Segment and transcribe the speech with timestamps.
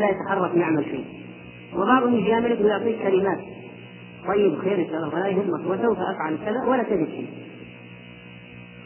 [0.00, 1.04] فلا يتحرك يعمل شيء.
[1.74, 3.38] وبعضهم يجاملك ويعطيك كلمات.
[4.28, 5.14] طيب خير إن شاء الله.
[5.14, 5.60] ولا يهمك.
[5.66, 7.28] وسوف أفعل كذا ولا تجد شيء.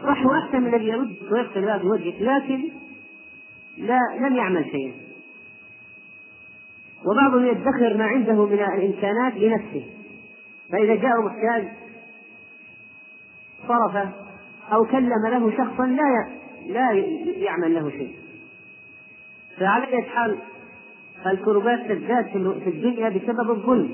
[0.03, 2.69] راح احسن من الذي يرد ويغسل باب وجهك لكن
[3.79, 4.93] لا لم يعمل شيئا.
[7.07, 9.87] وبعضهم يدخر ما عنده من الإمكانات لنفسه.
[10.73, 11.69] فإذا جاء محتاج
[13.69, 14.11] صرفه
[14.73, 16.29] أو كلم له شخصا لا
[16.67, 16.93] لا
[17.37, 18.15] يعمل له شيء.
[19.59, 20.39] فعلى حال
[21.33, 22.27] الكربات تزداد
[22.65, 23.91] في الدنيا بسبب الظلم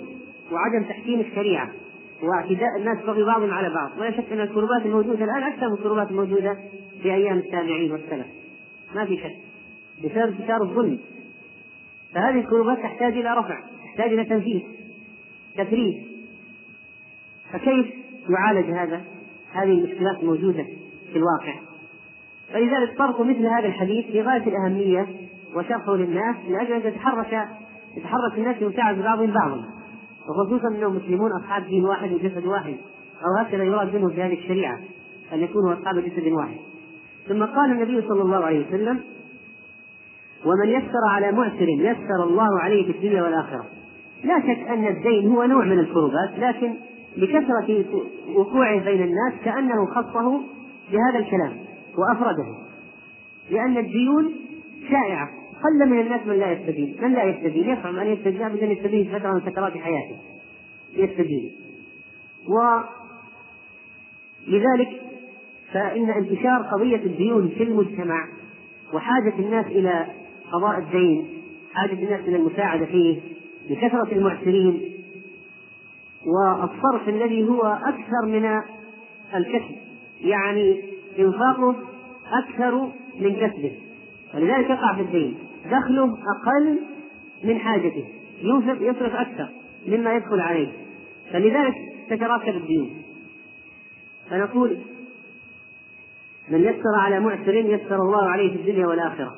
[0.52, 1.70] وعدم تحكيم الشريعة
[2.22, 3.90] واعتداء الناس بغي بعضهم على بعض.
[3.98, 6.58] ولا شك أن الكربات الموجودة الآن أكثر من الكربات الموجودة
[7.02, 8.26] في أيام التابعين والسلف.
[8.94, 9.36] ما في شك.
[10.04, 10.98] بسبب انتشار الظلم.
[12.14, 14.62] فهذه الكربات تحتاج إلى رفع تحتاج إلى تنفيذ
[15.56, 15.94] تفريج.
[17.52, 17.86] فكيف
[18.28, 19.00] يعالج هذا؟
[19.52, 20.64] هذه المشكلات الموجودة
[21.12, 21.54] في الواقع.
[22.52, 25.06] فلذلك طرق مثل هذا الحديث في غاية الأهمية
[25.56, 27.48] وشرحه للناس لأجل أن تتحرك
[27.96, 29.64] يتحرك الناس لمساعدة بعضهم بعضا.
[30.28, 32.76] وخصوصا أنهم مسلمون أصحاب دين واحد وجسد واحد.
[33.24, 34.78] أو هكذا يراد منهم في هذه الشريعة
[35.32, 36.56] أن يكونوا أصحاب جسد واحد.
[37.28, 39.00] ثم قال النبي صلى الله عليه وسلم
[40.44, 43.64] ومن يسر على معسر يسر الله عليه في الدنيا والآخرة.
[44.24, 46.74] لا شك أن الدين هو نوع من الكربات لكن
[47.16, 47.84] لكثرة
[48.36, 50.40] وقوعه بين الناس كأنه خصه
[50.92, 51.52] بهذا الكلام
[51.98, 52.46] وأفرده.
[53.50, 54.34] لأن الديون
[54.90, 55.39] شائعة.
[55.62, 56.96] قل من الناس من لا يستدين.
[57.02, 60.16] من لا يستدين؟ يفهم أن يستدين أبدا يستدين فترة من سكرات حياته.
[60.92, 61.52] يستدين.
[64.48, 65.02] ولذلك
[65.72, 68.28] فإن انتشار قضية الديون في المجتمع
[68.94, 70.06] وحاجة الناس إلى
[70.52, 71.28] قضاء الدين
[71.74, 73.20] حاجة الناس إلى المساعدة فيه
[73.70, 74.92] لكثرة المعسرين
[76.26, 78.60] والصرف الذي هو أكثر من
[79.34, 79.76] الكسب.
[80.20, 80.82] يعني
[81.18, 81.76] إنفاقه
[82.32, 83.72] أكثر من كسبه.
[84.34, 85.49] ولذلك يقع في الدين.
[85.64, 86.78] دخله أقل
[87.44, 88.04] من حاجته
[88.42, 89.48] ينفق يصرف أكثر
[89.86, 90.72] مما يدخل عليه.
[91.32, 91.74] فلذلك
[92.10, 93.02] تتراكب الديون
[94.30, 94.78] فنقول
[96.48, 99.34] من يسر على معسر يسر الله عليه في الدنيا والآخرة.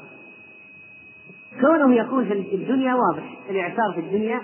[1.61, 4.41] كونه يقول في الدنيا واضح الإعسار في الدنيا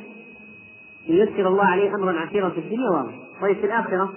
[1.08, 3.14] ييسر الله عليه أمرا عسيرا في الدنيا واضح.
[3.42, 4.12] طيب في الآخرة؟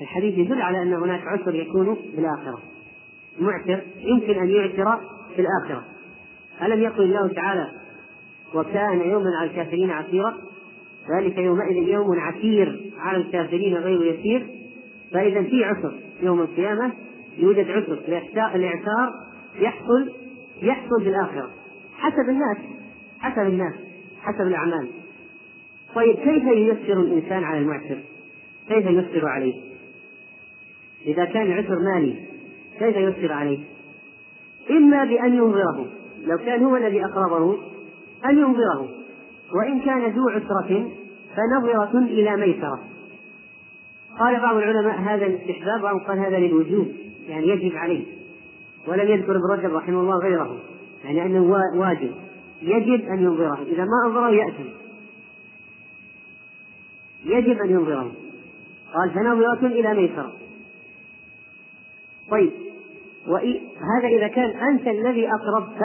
[0.00, 2.62] الحديث يدل على أن هناك عسر يكون في الآخرة.
[3.40, 5.00] معسر يمكن أن يعسر
[5.36, 5.84] في الآخرة.
[6.62, 7.70] ألم يقل الله تعالى
[8.54, 10.36] وكان يوما على الكافرين عسيرا؟
[11.16, 14.46] ذلك يومئذ يوم عسير على الكافرين غير يسير.
[15.12, 16.92] فإذا في عسر يوم القيامة
[17.38, 17.98] يوجد عسر.
[18.54, 19.14] الإعسار
[19.58, 20.12] يحصل
[20.62, 21.50] يحصل في الآخرة.
[21.96, 22.56] حسب الناس.
[23.20, 23.74] حسب الناس.
[24.22, 24.88] حسب الأعمال.
[25.94, 27.98] طيب كيف ييسر الإنسان على المعسر؟
[28.68, 29.54] كيف ييسر عليه؟
[31.06, 32.14] إذا كان عسر مالي
[32.78, 33.58] كيف ييسر عليه؟
[34.70, 35.95] إما بأن ينظره.
[36.26, 37.58] لو كان هو الذي أقرضه
[38.24, 38.88] أن ينظره
[39.54, 40.90] وإن كان ذو عسرة
[41.36, 42.80] فنظرة إلى ميسرة.
[44.18, 46.88] قال بعض العلماء هذا الاستحباب وأن قال هذا للوجوب
[47.28, 48.04] يعني يجب عليه.
[48.88, 50.58] ولم يذكر ابن رجب رحمه الله غيره
[51.04, 51.42] يعني أنه
[51.76, 52.12] واجب.
[52.62, 53.62] يجب أن ينظره.
[53.62, 54.72] إذا ما أنظره يأتي.
[57.24, 58.12] يجب أن ينظره.
[58.94, 60.32] قال فنظرة إلى ميسرة.
[62.30, 62.50] طيب
[63.26, 65.78] وهذا إذا كان أنت الذي أقرضت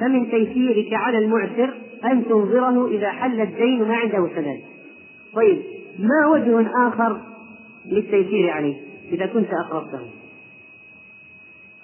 [0.00, 4.60] فمن تيسيرك على المعسر أن تنظره إذا حل الدين ما عنده سداد
[5.34, 5.62] طيب
[5.98, 7.20] ما وجه آخر
[7.86, 8.76] للتيسير عليه
[9.12, 10.10] إذا كنت أقرضته؟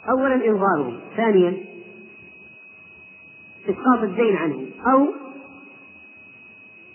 [0.09, 1.57] أولا إنظاره ثانيا
[3.69, 5.09] إسقاط الدين عنه أو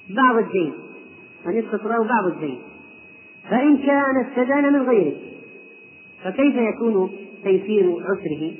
[0.09, 0.73] بعض الدين
[1.47, 2.59] أن يسقط له بعض الدين.
[3.50, 5.16] فإن كان استدان من غيره
[6.23, 7.12] فكيف يكون
[7.44, 8.53] تيسير عسره؟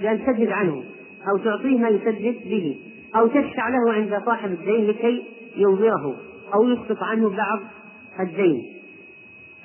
[0.00, 0.84] بأن تسدد عنه
[1.30, 2.76] أو تعطيه ما يسدد به
[3.16, 5.24] أو تشفع له عند صاحب الدين لكي
[5.56, 6.16] ينظره
[6.54, 7.60] أو يسقط عنه بعض
[8.20, 8.74] الدين.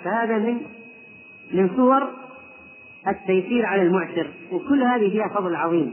[0.03, 0.57] فهذا من
[1.53, 2.03] من صور
[3.07, 5.91] التيسير على المعسر وكل هذه فيها فضل عظيم.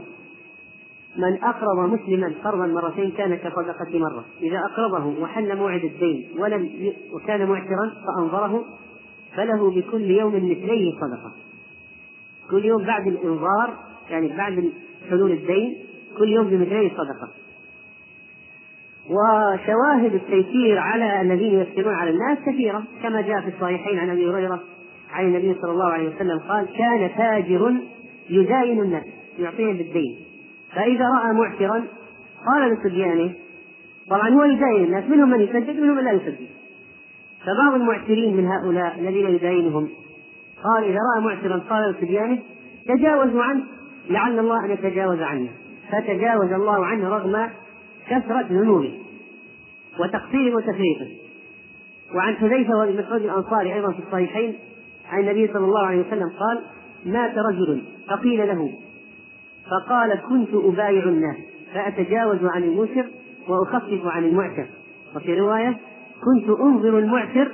[1.17, 4.25] من أقرض مسلما قرضا مرتين كان كصدقة مرة.
[4.41, 6.93] إذا أقرضه وحل موعد الدين ولم ي...
[7.13, 8.65] وكان معسرا فأنظره
[9.35, 11.31] فله بكل يوم مثليه صدقة.
[12.51, 13.73] كل يوم بعد الإنظار
[14.09, 14.71] يعني بعد
[15.09, 15.77] حلول الدين
[16.17, 17.29] كل يوم بمثليه صدقة.
[19.09, 24.59] وشواهد التيسير على الذين يسرون على الناس كثيرة كما جاء في الصحيحين عن أبي هريرة
[25.11, 27.73] عن النبي صلى الله عليه وسلم قال كان تاجر
[28.29, 29.03] يداين الناس
[29.39, 30.19] يعطيهم بالدين.
[30.75, 31.83] فإذا رأى معسرا
[32.47, 33.33] قال لصبيانه
[34.09, 36.47] طبعا هو يداين الناس منهم من يسدد منهم من لا يسدد
[37.45, 39.89] فبعض المعسرين من هؤلاء الذين يداينهم
[40.63, 42.39] قال إذا رأى معسرا قال لصبيانه
[42.87, 43.63] تجاوزوا عنه
[44.09, 45.49] لعل الله أن يتجاوز عنه.
[45.91, 47.49] فتجاوز الله عنه رغم
[48.07, 48.99] كثرة ذنوبه
[49.99, 51.07] وتقصيره وتفريطه.
[52.15, 54.55] وعن حذيفة وابن مسعود الأنصاري أيضا في الصحيحين
[55.09, 56.61] عن النبي صلى الله عليه وسلم قال
[57.05, 58.71] مات رجل فقيل له
[59.65, 61.37] فقال كنت أبايع الناس
[61.73, 63.05] فأتجاوز عن الموسر
[63.47, 64.67] وأخفف عن المعسر
[65.15, 65.77] وفي رواية
[66.23, 67.51] كنت أنظر المعسر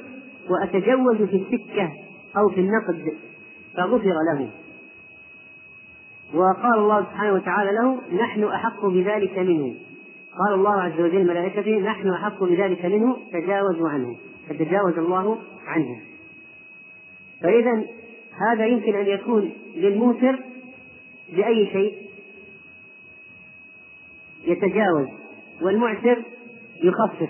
[0.49, 1.91] وأتجوز في السكة
[2.37, 3.13] أو في النقد
[3.77, 4.49] فغفر له.
[6.33, 9.75] وقال الله سبحانه وتعالى له نحن أحق بذلك منه.
[10.37, 14.15] قال الله عز وجل ملائكته نحن أحق بذلك منه تجاوزوا عنه
[14.49, 15.37] فتجاوز الله
[15.67, 16.01] عنه.
[17.41, 17.83] فإذا
[18.51, 20.39] هذا يمكن أن يكون للموسر
[21.33, 21.93] بأي شيء؟
[24.43, 25.07] يتجاوز
[25.61, 26.23] والمعسر
[26.83, 27.29] يخفف.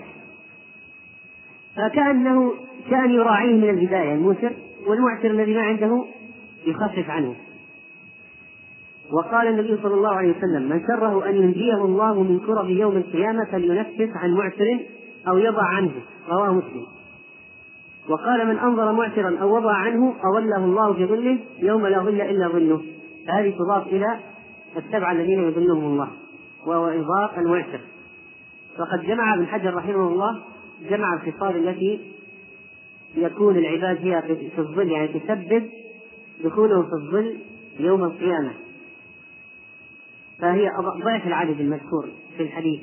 [1.76, 2.52] فكأنه
[2.90, 4.52] كأن يراعيه من البداية الموسر
[4.86, 6.04] والمعسر الذي ما عنده
[6.66, 7.34] يخفف عنه.
[9.12, 13.44] وقال النبي صلى الله عليه وسلم من سره أن ينجيه الله من كرب يوم القيامة
[13.52, 14.80] فلينفس عن معسر
[15.28, 15.92] أو يضع عنه.
[16.28, 16.86] رواه مسلم.
[18.08, 22.48] وقال من أنظر معسرا أو وضع عنه أظله الله في ظله يوم لا ظل إلا
[22.48, 22.82] ظله.
[23.28, 24.18] هذه تضاف إلى
[24.76, 26.08] السبعة الذين يظلهم الله
[26.66, 27.80] وهو إنظار المعسر.
[28.78, 30.42] وقد جمع ابن حجر رحمه الله
[30.90, 32.00] جمع الخصال التي
[33.16, 35.68] يكون العباد فيها في الظل يعني تسبب
[36.44, 37.36] دخولهم في الظل
[37.80, 38.67] يوم القيامة.
[40.40, 40.70] فهي
[41.04, 42.80] ضعف العدد المذكور في الحديث.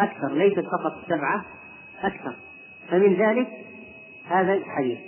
[0.00, 1.44] أكثر ليست فقط سبعة
[2.02, 2.36] أكثر.
[2.88, 3.48] فمن ذلك
[4.24, 4.98] هذا الحديث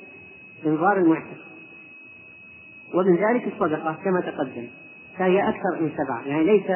[0.67, 1.47] إنظار المعسر
[2.95, 4.69] ومن ذلك الصدقة كما تقدم
[5.19, 6.27] فهي أكثر من سبعة.
[6.27, 6.67] يعني ليس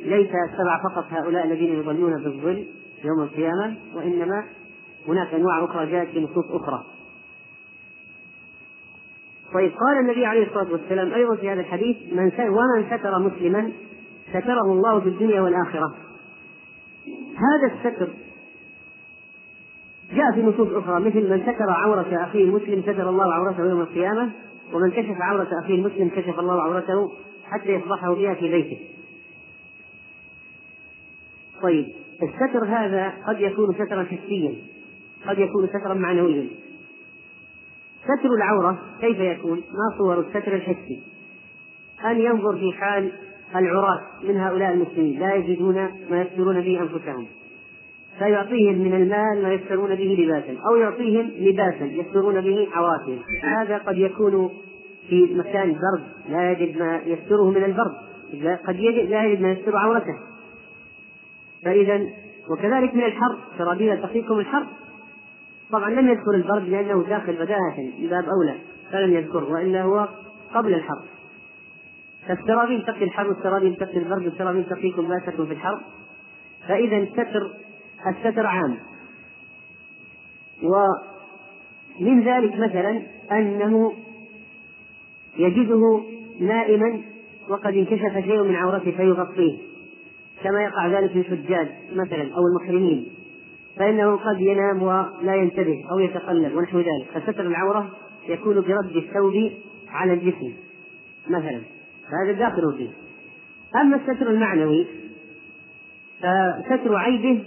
[0.00, 2.66] ليس السبعة فقط هؤلاء الذين يظلون في الظل
[3.04, 4.44] يوم القيامة وإنما
[5.08, 6.84] هناك أنواع أخرى جاءت في نصوص أخرى.
[9.54, 13.72] طيب قال النبي عليه الصلاة والسلام أيضا في هذا الحديث من ومن ستر مسلما
[14.30, 15.94] ستره الله في الدنيا والآخرة.
[17.36, 18.08] هذا الستر
[20.12, 24.30] جاء في نصوص أخرى مثل من ستر عورة أخيه المسلم ستر الله عورته يوم القيامة
[24.72, 27.12] ومن كشف عورة أخيه المسلم كشف الله عورته
[27.44, 28.78] حتى يفضحه بها في بيته.
[31.62, 31.86] طيب
[32.22, 34.54] الستر هذا قد يكون سترا حسيا
[35.26, 36.48] قد يكون سترا معنويا.
[38.04, 41.02] ستر العورة كيف يكون؟ ما صور الستر الحسي.
[42.04, 43.12] أن ينظر في حال
[43.56, 45.20] العراة من هؤلاء المسلمين.
[45.20, 45.74] لا يجدون
[46.10, 47.26] ما يسترون به أنفسهم.
[48.18, 50.56] فيعطيهم من المال ما يسترون به لباسا.
[50.70, 54.50] أو يعطيهم لباسا يسترون به عوراتهم هذا قد يكون
[55.08, 56.32] في مكان برد.
[56.32, 57.94] لا يجد ما يستره من البرد.
[58.66, 60.18] قد يجد لا يجد ما يستر عورته.
[61.64, 62.06] فإذا
[62.50, 63.38] وكذلك من الحر.
[63.58, 64.66] سرابيل تقيكم الحر.
[65.72, 68.58] طبعا لم يذكر البرد لأنه داخل بداهة من باب أولى
[68.92, 70.08] فلم يذكره وإلا هو
[70.54, 71.02] قبل الحر
[72.28, 75.80] فالسرابيل تقي الحر والسرابيل تقي البرد والسرابيل تقيكم باسكم في الحر
[76.68, 77.50] فإذا الستر
[78.06, 78.76] الستر عام.
[80.62, 83.02] ومن ذلك مثلا
[83.32, 83.92] أنه
[85.36, 86.02] يجده
[86.40, 87.02] نائما
[87.48, 89.58] وقد انكشف شيء من عورته فيغطيه
[90.42, 93.19] كما يقع ذلك للحجاج مثلا أو المحرمين.
[93.80, 97.08] فإنه قد ينام ولا ينتبه أو يتقلب ونحو ذلك.
[97.14, 97.90] فستر العورة
[98.28, 99.50] يكون برد الثوب
[99.88, 100.52] على الجسم
[101.26, 101.60] مثلا.
[102.24, 102.88] هذا داخل فيه.
[103.80, 104.86] أما الستر المعنوي
[106.70, 107.42] فستر عيبه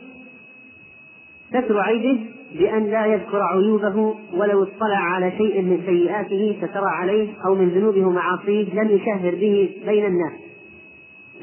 [1.49, 7.55] ستر عيبه بأن لا يذكر عيوبه ولو اطلع على شيء من سيئاته سترى عليه أو
[7.55, 8.73] من ذنوبه ومعاصيه.
[8.73, 10.33] لم يشهر به بين الناس.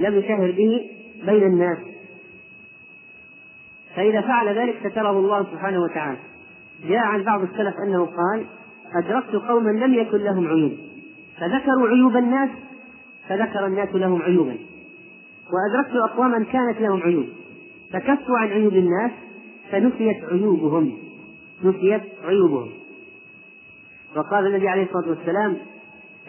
[0.01, 0.91] لم يشهر به
[1.27, 1.79] بين الناس.
[4.01, 6.19] فإذا فعل ذلك ستره الله سبحانه وتعالى.
[6.89, 8.47] جاء عن بعض السلف أنه قال
[9.03, 10.73] أدركت قوما لم يكن لهم عيوب.
[11.39, 12.51] فذكروا عيوب الناس
[13.29, 14.57] فذكر الناس لهم عيوبا.
[15.53, 17.27] وأدركت أقواما كانت لهم عيوب.
[17.93, 19.11] فكفوا عن عيوب الناس
[19.71, 20.99] فنسيت عيوبهم.
[21.65, 22.71] نسيت عيوبهم.
[24.17, 25.57] وقال النبي عليه الصلاة والسلام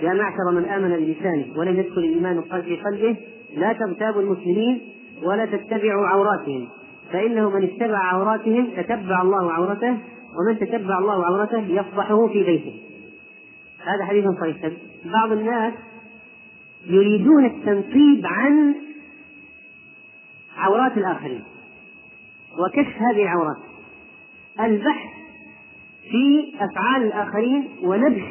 [0.02, 3.16] يا معشر من آمن بلسانه ولم يدخل الإيمان في قلبه
[3.56, 4.82] لا تغتابوا المسلمين
[5.24, 6.68] ولا تتبعوا عوراتهم.
[7.12, 9.98] فإنه من اتبع عوراتهم تتبع الله عورته
[10.38, 12.82] ومن تتبع الله عورته يفضحه في بيته.
[13.80, 14.72] هذا حديث صحيح.
[15.06, 15.74] بعض الناس
[16.86, 18.76] يريدون التنقيب عن
[20.58, 21.44] عورات الآخرين
[22.60, 23.58] وكشف هذه العورات.
[24.60, 25.10] البحث
[26.12, 28.24] في أفعال الآخرين ونبش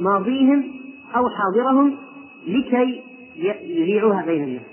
[0.00, 0.64] ماضيهم
[1.16, 1.96] أو حاضرهم
[2.46, 3.02] لكي
[3.64, 4.71] يذيعوها بين الناس.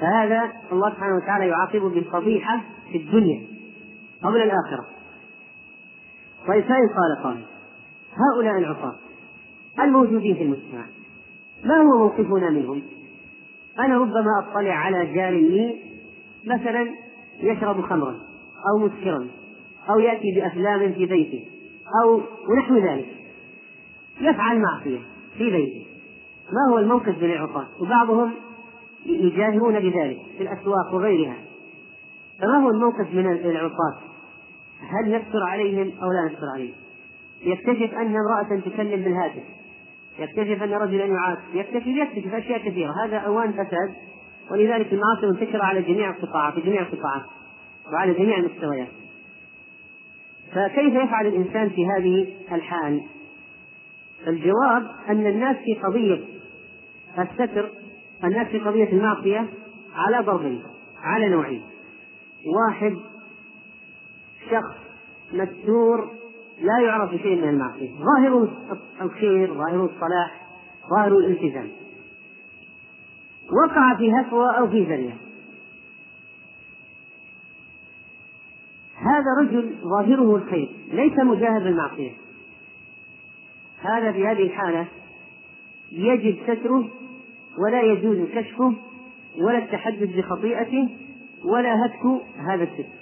[0.00, 2.60] فهذا الله سبحانه وتعالى يعاقبه بالفضيحة
[2.92, 3.42] في الدنيا
[4.22, 4.86] قبل الآخرة.
[6.48, 7.44] طيب فإن قال قائل
[8.12, 8.94] هؤلاء العصاة
[9.80, 10.84] الموجودين في المجتمع
[11.64, 12.82] ما هو موقفنا منهم؟
[13.78, 15.76] أنا ربما أطلع على جار لي
[16.44, 16.88] مثلا
[17.40, 18.16] يشرب خمرا
[18.70, 19.26] أو مسكرا
[19.90, 21.44] أو يأتي بأفلام في بيته
[22.02, 23.08] أو ونحو ذلك.
[24.20, 24.98] يفعل معصية
[25.38, 25.86] في بيته.
[26.52, 28.32] ما هو الموقف من العصاة وبعضهم
[29.06, 31.36] يجاهرون بذلك في الأسواق وغيرها.
[32.40, 33.98] فما هو الموقف من العصاة؟
[34.80, 36.74] هل نستر عليهم أو لا نستر عليهم؟
[37.42, 39.42] يكتشف أن امرأة تكلم بالهاتف.
[40.18, 42.92] يكتشف أن رجلا يعاق يكتشف يكتشف أشياء كثيرة.
[43.04, 43.94] هذا أوان فساد.
[44.50, 47.22] ولذلك المعاصي منتشرة على جميع القطاعات في جميع القطاعات.
[47.92, 48.88] وعلى جميع المستويات.
[50.52, 53.02] فكيف يفعل الإنسان في هذه الحال؟
[54.26, 56.20] الجواب أن الناس في قضية
[57.18, 57.70] الستر
[58.24, 59.48] الناس في قضية المعصية
[59.94, 60.62] على ضربين
[61.02, 61.62] على نوعين.
[62.46, 62.96] واحد
[64.50, 64.74] شخص
[65.32, 66.10] مستور
[66.60, 67.90] لا يعرف شيء من المعصية.
[67.90, 68.48] ظاهر
[69.02, 70.48] الخير ظاهر الصلاح
[70.90, 71.68] ظاهر الالتزام.
[73.64, 75.14] وقع في هفوة أو في زلة
[78.96, 82.12] هذا رجل ظاهره الخير ليس مجاهد بالمعصية
[83.80, 84.86] هذا في هذه الحالة
[85.92, 86.88] يجب ستره
[87.58, 88.74] ولا يجوز كشفه
[89.38, 90.88] ولا التحدث بخطيئته
[91.44, 92.98] ولا هتك هذا الستر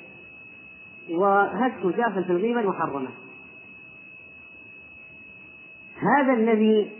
[1.11, 3.09] وهتك جافة الغيبة محرمة.
[6.19, 6.91] هذا الذي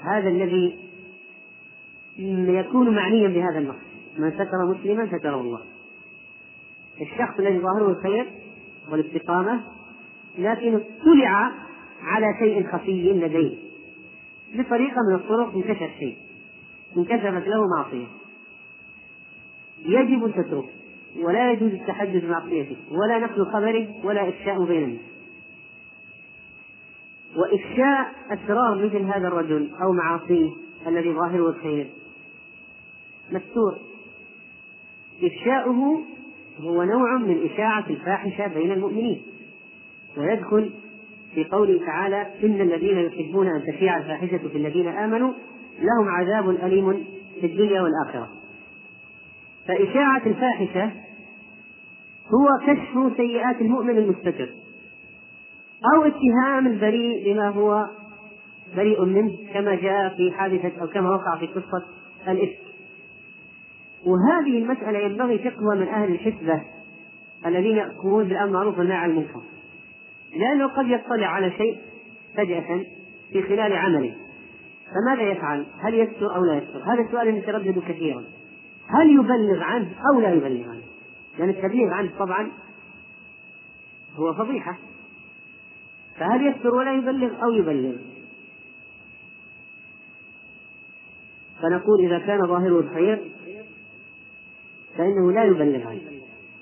[0.00, 0.78] هذا الذي
[2.48, 3.76] يكون معنيا بهذا النص.
[4.18, 5.60] من ستر مسلما ستره الله.
[7.00, 8.32] الشخص الذي ظاهره الخير
[8.90, 9.60] والاستقامة
[10.38, 11.52] لكن اطلع
[12.02, 13.56] على شيء خفي لديه.
[14.54, 16.16] بطريقة من الطرق انكشف شيء.
[16.96, 18.06] انكشفت له معصية.
[19.78, 20.68] يجب ستره
[21.16, 25.00] ولا يجوز التحدث بمعصيته ولا نقل خبره ولا إفشاء بين الناس
[27.36, 30.50] وإفشاء أسرار مثل هذا الرجل أو معاصيه
[30.86, 31.86] الذي ظاهره الخير.
[33.32, 33.78] مستور.
[35.22, 36.02] إفشاؤه
[36.60, 39.22] هو نوع من إشاعة الفاحشة بين المؤمنين.
[40.16, 40.70] ويدخل
[41.34, 45.32] في قوله تعالى إن الذين يحبون أن تشيع الفاحشة في الذين آمنوا
[45.78, 47.04] لهم عذاب أليم
[47.40, 48.28] في الدنيا والآخرة.
[49.68, 50.90] فإشاعة الفاحشة
[52.34, 54.48] هو كشف سيئات المؤمن المستتر
[55.94, 57.88] أو اتهام البريء بما هو
[58.76, 61.84] بريء منه كما جاء في حادثة أو كما وقع في قصة
[62.28, 62.58] الإفك.
[64.06, 66.62] وهذه المسألة ينبغي فقهها من أهل الحسبة
[67.46, 69.42] الذين بالأمر بالمعروف والنهي عن المنكر.
[70.36, 71.78] لأنه قد يطلع على شيء
[72.36, 72.84] فجأة
[73.32, 74.14] في خلال عمله.
[74.90, 78.24] فماذا يفعل؟ هل يستر أو لا يستر؟ هذا السؤال يتردد كثيرا
[78.86, 80.82] هل يبلغ عنه أو لا يبلغ عنه؟
[81.38, 82.50] لأن التبليغ عنه طبعا
[84.16, 84.78] هو فضيحة
[86.16, 87.96] فهل يستر ولا يبلغ أو يبلغ؟
[91.62, 93.32] فنقول إذا كان ظاهره الخير
[94.98, 96.00] فإنه لا يبلغ عنه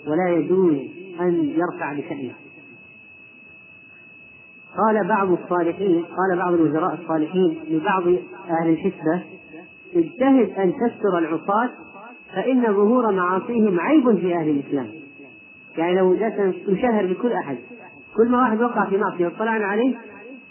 [0.06, 0.76] ولا يجوز
[1.20, 2.34] أن يرفع بشأنه
[4.76, 8.02] قال بعض الصالحين قال بعض الوزراء الصالحين لبعض
[8.50, 9.22] أهل الحسبة
[9.96, 11.70] اجتهد أن تستر العصاة
[12.34, 14.86] فإن ظهور معاصيهم عيب في أهل الإسلام.
[15.76, 17.56] يعني لو جلسنا نشهر بكل أحد
[18.16, 19.96] كل ما واحد وقع في معصية واطلعنا عليه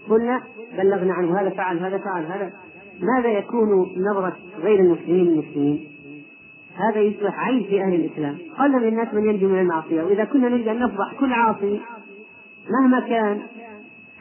[0.09, 0.41] قلنا
[0.77, 2.51] بلغنا عنه هذا فعل هذا فعل هذا.
[3.15, 3.69] ماذا يكون
[4.11, 5.87] نظرة غير المسلمين المسلمين؟
[6.75, 8.37] هذا يصبح عيب في أهل الإسلام.
[8.59, 11.81] قل من الناس من ينجو من المعصية وإذا كنا نريد أن نفضح كل عاصي
[12.69, 13.41] مهما كان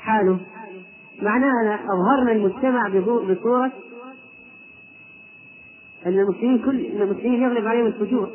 [0.00, 0.40] حاله.
[1.23, 3.73] معناها أظهرنا المجتمع بصورة
[6.07, 8.30] أن المسلمين كل أن المسلمين يغلب عليهم الفجور.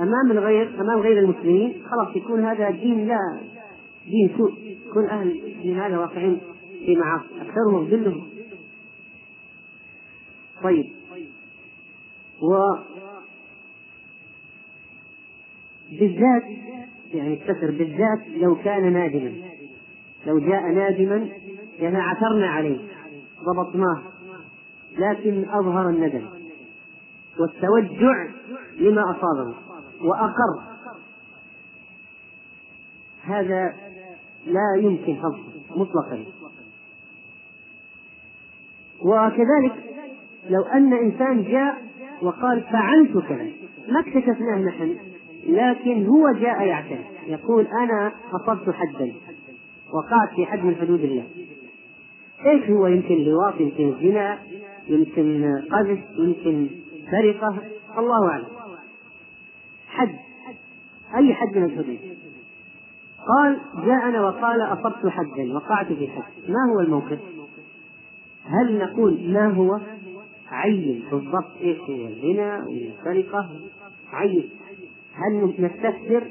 [0.00, 3.40] أمام الغير أمام غير المسلمين خلاص يكون هذا دين لا
[4.06, 4.52] دين سوء.
[4.88, 6.40] يكون أهل الدين هذا واقعين
[6.86, 8.28] في معاصي أكثرهم ذلهم
[10.62, 10.86] طيب.
[12.42, 12.74] و
[15.90, 16.42] بالذات
[17.14, 19.45] يعني الكسر بالذات لو كان نادما.
[20.26, 21.28] لو جاء نادما
[21.78, 22.78] يعني عثرنا عليه
[23.44, 24.02] ضبطناه.
[24.98, 26.26] لكن أظهر الندم
[27.38, 28.26] والتوجع
[28.78, 29.54] لما أصابه
[30.00, 30.62] وأقر.
[33.22, 33.74] هذا
[34.46, 36.24] لا يمكن حفظه مطلقا.
[39.02, 39.84] وكذلك
[40.50, 41.82] لو أن إنسان جاء
[42.22, 43.46] وقال فعلت كذا
[43.88, 44.96] ما اكتشفناه نحن
[45.46, 49.12] لكن هو جاء يعترف يقول أنا أصبت حدا.
[49.92, 51.24] وقعت في حد من حدود الله
[52.46, 54.38] إيش هو؟ يمكن لواط يمكن زنا
[54.88, 56.68] يمكن قذف يمكن
[57.10, 57.58] سرقة.
[57.98, 58.46] الله أعلم.
[59.88, 60.14] حد.
[61.16, 61.98] أي حد من الحدود؟
[63.28, 66.22] قال جاءنا وقال أصبت حدا وقعت في حد.
[66.48, 67.18] ما هو الموقف؟
[68.44, 69.80] هل نقول ما هو؟
[70.50, 73.50] عين بالضبط إيش هو؟ الزنا والسرقة
[74.12, 74.50] عين.
[75.14, 76.24] هل نستفسر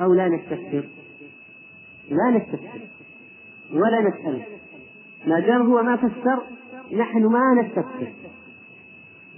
[0.00, 0.84] أو لا نستفسر؟
[2.10, 2.80] لا نستفسر
[3.72, 4.42] ولا نسأله
[5.26, 6.42] ما دام هو ما فسر
[6.96, 8.12] نحن ما نستفسر.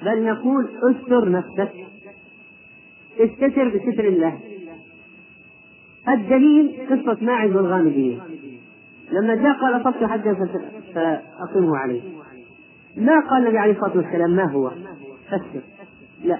[0.03, 1.73] بل نقول استر نفسك.
[3.19, 4.39] استتر بستر الله.
[6.09, 8.21] الدليل قصة ماعز والغامدية
[9.13, 10.35] لما جاء قال صبت حدا
[10.95, 12.03] فأقمه عليه.
[12.97, 14.71] ما قال النبي عليه الصلاة والسلام ما هو؟
[15.27, 15.61] فسر.
[16.25, 16.39] لا.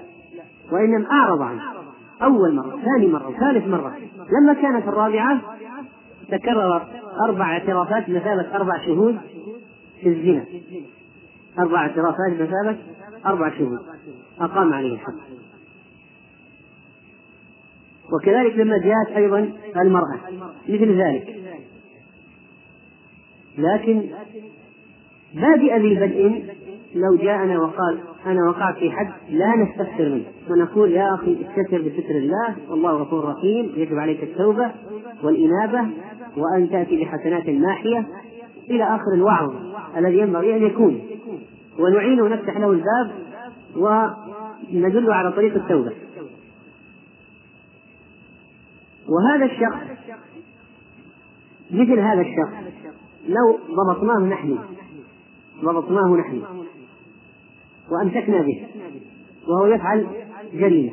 [0.71, 1.61] وإنما أعرض عنه.
[2.21, 3.97] أول مرة ثاني مرة ثالث مرة.
[4.41, 5.52] لما كانت الرابعة
[6.37, 6.87] تكرر
[7.25, 9.17] أربع اعترافات بمثابة أربع شهود
[10.01, 10.45] في الزنا.
[11.59, 12.77] أربع اعترافات بمثابة
[13.25, 13.79] أربع شهود.
[14.39, 15.13] أقام عليه الحد
[18.13, 20.19] وكذلك لما جاءت أيضا المرأة
[20.69, 21.35] مثل ذلك.
[23.57, 24.09] لكن
[25.33, 26.53] بادئ ذي بدء
[26.95, 30.25] لو جاءنا وقال أنا وقعت في حد لا نستفسر منه.
[30.49, 34.71] ونقول يا أخي استتر بستر الله والله غفور رحيم يجب عليك التوبة
[35.23, 35.89] والإنابة
[36.37, 38.07] وأن تأتي بحسنات ماحية
[38.69, 39.53] إلى آخر الوعظ
[39.97, 41.01] الذي ينبغي أن يكون.
[41.79, 43.11] ونعينه ونفتح له الباب
[43.75, 45.91] وندله على طريق التوبة.
[49.09, 49.81] وهذا الشخص
[51.71, 52.53] مثل هذا الشخص
[53.27, 54.59] لو ضبطناه نحن
[55.63, 56.41] ضبطناه نحن
[57.91, 58.67] وأمسكنا به
[59.47, 60.07] وهو يفعل
[60.53, 60.91] جريمة.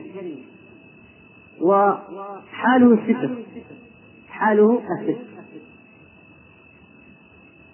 [1.61, 3.31] وحاله الستر
[4.29, 5.30] حاله الستر.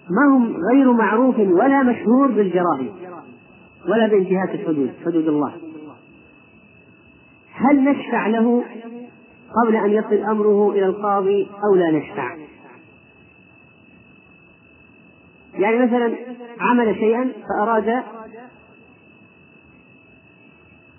[0.09, 2.89] ما هم غير معروف ولا مشهور بالجرائم
[3.85, 5.53] ولا بانتهاك الحدود حدود الله.
[7.53, 8.63] هل نشفع له
[9.63, 12.35] قبل أن يصل أمره إلى القاضي أو لا نشفع؟
[15.53, 16.15] يعني مثلا
[16.59, 18.03] عمل شيئا فأراد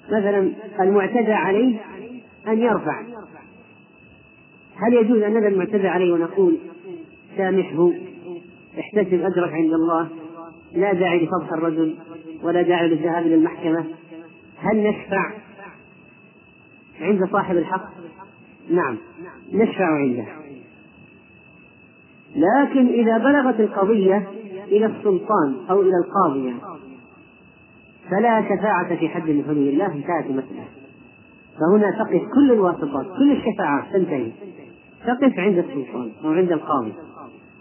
[0.07, 1.81] مثلا المعتدى عليه
[2.49, 3.03] أن يرفع.
[4.77, 6.59] هل يجوز أن ندى المعتدى عليه ونقول
[7.37, 8.08] سامحه؟
[8.79, 10.09] احتسب أجرك عند الله
[10.75, 11.97] لا داعي لفضح الرجل
[12.43, 13.85] ولا داعي للذهاب إلى المحكمة.
[14.59, 15.33] هل نشفع
[17.01, 17.89] عند صاحب الحق؟
[18.71, 18.97] نعم
[19.53, 20.25] نشفع عنده.
[22.37, 24.29] لكن إذا بلغت القضية
[24.67, 26.61] إلى السلطان أو إلى القاضي يعني
[28.11, 30.65] فلا شفاعة في حد من حدود الله انتهت المسألة.
[31.61, 34.31] فهنا تقف كل الواسطات كل الشفاعات تنتهي.
[35.07, 36.93] تقف عند السلطان أو عند القاضي.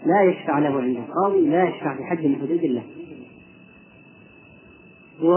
[0.06, 2.82] لا يشفع له عند القاضي لا يشفع في حد من حدود الله.
[5.22, 5.34] و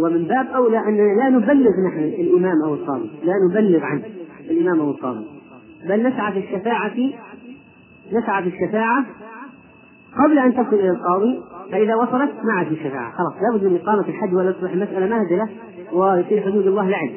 [0.00, 4.02] ومن باب أولى أننا لا نبلغ نحن الإمام أو القاضي لا نبلغ عنه
[4.50, 5.24] الإمام أو القاضي.
[5.88, 6.94] بل نسعى في الشفاعة
[8.12, 9.06] نسعى في الشفاعة
[10.24, 13.12] قبل أن تصل إلى القاضي فإذا وصلت ما عاد الشفاعة.
[13.12, 15.48] خلاص لابد من إقامة الحد ولا تصبح المسألة مهزلة
[15.92, 17.10] ويصير حدود الله لعب.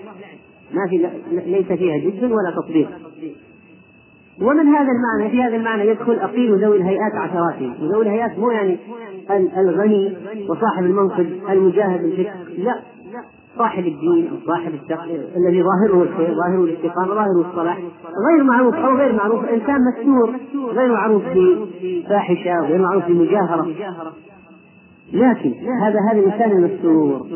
[0.73, 2.89] ما في ليس فيها جد ولا تطبيق.
[4.41, 8.77] ومن هذا المعنى في هذا المعنى يدخل أقيل ذوي الهيئات عشراتهم وذوي الهيئات مو يعني
[9.57, 10.17] الغني
[10.49, 12.75] وصاحب المنصب المجاهد بالفكر لا.
[13.57, 14.71] صاحب الدين أو صاحب
[15.37, 17.77] الذي ظاهره الخير ظاهره الاستقامة ظاهره الصلاح.
[18.31, 20.35] غير معروف أو غير معروف إنسان مستور
[20.73, 21.23] غير معروف
[21.83, 23.67] بفاحشة غير معروف بمجاهرة.
[25.13, 27.27] لكن هذا هذا الإنسان المستور.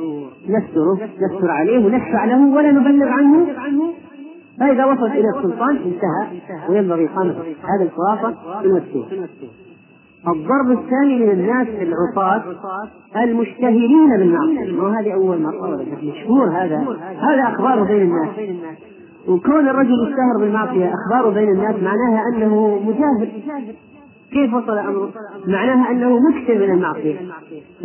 [0.49, 3.47] نستره نستر عليه ونشفع له ولا نبلغ عنه
[4.59, 6.41] فإذا وصلت إلى السلطان انتهى.
[6.69, 7.31] وينبغي إقامة
[7.63, 9.05] هذا الخلاصة المستور
[10.27, 12.43] الضرب الثاني من الناس العصاة
[13.15, 16.77] المشتهرين بالمعصية وهذه أول مرة؟ مشهور هذا.
[17.17, 18.29] هذا أخبار بين الناس.
[19.27, 23.29] وكون الرجل يشتهر بالمعصية أخباره بين الناس معناها أنه مجاهد.
[24.33, 25.11] كيف وصل أمره؟
[25.47, 27.19] معناها أنه مكثر من المعصية.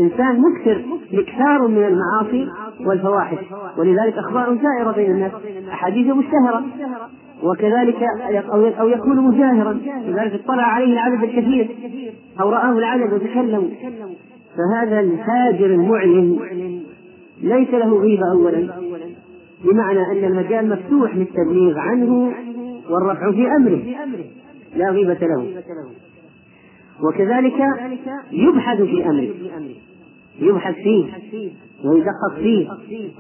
[0.01, 2.49] إنسان مكثر مكثار من المعاصي
[2.87, 3.39] والفواحش.
[3.79, 5.33] ولذلك أخبار سائرة بين الناس.
[5.73, 6.65] أحاديث مشتهرة.
[7.43, 7.97] وكذلك
[8.81, 9.73] أو يكون مجاهرا.
[10.07, 11.69] لذلك اطلع عليه العدد الكثير.
[12.41, 13.69] أو رآه العدد وتكلموا
[14.57, 16.39] فهذا الفاجر المعلن
[17.43, 18.69] ليس له غيبة أولا.
[19.65, 22.33] بمعنى أن المجال مفتوح للتبليغ عنه
[22.91, 23.83] والرفع في أمره.
[24.77, 25.63] لا غيبة له.
[27.03, 27.55] وكذلك
[28.33, 29.35] يبحث في أمره.
[30.41, 31.05] يبحث فيه
[31.85, 32.69] ويدقق فيه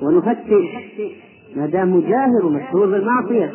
[0.03, 0.65] ونفتش
[1.57, 3.53] ما دام مجاهر ومشهور بالمعصية.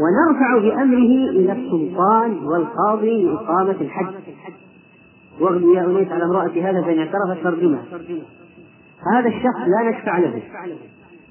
[0.00, 4.14] ونرفع بأمره إلى السلطان والقاضي لإقامة الحج.
[5.40, 7.84] واغد يا أنيس على امرأة هذا فإن اعترفت فارجمها.
[9.14, 10.42] هذا الشخص لا نشفع له.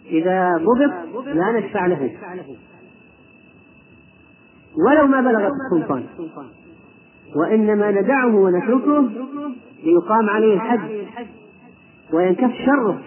[0.06, 2.12] إذا ضبط لا نشفع له.
[4.88, 6.04] ولو ما بلغت السلطان.
[7.36, 9.10] وإنما ندعه ونتركه
[9.84, 10.80] ليقام عليه الحد
[12.14, 13.00] وينكف شره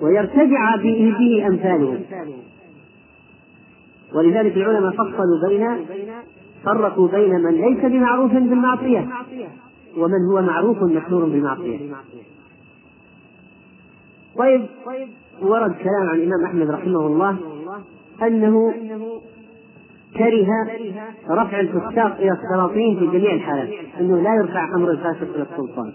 [0.00, 2.00] ويرتجع به أمثاله.
[4.14, 5.86] ولذلك العلماء فصلوا بين
[6.64, 9.08] فرقوا بين من ليس بمعروف بالمعصية
[9.96, 11.78] ومن هو معروف مشهور بالمعصية.
[14.38, 14.66] طيب
[15.42, 17.36] ورد كلام عن الإمام أحمد رحمه الله
[18.22, 18.74] أنه
[20.16, 20.48] كره
[21.30, 23.68] رفع الفساق إلى السلاطين في جميع الحالات
[24.00, 25.92] أنه لا يرفع أمر الفاسق إلى السلطان.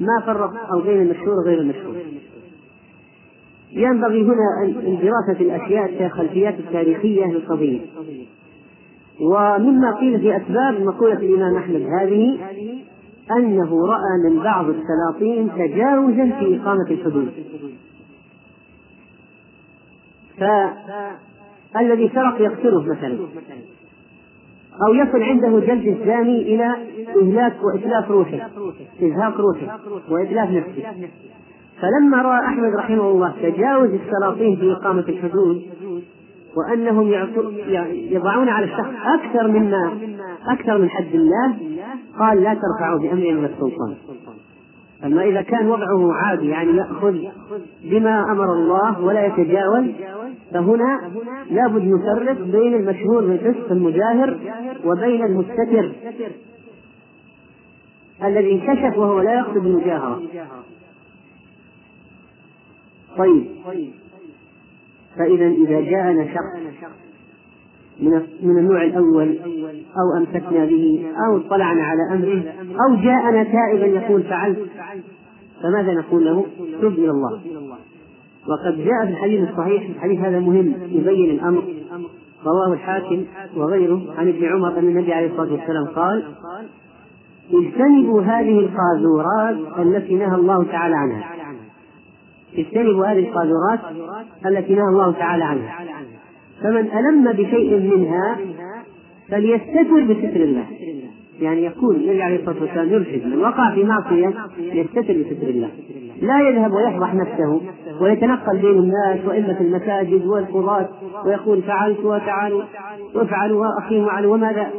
[0.00, 1.94] ما فرق أو بين المشهور وغير المشهور.
[3.72, 4.72] ينبغي هنا
[5.02, 7.80] دراسة الأشياء الخلفيات التاريخية للقضية.
[9.20, 12.38] ومما قيل في أسباب مقولة الإمام أحمد هذه
[13.36, 17.32] أنه رأى من بعض السلاطين تجاوزا في إقامة الحدود.
[21.74, 23.18] فالذي سرق يقتله مثلا.
[24.88, 26.76] أو يصل عنده جلد الزاني إلى
[27.22, 28.48] إهلاك وإتلاف روحه
[29.02, 29.78] إزهاق روحه
[30.10, 30.82] وإتلاف نفسه.
[31.80, 35.62] فلما رأى أحمد رحمه الله تجاوز السلاطين في إقامة الحدود
[36.56, 37.12] وأنهم
[37.90, 39.98] يضعون على الشخص أكثر مما
[40.48, 41.56] أكثر من حد الله
[42.18, 43.94] قال لا ترفعوا بأمر إلى السلطان.
[45.04, 47.16] أما إذا كان وضعه عادي يعني يأخذ
[47.82, 49.86] بما أمر الله ولا يتجاوز
[50.52, 51.10] فهنا
[51.50, 54.38] لابد نفرق بين المشهور بالفسق المجاهر
[54.84, 55.92] وبين المستتر
[58.24, 60.22] الذي انكشف وهو لا يقصد المجاهرة.
[63.18, 63.46] طيب.
[65.16, 66.78] فإذا إذا جاءنا شخص
[68.00, 69.38] من من النوع الأول
[69.96, 72.42] أو أمسكنا به أو اطلعنا على أمره
[72.86, 74.58] أو جاءنا تائبا يقول فعلت.
[75.62, 76.46] فماذا نقول له؟
[76.82, 77.40] تب إلى الله.
[78.48, 81.62] وقد جاء في الحديث الصحيح الحديث هذا مهم يبين الأمر.
[82.46, 83.24] رواه الحاكم
[83.56, 86.24] وغيره عن ابن عمر أن النبي عليه الصلاة والسلام قال
[87.52, 91.24] اجتنبوا هذه القاذورات التي نهى الله تعالى عنها.
[92.58, 93.80] اجتنبوا هذه القاذورات
[94.46, 95.74] التي نهى الله تعالى عنها.
[96.62, 98.38] فمن ألم بشيء منها
[99.28, 100.64] فليستتر بستر الله.
[101.40, 105.68] يعني يقول النبي عليه الصلاة والسلام يرشد من وقع في معصية يستتر بستر الله.
[106.22, 107.60] لا يذهب ويفضح نفسه
[108.00, 110.88] ويتنقل بين الناس وإما في المساجد والقضاة
[111.26, 112.62] ويقول فعلت وتعالوا
[113.14, 114.70] وافعلوا واخي وعلى وماذا؟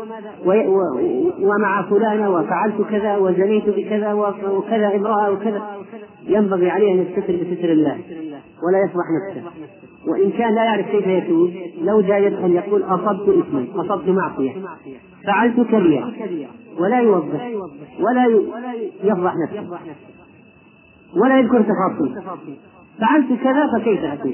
[1.42, 5.62] ومع فلانة وفعلت كذا وزنيت بكذا وكذا امرأة وكذا.
[6.28, 7.98] ينبغي عليه أن يستتر بستر الله
[8.64, 9.52] ولا يفضح نفسه.
[10.10, 14.52] وإن كان لا يعرف كيف يتوب لو جاء يدخل يقول أصبت إثما أصبت معصية.
[15.26, 16.14] فعلت كبيرة
[16.80, 17.52] ولا يوضح
[18.00, 18.26] ولا
[19.04, 19.78] يفضح نفسه.
[21.16, 22.16] ولا يذكر تفاصيل
[23.00, 24.34] فعلت كذا فكيف أتوب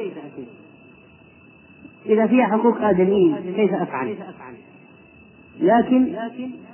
[2.06, 4.16] إذا فيها حقوق آدميين كيف أفعل؟
[5.62, 6.06] لكن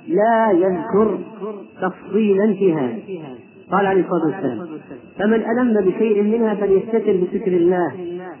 [0.08, 1.18] لا يذكر
[1.82, 2.98] تفصيلا في هذا.
[3.72, 4.68] قال عليه الصلاة والسلام
[5.18, 7.92] فمن ألم بشيء منها فليستتر بستر الله.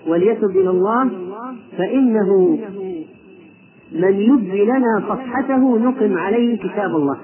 [0.06, 1.10] وليتب إلى الله
[1.78, 2.58] فإنه
[3.92, 7.18] من يبدي لنا صفحته نقم عليه كتاب الله.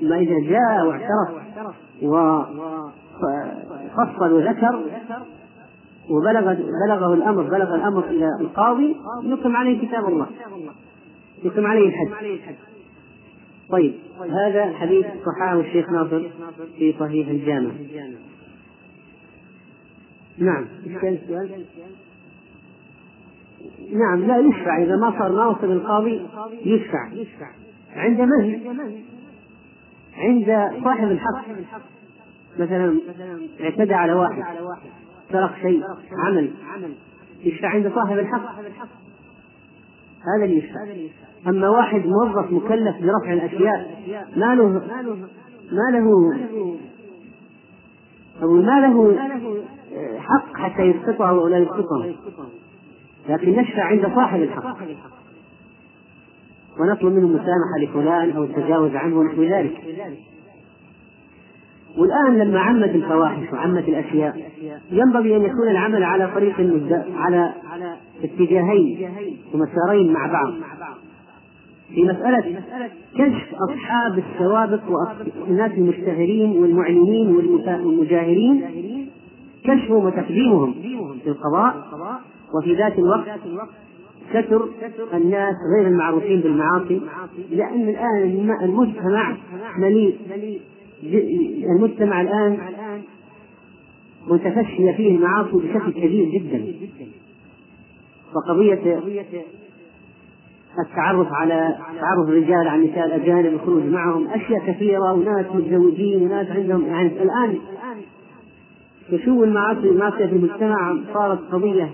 [0.00, 1.30] ما إذا جاء واعترف
[3.92, 4.84] وفصل وذكر
[6.10, 6.54] وبلغ
[6.86, 10.26] بلغه الأمر بلغ الأمر إلى القاضي نقم عليه كتاب الله.
[11.44, 12.08] يقم عليه الحد
[13.70, 16.22] طيب هذا الحديث صححه الشيخ ناصر
[16.78, 17.70] في صحيح الجامع.
[20.38, 21.64] نعم السؤال؟
[23.92, 24.82] نعم لا يشفع.
[24.82, 26.26] إذا ما صار ناصر القاضي
[26.64, 27.08] يشفع.
[27.96, 28.60] عند من؟
[30.16, 31.44] عند صاحب الحق.
[32.58, 32.98] مثلا
[33.60, 34.44] اعتدى على واحد
[35.32, 35.82] سرق شيء
[36.26, 36.50] عمل
[37.44, 38.54] يشفع عند صاحب الحق.
[40.36, 40.80] هذا اللي يشفع.
[41.46, 44.02] أما واحد موظف مكلف برفع الأشياء
[44.36, 44.68] ما له
[45.72, 46.06] ما له
[48.42, 49.16] أو ما له
[50.18, 52.14] حق حتى يسقطها أو لا يسقطها
[53.28, 54.76] لكن نشفع عند صاحب الحق.
[56.80, 59.80] ونطلب منه المسامحة لفلان أو التجاوز عنه ونحو ذلك.
[61.98, 64.50] والآن لما عمت الفواحش وعمت الأشياء
[64.90, 66.60] ينبغي أن يكون العمل على طريق
[67.16, 67.52] على
[68.24, 69.10] اتجاهين
[69.54, 70.52] ومسارين مع بعض.
[71.94, 72.60] في مسألة
[73.14, 74.80] كشف أصحاب السوابق
[75.40, 78.64] والناس المشتهرين والمعلنين والمجاهرين
[79.64, 80.74] كشفهم وتقديمهم
[81.24, 81.86] في القضاء.
[82.54, 83.28] وفي ذات الوقت
[84.30, 84.68] ستر
[85.14, 87.00] الناس غير المعروفين بالمعاصي
[87.50, 89.36] لأن الآن المجتمع
[89.78, 90.16] مليء
[91.76, 92.58] المجتمع الآن
[94.28, 96.74] متفشية فيه المعاصي بشكل كبير جدا.
[98.34, 99.00] فقضية
[100.86, 106.86] التعرف على تعرف الرجال على النساء الأجانب الخروج معهم أشياء كثيرة وناس متزوجين وناس عندهم
[106.86, 107.58] يعني الآن
[109.12, 111.90] فشو المعاصي في المجتمع صارت قضية.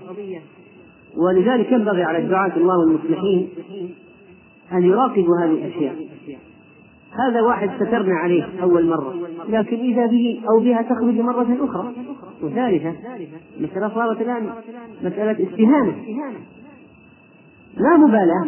[1.17, 3.49] ولذلك ينبغي على الدعاة الله والمصلحين
[4.73, 5.95] أن يراقبوا هذه الأشياء.
[7.11, 9.13] هذا واحد سترنا عليه أول مرة.
[9.49, 11.93] لكن إذا به أو بها تخرج مرة أخرى.
[12.43, 12.93] وثالثة
[13.59, 14.49] مسألة صارت الآن
[15.03, 15.95] مسألة استهانة.
[17.77, 18.45] لا مبالاة.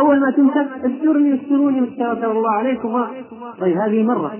[0.00, 3.04] أول ما تمسك استرني استروني استغفر الله عليكم.
[3.60, 4.36] طيب هذه مرة.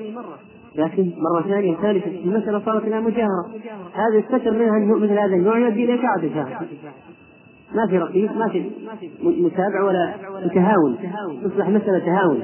[0.75, 3.47] لكن مرة ثانية ثالثة المسألة صارت الآن مجاهرة.
[3.93, 6.61] هذا الستر منها مثل هذا النوع يؤدي إلى إشاعة
[7.75, 8.71] ما في رقيب ما في
[9.23, 10.15] متابع ولا
[10.55, 10.97] تهاون.
[11.45, 12.43] تصبح مسألة تهاون.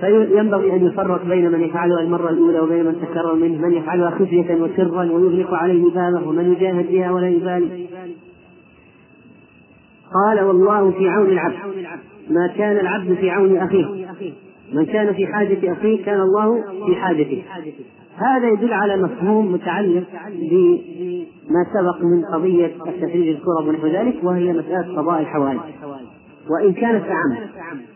[0.00, 4.54] فينبغي أن يفرق بين من يفعلها المرة الأولى وبين من تكرر منه من يفعلها خفية
[4.54, 7.86] وسرا ويغلق عليه بابه ومن يجاهد بها ولا يبالي.
[10.14, 11.54] قال والله في عون العبد
[12.30, 14.06] ما كان العبد في عون أخيه.
[14.72, 17.44] من كان في حاجة أخيه كان الله في حاجته.
[18.16, 24.96] هذا يدل على مفهوم متعلق بما سبق من قضية التفريج الكرب ونحو ذلك وهي مسألة
[24.96, 25.60] قضاء الحوائج.
[26.50, 27.36] وإن كانت أعم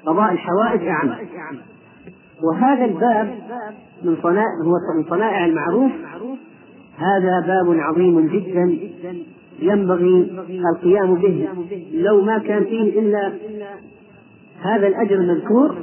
[0.06, 1.10] قضاء الحوائج أعم.
[2.42, 3.34] وهذا الباب
[4.04, 5.92] من صنائع هو من صنائع المعروف.
[6.96, 8.78] هذا باب عظيم جدا
[9.62, 10.30] ينبغي
[10.74, 11.48] القيام به
[11.92, 13.32] لو ما كان فيه إلا
[14.62, 15.76] هذا الأجر المذكور.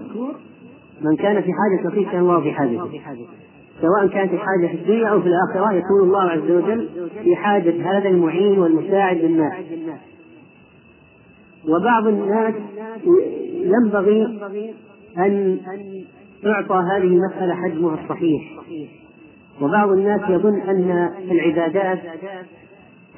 [1.02, 3.02] من كان في حاجة أخيه كان الله في حاجته.
[3.82, 6.90] سواء كانت الحاجة في الدنيا أو في الآخرة يكون الله عز وجل
[7.24, 9.54] في حاجة هذا المعين والمساعد للناس.
[11.68, 12.54] وبعض الناس
[13.54, 14.24] ينبغي
[15.18, 15.60] أن
[16.44, 18.44] تعطى هذه المسألة حجمها الصحيح.
[19.62, 22.00] وبعض الناس يظن أن العبادات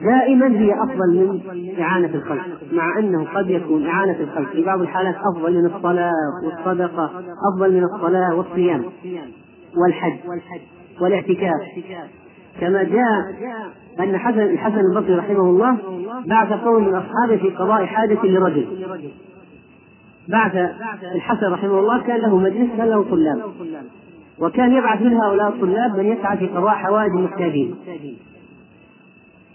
[0.02, 5.16] دائما هي أفضل من إعانة الخلق مع أنه قد يكون إعانة الخلق في بعض الحالات
[5.16, 6.12] أفضل من الصلاة
[6.46, 7.12] والصدقة
[7.54, 8.84] أفضل من الصلاة والصيام
[9.78, 10.18] والحج
[11.02, 11.62] والاعتكاف.
[12.62, 13.36] كما جاء
[14.00, 15.78] أن حسن الحسن البصري رحمه الله
[16.26, 18.68] بعث قوم من أصحابه في قضاء حاجة لرجل.
[20.30, 20.56] بعث
[21.16, 23.42] الحسن رحمه الله كان له مجلس كان له طلاب.
[24.42, 27.76] وكان يبعث من هؤلاء الطلاب من يسعى في قضاء حوائج المحتاجين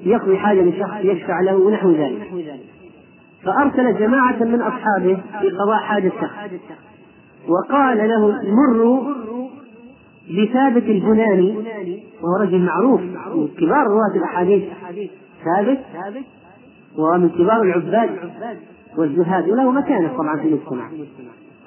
[0.04, 2.30] يقضي حاجة لشخص يشفع له ونحو ذلك.
[3.44, 6.50] فأرسل جماعة من أصحابه في قضاء حاجة شخص
[7.48, 9.14] وقال له مروا
[10.30, 11.56] بثابت البناني
[12.22, 14.62] وهو رجل معروف من كبار رواة الأحاديث.
[15.44, 15.78] ثابت
[16.98, 18.10] ومن كبار العباد
[18.98, 20.88] والزهاد وله مكانة طبعا في المجتمع.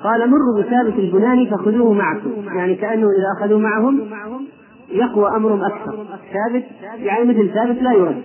[0.04, 2.32] قال مروا بثابت البناني فخذوه معكم.
[2.46, 4.02] يعني كأنه إذا أخذوا معهم
[4.90, 6.06] يقوى أمرهم أكثر.
[6.34, 6.64] ثابت؟
[7.00, 8.22] يعني مثل ثابت لا يرد.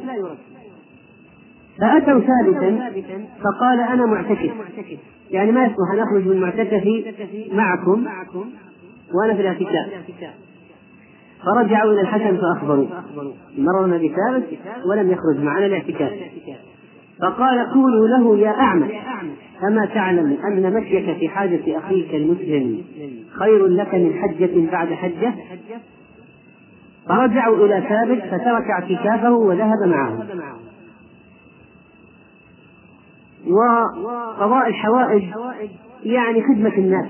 [1.80, 2.92] فأتوا ثابتا
[3.44, 4.52] فقال أنا معتكف.
[5.30, 7.14] يعني ما يصلح أن أخرج من معتكفي
[7.52, 8.06] معكم
[9.14, 9.86] وأنا في الاعتكاف.
[11.44, 12.86] فرجعوا إلى الحسن فأخبروا.
[13.58, 14.58] مررنا بثابت
[14.90, 16.12] ولم يخرج معنا الاعتكاف.
[17.22, 18.86] فقال قولوا له يا أعمى
[19.68, 22.82] أما تعلم أن مشيك في حاجة أخيك المسلم
[23.38, 25.34] خير لك من حجة بعد حجة؟
[27.08, 30.26] فرجعوا إلى ثابت فترك اعتكافه وذهب معه.
[33.46, 35.22] وقضاء الحوائج
[36.04, 37.06] يعني خدمة الناس.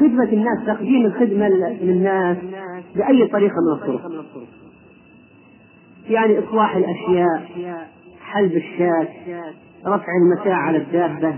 [0.00, 1.48] خدمة الناس تقديم الخدمة
[1.82, 2.36] للناس
[2.96, 4.10] بأي طريقة من الطرق.
[6.10, 7.50] يعني إصلاح الأشياء
[8.20, 9.08] حلب الشاة
[9.86, 11.34] رفع المتاع على الدابة.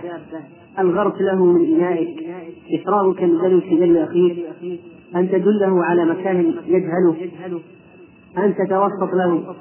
[0.79, 2.29] الغرس له من إنائك.
[2.75, 4.81] إفراغك من دلو في أخيك.
[5.17, 7.17] أن تدله على مكان يجهله
[8.39, 9.55] أن تتوسط له.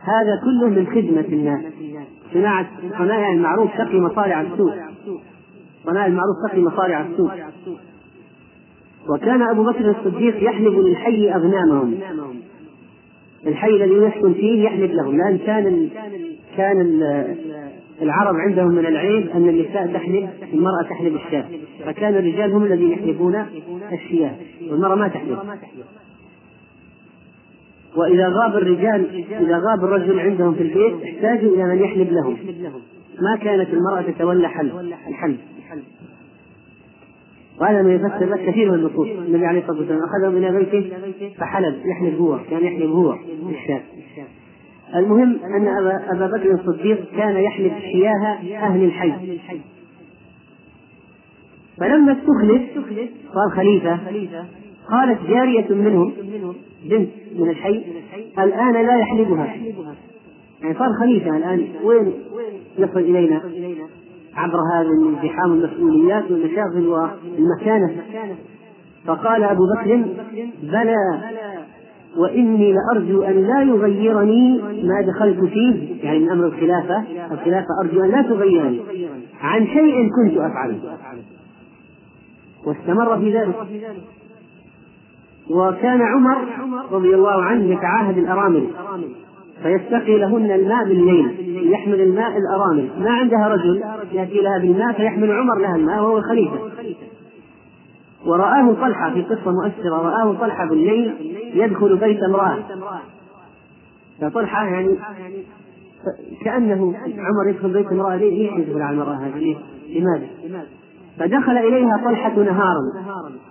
[0.00, 1.72] هذا كله من خدمة الناس.
[2.34, 2.66] صناعة
[2.98, 4.72] صنايع المعروف تقي مصارع السوء
[5.84, 7.30] صنايع المعروف تقي مصارع السوء
[9.08, 11.94] وكان أبو بكر الصديق يحلب للحي أغنامهم.
[13.46, 15.16] الحي الذي يسكن فيه يحلب لهم.
[15.16, 15.88] لأن كان
[16.56, 17.02] كان
[18.02, 21.44] العرب عندهم من العيب أن النساء تحلب المرأة تحلب الشاة.
[21.84, 23.46] فكان الرجال هم الذين يحلبون
[23.92, 24.36] الشياة
[24.70, 25.38] والمرأة ما تحلب.
[27.96, 32.36] وإذا غاب الرجال إذا غاب الرجل عندهم في البيت احتاجوا إلى من يحلب لهم.
[33.20, 34.72] ما كانت المرأة تتولى حلب
[35.08, 35.38] الحلب
[37.60, 39.08] وهذا ما يفسر لك كثير من النصوص.
[39.08, 40.96] النبي عليه الصلاة والسلام أخذهم إلى بيته
[41.38, 43.14] فحلب يحلب هو كان يحلب هو
[43.50, 43.80] الشاة.
[44.96, 45.38] المهم
[45.78, 49.12] ابا أبا بكر الصديق كان يحلب شياه أهل الحي.
[51.78, 52.62] فلما استخلف
[53.34, 53.98] صار خليفة
[54.90, 56.12] قالت جارية منهم
[56.84, 57.84] بنت من الحي
[58.38, 59.44] الآن لا يحلبها
[60.62, 61.66] يعني صار خليفة الآن.
[61.84, 62.12] وين
[62.78, 63.42] يصل إلينا؟
[64.34, 68.02] عبر هذا الازدحام المسؤوليات والمشاغل والمكانة.
[69.06, 70.04] فقال أبو بكر
[70.62, 70.96] بلى.
[72.16, 78.10] وإني لأرجو أن لا يغيرني ما دخلت فيه يعني من أمر الخلافة الخلافة أرجو أن
[78.10, 78.80] لا تغيرني.
[79.40, 80.78] عن شيء كنت أفعله.
[82.66, 83.54] واستمر في ذلك.
[85.50, 86.36] وكان عمر
[86.92, 88.66] رضي الله عنه يتعاهد الأرامل.
[89.62, 91.26] فيستقي لهن الماء بالليل
[91.72, 92.88] يحمل الماء الأرامل.
[92.98, 96.71] ما عندها رجل يأتي لها بالماء فيحمل عمر لها الماء وهو الخليفة.
[98.26, 101.14] ورآه طلحة في قصة مؤثرة رآه طلحة بالليل
[101.54, 102.58] يدخل بيت امرأة.
[104.20, 104.96] فطلحة يعني
[106.44, 109.56] كأنه عمر يدخل بيت امرأة ليه يدخل على المرأة هذه؟
[109.88, 110.26] لماذا؟
[111.18, 112.80] فدخل إليها طلحة نهارا.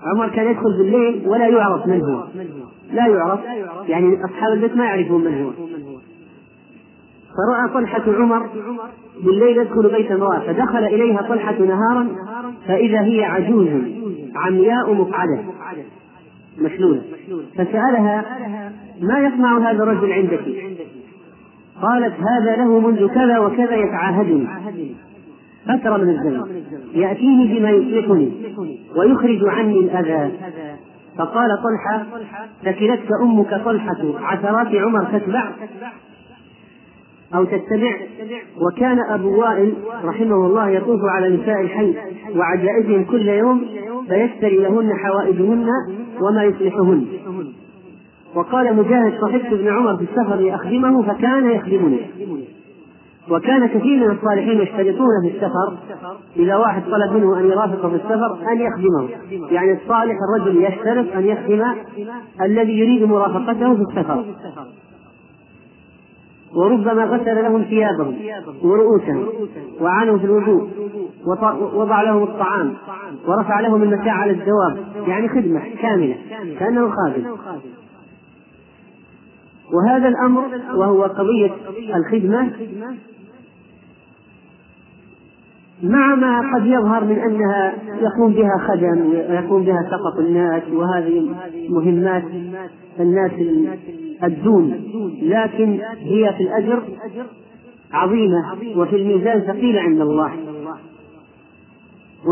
[0.03, 2.23] عمر كان يدخل بالليل ولا يعرف من هو.
[2.91, 3.39] لا يعرف.
[3.87, 5.51] يعني أصحاب البيت ما يعرفون من هو.
[7.37, 8.49] فرأى طلحة عمر
[9.23, 12.07] بالليل يدخل بيت امرأة فدخل إليها طلحة نهارا
[12.67, 13.67] فإذا هي عجوز
[14.35, 15.39] عمياء مقعدة
[16.59, 17.01] مشلولة.
[17.53, 18.25] فسألها
[19.01, 20.43] ما يصنع هذا الرجل عندك؟
[21.81, 24.47] قالت هذا له منذ كذا وكذا يتعاهدني.
[25.65, 26.63] فترة من الزمن
[26.93, 28.31] يأتيني بما يصلحني
[28.95, 30.31] ويخرج عني الأذى.
[31.17, 32.05] فقال طلحة
[32.63, 35.51] ثكلتك أمك طلحة عثرات عمر تتبع
[37.35, 37.95] أو تتبع.
[38.61, 41.95] وكان أبو وائل رحمه الله يطوف على نساء الحي
[42.35, 43.65] وعجائزهم كل يوم
[44.07, 45.67] فيشتري لهن حوائجهن
[46.21, 47.05] وما يصلحهن.
[48.35, 51.99] وقال مجاهد صحبت ابن عمر في السفر لأخدمه فكان يخدمني.
[53.29, 55.77] وكان كثير من الصالحين يشترطون في السفر
[56.35, 59.09] إذا واحد طلب منه أن يرافقه في السفر أن يخدمه.
[59.51, 61.63] يعني الصالح الرجل يشترط أن يخدم
[62.41, 64.25] الذي يريد مرافقته في السفر.
[66.55, 68.15] وربما غسل لهم ثيابهم
[68.63, 69.27] ورؤوسهم
[69.81, 70.69] وعانوا في الوضوء
[71.25, 72.73] ووضع لهم الطعام
[73.27, 76.15] ورفع لهم المتاع على الدواب يعني خدمة كاملة
[76.59, 77.25] كأنه خادم.
[79.73, 80.43] وهذا الأمر
[80.75, 81.51] وهو قضية
[81.95, 82.51] الخدمة
[85.83, 91.35] مع ما قد يظهر من أنها يقوم بها خدم ويقوم بها سقط الناس وهذه
[91.69, 92.23] مهمات
[92.99, 93.31] الناس
[94.23, 94.81] الدون
[95.21, 96.83] لكن هي في الأجر
[97.93, 100.31] عظيمة وفي الميزان ثقيلة عند الله.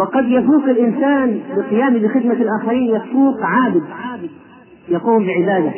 [0.01, 3.83] وقد يفوق الإنسان بقيام بخدمة الآخرين يفوق عابد
[4.89, 5.71] يقوم بعبادة.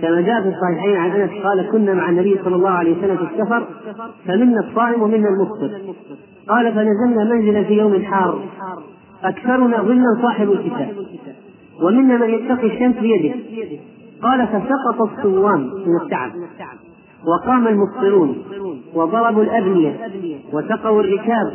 [0.00, 3.22] كما جاء في الصحيحين عن أنس قال كنا مع النبي صلى الله عليه وسلم في
[3.22, 3.66] السفر
[4.26, 5.94] فمنا الصائم ومنا المفطر.
[6.48, 8.42] قال فنزلنا منزلا في يوم حار
[9.24, 10.94] أكثرنا ظلا صاحب الكتاب
[11.82, 13.34] ومنا من يتقي الشمس بيده.
[14.22, 16.30] قال فسقط الصوام من التعب
[17.26, 18.42] وقام المفطرون
[18.94, 19.96] وضربوا الأبنية
[20.52, 21.52] وسقوا الركاب.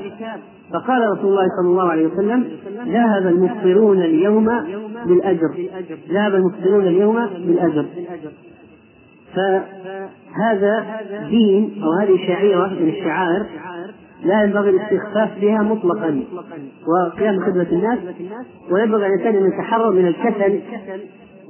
[0.74, 2.48] فقال رسول الله صلى الله عليه وسلم
[2.88, 4.46] ذهب المفطرون اليوم
[5.06, 5.68] بالأجر.
[6.10, 7.86] ذهب المفطرون اليوم بالأجر.
[9.36, 10.86] فهذا
[11.30, 13.46] دين أو هذه شعيرة من الشعائر
[14.24, 16.24] لا ينبغي الاستخفاف بها مطلقا.
[16.88, 18.00] وقيام خدمة الناس
[18.72, 20.60] وينبغي على الإنسان أن يتحرر من الكسل.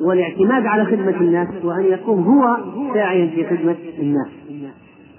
[0.02, 2.58] والاعتماد على خدمة الناس وأن يقوم هو
[2.94, 4.28] ساعيا في خدمة الناس.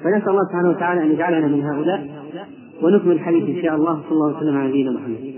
[0.00, 2.08] فنسأل الله سبحانه وتعالى أن يجعلنا من هؤلاء
[2.82, 5.34] ونكمل الحديث إن شاء الله صلى الله وسلم على نبينا محمد.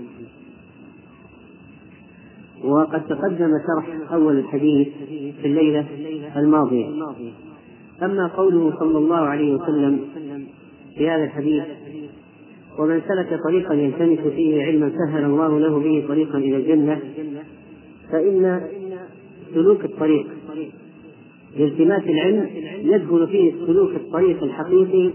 [2.63, 4.87] وقد تقدم شرح أول الحديث
[5.41, 5.85] في الليلة
[6.35, 6.87] الماضية.
[8.03, 9.99] أما قوله صلى الله عليه وسلم
[10.97, 11.63] في هذا الحديث
[12.79, 16.99] ومن سلك طريقا يلتمس فيه علما سهل الله له به طريقا إلى الجنة
[18.11, 18.61] فإن
[19.57, 20.27] سلوك الطريق.
[21.57, 22.49] لالتماس العلم
[22.81, 25.11] يدخل فيه سلوك الطريق الحقيقي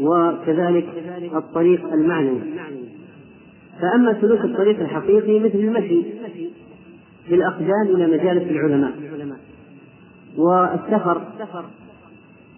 [0.00, 0.88] وكذلك
[1.34, 2.40] الطريق المعنوي
[3.80, 6.02] فأما سلوك الطريق الحقيقي مثل المشي
[7.30, 8.92] بالأقدام إلى مجالس العلماء
[10.36, 11.22] والسفر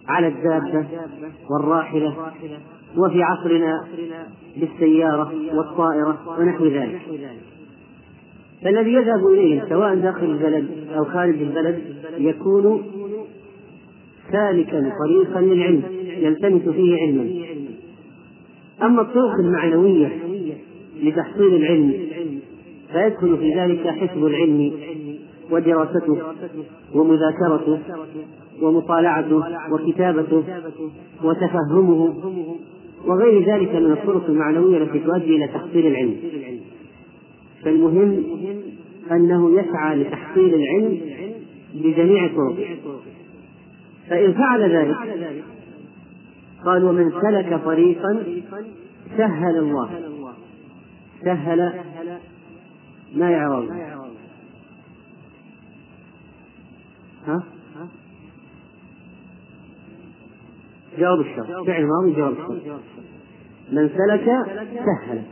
[0.07, 0.87] على الدابة
[1.49, 2.15] والراحلة
[2.97, 3.87] وفي عصرنا
[4.57, 7.01] بالسيارة والطائرة ونحو ذلك.
[8.63, 11.79] فالذي يذهب إليه سواء داخل البلد أو خارج البلد
[12.17, 12.83] يكون
[14.31, 15.83] سالكا طريقا للعلم
[16.17, 17.29] يلتمس فيه علما.
[18.81, 20.09] أما الطرق المعنوية
[21.03, 21.93] لتحصيل العلم
[22.93, 24.71] فيدخل في ذلك حفظ العلم
[25.51, 26.17] ودراسته
[26.95, 27.79] ومذاكرته
[28.61, 29.41] ومطالعته
[29.71, 30.43] وكتابته
[31.23, 32.13] وتفهمه
[33.05, 36.15] وغير ذلك من الطرق المعنوية التي تؤدي إلى تحصيل العلم.
[37.65, 38.23] فالمهم
[39.11, 40.99] أنه يسعى لتحصيل العلم
[41.73, 42.77] بجميع طرقه
[44.09, 44.97] فإن فعل ذلك
[46.65, 48.23] قال ومن سلك طريقا
[49.17, 49.89] سهل الله.
[51.25, 51.81] سهل
[53.15, 53.69] ما يعرض.
[57.27, 57.43] ها؟
[60.99, 62.79] جواب الشر فعل ماضي جواب الشر
[63.71, 64.25] من سلك
[64.85, 65.23] سهل.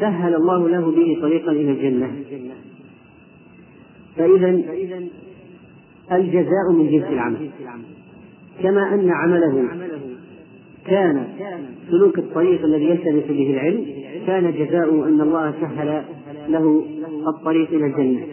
[0.00, 2.16] سهل الله له به طريقا إلى الجنة.
[4.16, 4.48] فإذا
[6.12, 7.50] الجزاء من جنس العمل.
[8.62, 9.68] كما أن عمله
[10.86, 11.26] كان
[11.90, 13.84] سلوك الطريق الذي يلتمس به العلم
[14.26, 16.04] كان جزاؤه أن الله سهل
[16.48, 16.84] له
[17.28, 18.26] الطريق إلى الجنة.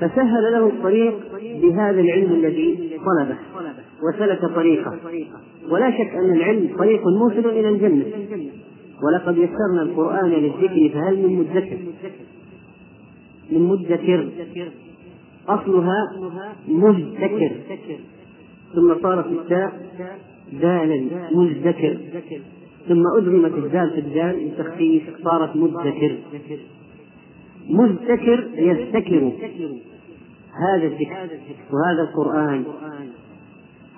[0.00, 1.14] فسهل له الطريق
[1.62, 3.38] بهذا العلم الذي طلبه
[4.02, 4.98] وسلك طريقه.
[5.70, 8.04] ولا شك أن العلم طريق موصل إلى الجنة.
[9.02, 11.78] ولقد يسرنا القرآن للذكر فهل من مدكر؟
[13.50, 14.28] من مدكر.
[15.48, 16.06] أصلها
[16.68, 17.52] مزدكر.
[18.74, 19.72] ثم صارت التاء
[20.52, 21.98] دالا مزدكر.
[22.88, 26.16] ثم أدغمت الدال في الدال لتخفيف صارت مدكر.
[27.68, 29.32] مزدكر يذتكر
[30.68, 31.28] هذا الذكر
[31.72, 32.64] وهذا القرآن.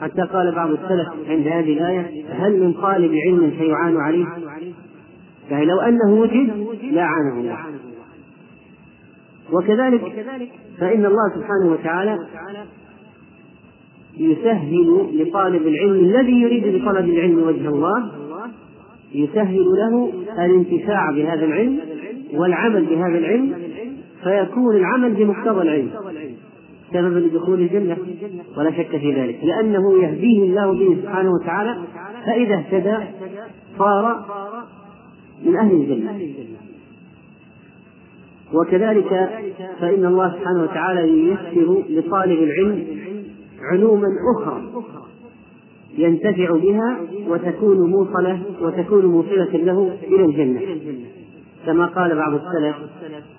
[0.00, 4.26] حتى قال بعض السلف عند هذه الآية هل من طالب علم سيعان عليه؟
[5.50, 7.58] يعني لو أنه وجد لعانه الله.
[9.52, 10.26] وكذلك
[10.78, 12.18] فإن الله سبحانه وتعالى
[14.18, 18.12] يسهل لطالب العلم الذي يريد بطلب العلم وجه الله
[19.14, 21.78] يسهل له الانتفاع بهذا العلم
[22.34, 23.54] والعمل بهذا العلم
[24.22, 25.90] فيكون العمل بمقتضى العلم
[26.92, 27.96] سببا لدخول الجنة.
[28.56, 29.38] ولا شك في ذلك.
[29.42, 31.76] لأنه يهديه الله به سبحانه وتعالى
[32.26, 32.96] فإذا اهتدى
[33.78, 34.24] صار
[35.46, 36.20] من أهل الجنة.
[38.54, 39.30] وكذلك
[39.80, 42.84] فإن الله سبحانه وتعالى ييسر لطالب العلم
[43.72, 44.62] علوما أخرى
[45.98, 50.60] ينتفع بها وتكون موصلة وتكون موصلة له إلى الجنة.
[51.66, 52.76] كما قال بعض السلف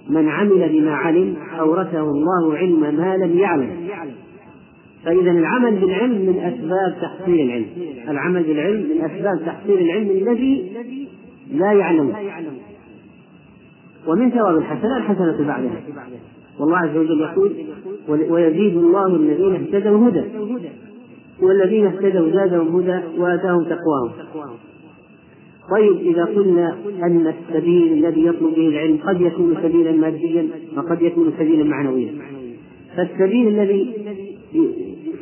[0.10, 3.70] من عمل بما علم أورثه الله علم ما لم يعلم.
[5.06, 7.66] فإذا العمل بالعلم من أسباب تحصيل العلم.
[8.10, 10.72] العمل بالعلم من أسباب تحصيل العلم الذي
[11.54, 12.16] لا يعلم.
[14.08, 15.82] ومن ثواب الحسنة الحسنة بعدها.
[16.60, 17.51] والله عز وجل يقول
[18.08, 20.24] ويزيد الله الذين اهتدوا هدى.
[21.41, 24.12] والذين اهتدوا زادهم هدى وآتاهم تقواهم.
[25.72, 30.47] طيب إذا قلنا أن السبيل الذي يطلب به العلم قد يكون سبيلا ماديا
[30.78, 32.14] وقد يكون سبيلا معنويا.
[32.95, 33.93] فالسبيل الذي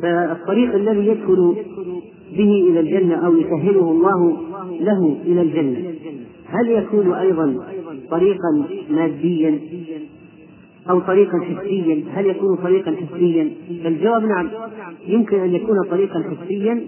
[0.01, 1.55] فالطريق الذي يدخل
[2.37, 4.37] به إلى الجنة أو يسهله الله
[4.69, 5.93] له إلى الجنة.
[6.45, 7.55] هل يكون أيضا
[8.11, 9.59] طريقا ماديا
[10.89, 13.51] أو طريقا حسيا هل يكون طريقا حسيا
[13.85, 14.49] الجواب نعم.
[15.07, 16.87] يمكن أن يكون طريقا حسيا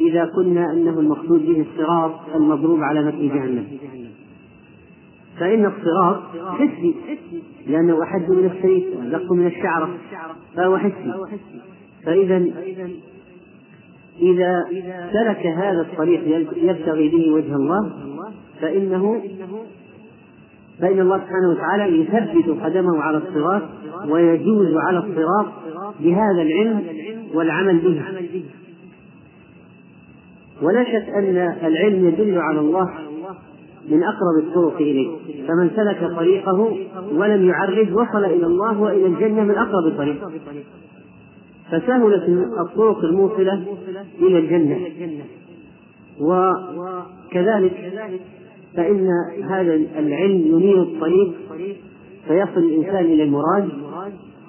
[0.00, 3.66] إذا قلنا أنه المقصود به الصراط المضروب على متن جهنم.
[5.40, 6.94] فإن الصراط حسي
[7.66, 9.90] لأنه أحد من السيف وأدق من الشعرة
[10.56, 11.12] فهو حسي.
[12.04, 12.46] فإذا
[14.20, 14.64] إذا
[15.12, 17.90] سلك هذا الطريق يبتغي به وجه الله
[18.60, 19.22] فإنه
[20.80, 23.62] فإن الله سبحانه وتعالى يثبت قدمه على الصراط
[24.08, 25.46] ويجوز على الصراط
[26.00, 26.82] بهذا العلم
[27.34, 28.02] والعمل به.
[30.62, 32.90] ولا شك أن العلم يدل على الله
[33.88, 35.10] من أقرب الطرق إليه.
[35.48, 36.76] فمن سلك طريقه
[37.12, 40.28] ولم يعرج وصل إلى الله وإلى الجنة من أقرب الطريق
[41.70, 43.64] فسهلت الطرق الموصلة
[44.22, 44.76] إلى الجنة.
[46.20, 47.92] وكذلك
[48.76, 49.08] فإن
[49.44, 51.32] هذا العلم ينير الطريق
[52.28, 53.68] فيصل الإنسان إلى المراد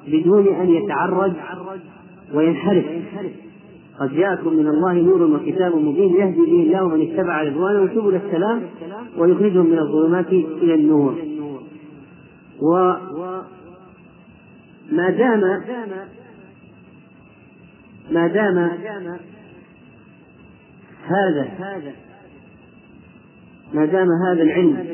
[0.08, 1.34] بدون أن يتعرج
[2.34, 2.86] وينحرف.
[4.00, 8.62] قد جاءكم من الله نور وكتاب مبين يهدي به الله من اتبع رضوانه سبل السلام
[9.18, 11.16] ويخرجهم من الظلمات إلى النور.
[12.62, 13.02] وما
[15.10, 15.42] دام
[18.12, 18.58] ما دام
[21.08, 21.48] هذا
[23.74, 24.86] ما دام هذا العلم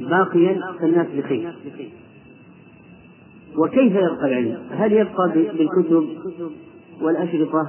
[0.00, 1.54] باقيا فالناس بخير
[3.56, 6.08] وكيف يبقى العلم؟ هل يبقى بالكتب
[7.00, 7.68] والأشرطة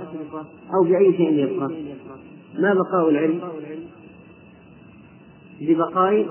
[0.76, 1.70] أو بأي شيء يبقى؟
[2.60, 3.42] ما بقاء العلم؟
[5.62, 6.28] ببقاء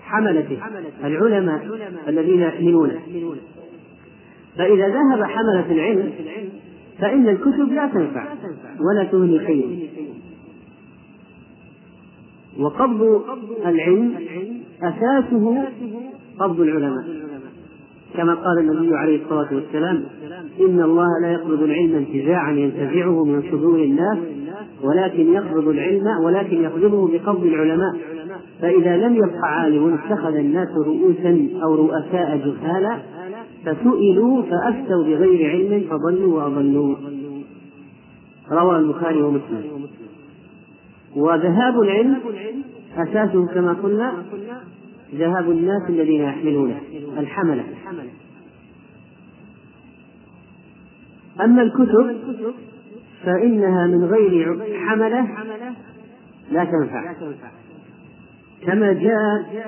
[0.00, 0.58] حملته
[1.04, 1.66] العلماء
[2.08, 3.00] الذين يحملونه
[4.56, 6.12] فإذا ذهب حملة العلم
[7.04, 8.26] فإن الكتب لا تنفع
[8.80, 9.88] ولا تغني خير
[12.58, 13.22] وقبض
[13.66, 14.14] العلم
[14.82, 15.64] أساسه
[16.40, 17.04] قبض العلماء.
[18.14, 20.04] كما قال النبي عليه الصلاة والسلام
[20.60, 24.18] إن الله لا يقبض العلم انتزاعا ينتزعه من صدور الناس
[24.82, 27.92] ولكن يقبض العلم ولكن يقبضه بقبض العلماء.
[28.60, 32.98] فإذا لم يبق عالم اتخذ الناس رؤوسا أو رؤساء جهالا
[33.64, 36.96] فسئلوا فأفتوا بغير علم فضلوا وأضلوا.
[38.50, 39.88] روى البخاري ومسلم.
[41.16, 42.20] وذهاب العلم
[42.96, 44.24] أساسه كما قلنا
[45.14, 46.80] ذهاب الناس الذين يحملونه
[47.18, 47.64] الحملة.
[51.40, 52.16] أما الكتب
[53.24, 55.28] فإنها من غير حملة
[56.52, 57.14] لا تنفع.
[58.62, 59.64] كما جاء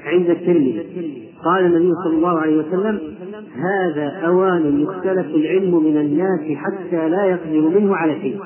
[0.00, 3.14] عند الترمذي قال النبي صلى الله عليه وسلم
[3.54, 8.40] هذا أوان يختلف العلم من الناس حتى لا يقدر منه على شيء.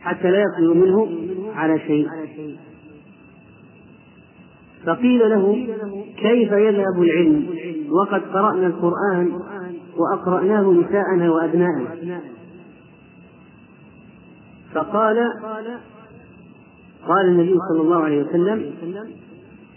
[0.00, 1.08] حتى لا يقدر منه
[1.54, 2.08] على شيء.
[4.86, 5.66] فقيل له
[6.16, 7.46] كيف يذهب العلم؟
[7.90, 9.32] وقد قرأنا القرآن
[9.96, 12.20] وأقرأناه نساءنا وأبناءنا.
[14.74, 15.16] فقال
[17.08, 18.72] قال النبي صلى الله عليه وسلم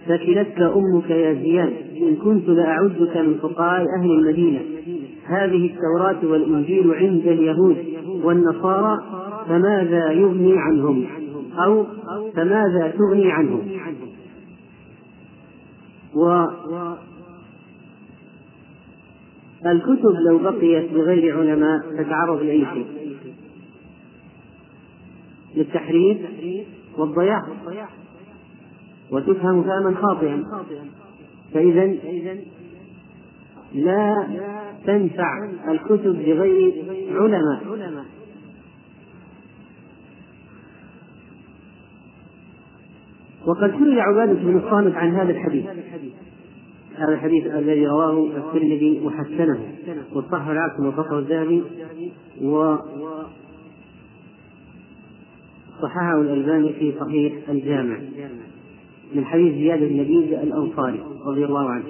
[0.07, 4.61] ثكلتك أمك يا زياد إن كنت لأعدك من فقهاء أهل المدينة.
[5.25, 7.77] هذه التوراة والإنجيل عند اليهود
[8.23, 8.97] والنصارى
[9.47, 11.05] فماذا يغني عنهم؟
[11.65, 11.85] أو
[12.35, 13.61] فماذا تغني عنهم؟
[16.15, 16.45] و
[19.65, 22.85] الكتب لو بقيت بغير علماء تتعرض لأي شيء.
[25.55, 26.17] للتحريف
[26.97, 27.41] والضياع.
[29.11, 30.43] وتفهم فهما خاطئا.
[31.53, 31.85] فإذا
[33.73, 34.27] لا
[34.85, 37.61] تنفع الكتب بغير علماء.
[43.45, 45.65] وقد سئل عبادة بن الصامت عن هذا الحديث.
[46.95, 49.59] هذا الحديث الذي رواه الترمذي وحسنه
[50.13, 51.63] والصحح العاصم وفقه الذهبي
[52.41, 52.75] و
[55.81, 57.99] صححه الألباني في صحيح الجامع.
[59.15, 61.83] من حديث زياد بن نبيل الأنصاري رضي الله عنه.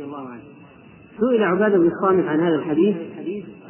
[1.19, 2.95] سئل عبادة بن الصامت عن هذا الحديث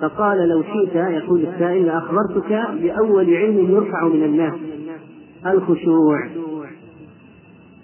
[0.01, 2.49] فقال لو شئت يقول السائل لأخبرتك
[2.81, 4.53] بأول علم يرفع من الناس
[5.45, 6.29] الخشوع.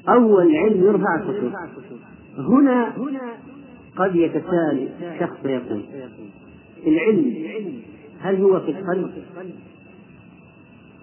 [0.10, 1.52] أول علم يرفع الخشوع.
[2.38, 2.94] هنا
[3.96, 4.90] قد يتساءل
[5.20, 5.82] شخص يقول
[6.88, 7.34] العلم
[8.20, 9.12] هل هو في القلب؟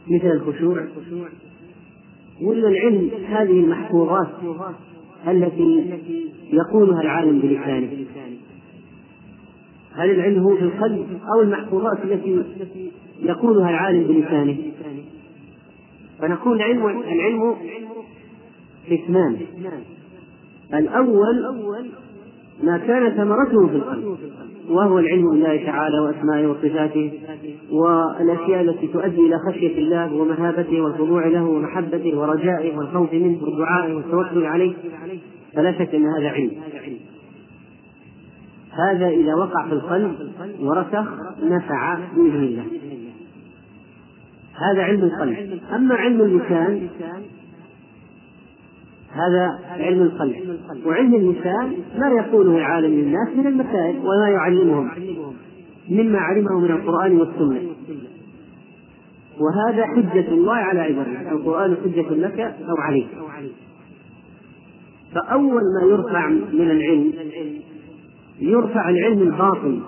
[0.09, 0.87] مثل الخشوع؟
[2.43, 4.29] ولا العلم هذه المحفوظات
[5.29, 6.01] التي
[6.53, 7.89] يقولها العالم بلسانه؟
[9.95, 12.43] هل العلم هو في القلب أو المحفوظات التي
[13.23, 14.57] يقولها العالم بلسانه؟
[16.19, 17.57] فنقول العلم العلم
[18.91, 19.37] قسمان
[20.75, 21.45] الأول
[22.63, 24.19] ما كان ثمرته في القلب
[24.69, 27.13] وهو العلم بالله تعالى وأسمائه وصفاته
[27.71, 34.45] والأشياء التي تؤدي إلى خشية الله ومهابته والخضوع له ومحبته ورجائه والخوف منه والدعاء والتوكل
[34.45, 34.73] عليه
[35.55, 36.51] فلا شك أن هذا علم.
[38.73, 40.13] هذا إذا وقع في القلب
[40.61, 41.07] ورسخ
[41.43, 42.65] نفع بإذن الله.
[44.55, 45.61] هذا علم القلب.
[45.75, 46.89] أما علم اللسان
[49.13, 50.59] هذا علم القلب.
[50.87, 54.91] وعلم اللسان ما يقوله العالم للناس من المسائل وما يعلمهم
[55.89, 57.61] مما علمه من القرآن والسنة.
[59.41, 61.33] وهذا حجة الله على عباده.
[61.33, 63.09] القرآن حجة لك أو عليك.
[65.15, 67.13] فأول ما يرفع من العلم
[68.41, 69.81] يرفع العلم الباطن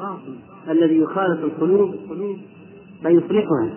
[0.71, 1.95] الذي يخالف القلوب
[3.03, 3.71] فيصلحها.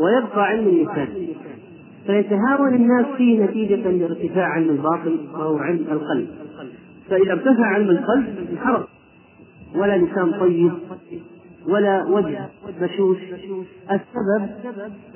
[0.00, 1.08] ويبقى علم اللسان
[2.08, 6.28] فيتهاون الناس فيه نتيجة لارتفاع علم الباطن وهو علم القلب.
[7.08, 8.86] فإذا ارتفع علم القلب انحرف.
[9.74, 10.72] ولا لسان طيب
[11.66, 12.48] ولا وجه
[12.80, 13.18] بشوش
[13.90, 14.48] السبب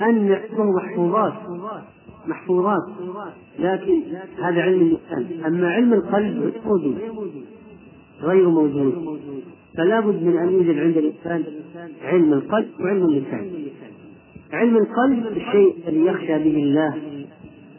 [0.02, 1.32] أن علمه محفوظات
[2.26, 2.82] محفوظات.
[3.58, 4.02] لكن
[4.42, 7.44] هذا علم اللسان أما علم القلب غير موجود
[8.22, 8.94] غير موجود.
[9.76, 11.44] فلا بد من أن يوجد عند الإنسان
[12.02, 13.50] علم القلب وعلم اللسان
[14.52, 16.98] علم القلب الشيء الذي يخشى به الله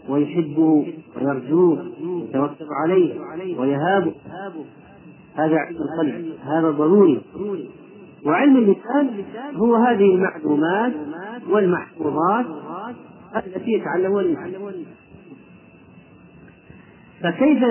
[0.10, 3.20] ويحبه ويرجوه ويتوكل عليه
[3.60, 4.14] ويهابه.
[5.36, 7.22] هذا علم القلب هذا ضروري.
[8.26, 9.10] وعلم اللسان
[9.56, 10.94] هو هذه المعلومات
[11.50, 12.46] والمحفوظات
[13.36, 14.74] التي يتعلمها الإنسان.
[17.22, 17.64] فكيف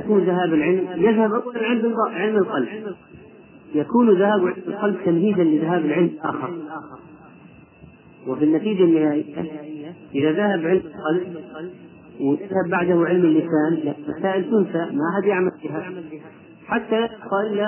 [0.00, 2.68] يكون ذهاب العلم؟ يذهب أولا علم علم القلب.
[3.74, 6.50] يكون ذهاب علم القلب تمهيدا لذهاب العلم الآخر.
[8.26, 11.36] وفي النتيجة النهائية إذا ذهب علم القلب
[12.20, 15.92] ويذهب بعده علم اللسان المسائل تنسى ما أحد يعمل بها
[16.66, 17.66] حتى يبقى إلا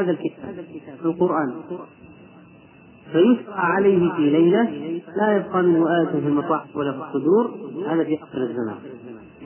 [0.00, 0.54] هذا الكتاب
[1.04, 1.54] القرآن.
[3.12, 4.62] فيشفع عليه في ليلة
[5.16, 7.50] لا يبقى منه آية في المصاحف ولا في الصدور
[7.88, 8.76] هذا في آخر الزمان.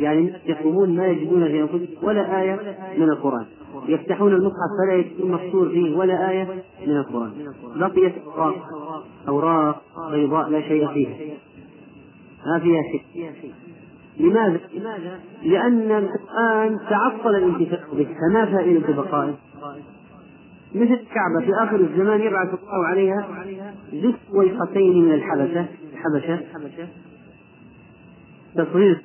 [0.00, 3.46] يعني الناس يقومون ما يجدون في أنفسهم ولا آية من القرآن.
[3.88, 6.44] يفتحون المصحف فلا يكون مقصور فيه ولا آية
[6.86, 7.30] من القرآن.
[7.76, 8.68] بقيت أوراق
[9.28, 11.16] أوراق بيضاء لا شيء فيها.
[12.46, 13.52] ما فيها شيء.
[14.20, 14.60] لماذا؟
[15.42, 18.06] لأن القرآن تعطل الانتفاع به.
[18.20, 19.34] فما فائدة بقائه؟
[20.74, 21.40] مثل الكعبة.
[21.46, 23.28] في آخر الزمان يبعث الله عليها
[23.92, 25.66] جزء ويقتين من الحبشة.
[25.92, 26.88] الحبشة.
[28.54, 29.02] تصغير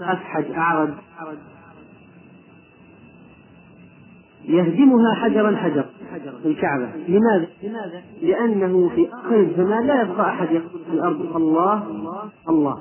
[0.00, 0.90] أفحج أعرج.
[4.44, 5.84] يهدمها حجرا حجر
[6.44, 6.88] الكعبة.
[7.08, 7.46] لماذا؟
[8.22, 11.36] لأنه في آخر الزمان لا يبقى أحد يقول في الأرض.
[11.36, 11.88] الله
[12.48, 12.76] الله.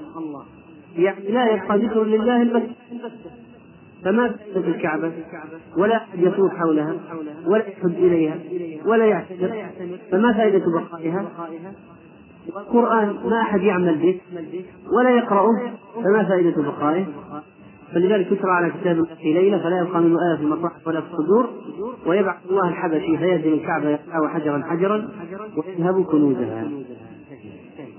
[0.97, 2.73] يعني لا يبقى ذكر لله البتة
[4.03, 5.11] فما فائدة الكعبة؟
[5.77, 6.95] ولا يطوف حولها
[7.47, 8.35] ولا يحج إليها
[8.85, 9.65] ولا يعتذر
[10.11, 11.25] فما فائدة بقائها؟
[12.55, 14.19] والقرآن ما أحد يعمل به
[14.97, 15.71] ولا يقرأه.
[15.95, 17.05] فما فائدة بقائه؟
[17.93, 21.49] فلذلك يشرع على كتاب في ليلة فلا يبقى منه آية في المصاحف ولا في الصدور
[22.05, 25.09] ويبعث الله الحبشي فيهدم الكعبة يقطع حجرا حجرا
[25.57, 26.69] ويذهب كنوزها.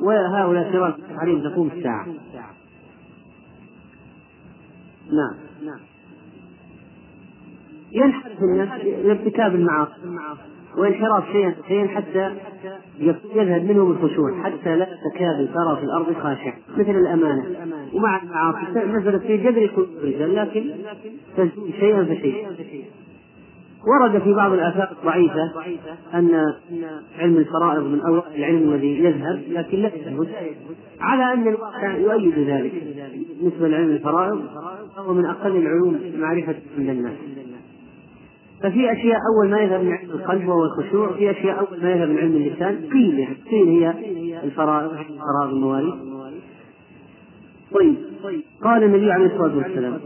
[0.01, 2.07] وهؤلاء كرام عليهم تقوم الساعة.
[5.07, 5.81] نعم.
[7.93, 9.93] ينحرف الناس لارتكاب المعاصي.
[10.79, 12.35] وانحراف شيئا فشيئا حتى
[13.35, 17.45] يذهب منهم الخشوع حتى لا تكاد ترى في الأرض خاشع مثل الأمانة.
[17.95, 20.71] ومع المعاصي نزلت في جذر كل الرجال لكن
[21.81, 22.51] شيئا فشيئا.
[23.87, 25.53] ورد في بعض الآثار الضعيفة
[26.15, 26.55] أن
[27.19, 30.29] علم الفرائض من أوراق العلم الذي يذهب لكن لا يثبت.
[31.01, 32.73] على أن الواقع يؤيد ذلك.
[33.41, 34.43] بالنسبة لعلم الفرائض
[34.97, 37.17] فهو من أقل العلوم معرفة عند الناس.
[38.63, 42.09] ففي أشياء أول ما يذهب من علم القلب وهو الخشوع، في أشياء أول ما يذهب
[42.09, 43.95] من علم اللسان قيل يعني قيل هي
[44.45, 45.95] الفرائض فرائض المواليد.
[47.75, 47.95] طيب
[48.63, 49.99] قال النبي عليه الصلاة والسلام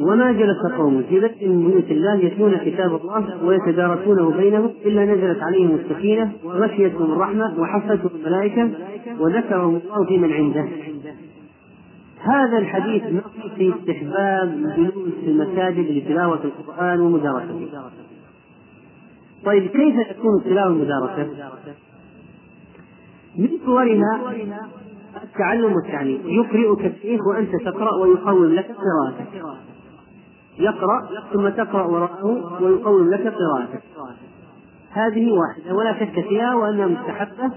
[0.00, 5.42] وما جلس قوم في بيت من بيوت الله يتلون كتاب الله ويتدارسونه بينهم إلا نزلت
[5.42, 8.70] عليهم السكينة وغشيتهم الرحمة وحفتهم الملائكة
[9.20, 10.68] وذكرهم الله في من عنده
[12.20, 17.68] هذا الحديث نص في استحباب الجلوس في المساجد لتلاوة القرآن ومدارسته.
[19.44, 21.50] طيب كيف تكون التلاوة والمدارسة؟
[23.36, 24.34] من صورها
[25.22, 29.44] التعلم والتعليم، يقرئك الشيخ وأنت تقرأ ويقوم لك قراءتك.
[30.58, 33.82] يقرأ ثم تقرأ وراءه ويقوم لك قراءتك.
[35.06, 35.74] هذه واحدة.
[35.74, 37.52] ولا شك فيها وأنها مستحبة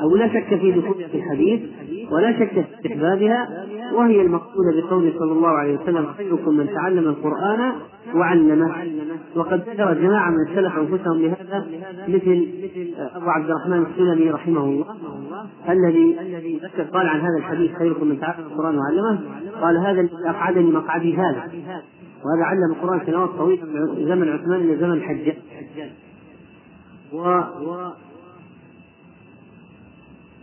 [0.00, 1.60] أو لا شك في دخولها في الحديث
[2.10, 3.48] ولا شك في استحبابها
[3.94, 7.72] وهي المقصودة بقوله صلى الله عليه وسلم خيركم من تعلم القرآن
[8.14, 8.74] وعلمه.
[9.36, 11.66] وقد ذكر جماعة من السلف أنفسهم بهذا
[12.08, 12.46] مثل
[13.14, 14.86] أبو عبد الرحمن السلمي رحمه الله
[15.68, 19.20] الذي ذكر قال عن هذا الحديث خيركم من تعلم القرآن وعلمه.
[19.62, 21.42] قال هذا الذي أقعدني مقعدي هذا.
[22.24, 25.36] وهذا علم القرآن سنوات طويلة من زمن عثمان إلى زمن الحجاج.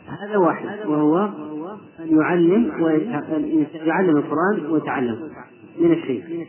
[0.07, 1.17] هذا واحد وهو
[1.99, 2.71] أن يعلم
[3.73, 5.29] يعلم القرآن ويتعلم
[5.79, 6.45] من الشيء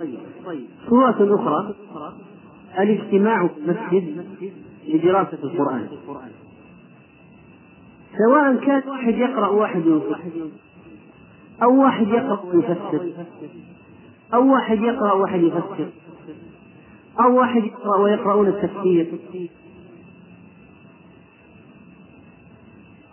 [0.00, 1.74] طيب صورة أخرى
[2.78, 4.26] الاجتماع في المسجد
[4.88, 5.88] لدراسة القرآن.
[8.18, 10.20] سواء كان واحد يقرأ واحد ينصح
[11.62, 13.12] أو واحد يقرأ ويفسر
[14.34, 15.88] أو واحد يقرأ واحد يفسر.
[17.20, 19.06] أو واحد يقرأ ويقرؤون التفسير.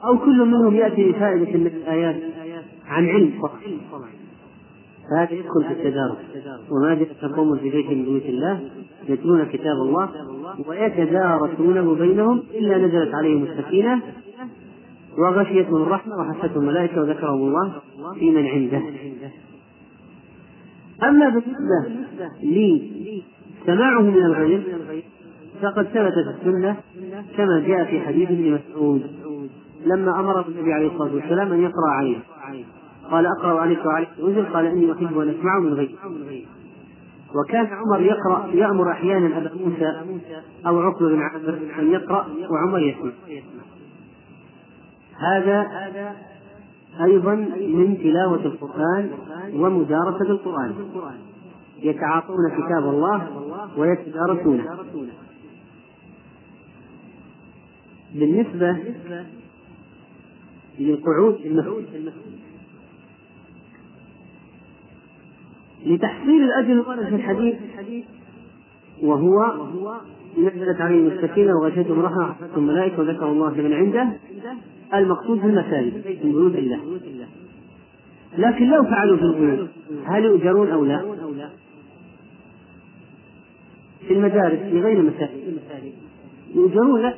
[0.04, 2.16] أو كل منهم يأتي بفائدة من الآيات
[2.86, 3.34] عن علم
[5.12, 6.18] فهذا يدخل في التدارس
[6.72, 8.70] وما جلس قوم في بيت من بيوت الله
[9.10, 10.10] يتلون كتاب الله
[10.68, 14.02] ويتدارسونه بينهم إلا نزلت عليهم السكينة
[15.18, 17.82] وغشيتهم الرحمة وحفتهم الملائكة وذكرهم الله
[18.20, 18.82] في من عنده.
[21.04, 22.06] أما بالنسبة
[23.66, 24.78] سماعه من الغير
[25.62, 26.78] فقد ثبت في السنة
[27.38, 29.02] كما جاء في حديث ابن مسعود
[29.86, 32.18] لما أمر النبي عليه الصلاة والسلام أن يقرأ عليه.
[33.12, 35.96] قال أقرأ عليك وعليك أنزل قال إني أحب أن أسمعه من غير
[37.36, 40.20] وكان عمر يقرأ يأمر أحيانا أبا موسى
[40.68, 43.12] أو عقبة بن عامر أن يقرأ وعمر يسمع.
[45.18, 45.68] هذا
[47.04, 49.10] أيضا من تلاوة القرآن
[49.54, 50.74] ومدارسة القرآن.
[51.82, 53.28] يتعاطون كتاب الله
[53.78, 54.66] ويتدارسونه.
[58.16, 58.78] بالنسبة
[60.80, 62.14] للقعود في المسجد
[65.86, 67.56] لتحصيل الأجر ورد في الحديث
[69.04, 69.54] وهو
[70.38, 74.10] نزلت عليهم السكينة وغشيتهم الرحمة وحفتهم الملائكة وذكروا الله من عنده
[74.94, 76.80] المقصود في المساجد من بيوت الله
[78.38, 79.70] لكن لو فعلوا في البيوت
[80.06, 81.02] هل يؤجرون أو لا؟
[84.12, 85.58] في المدارس في غير المساجد
[86.56, 87.14] يؤجرون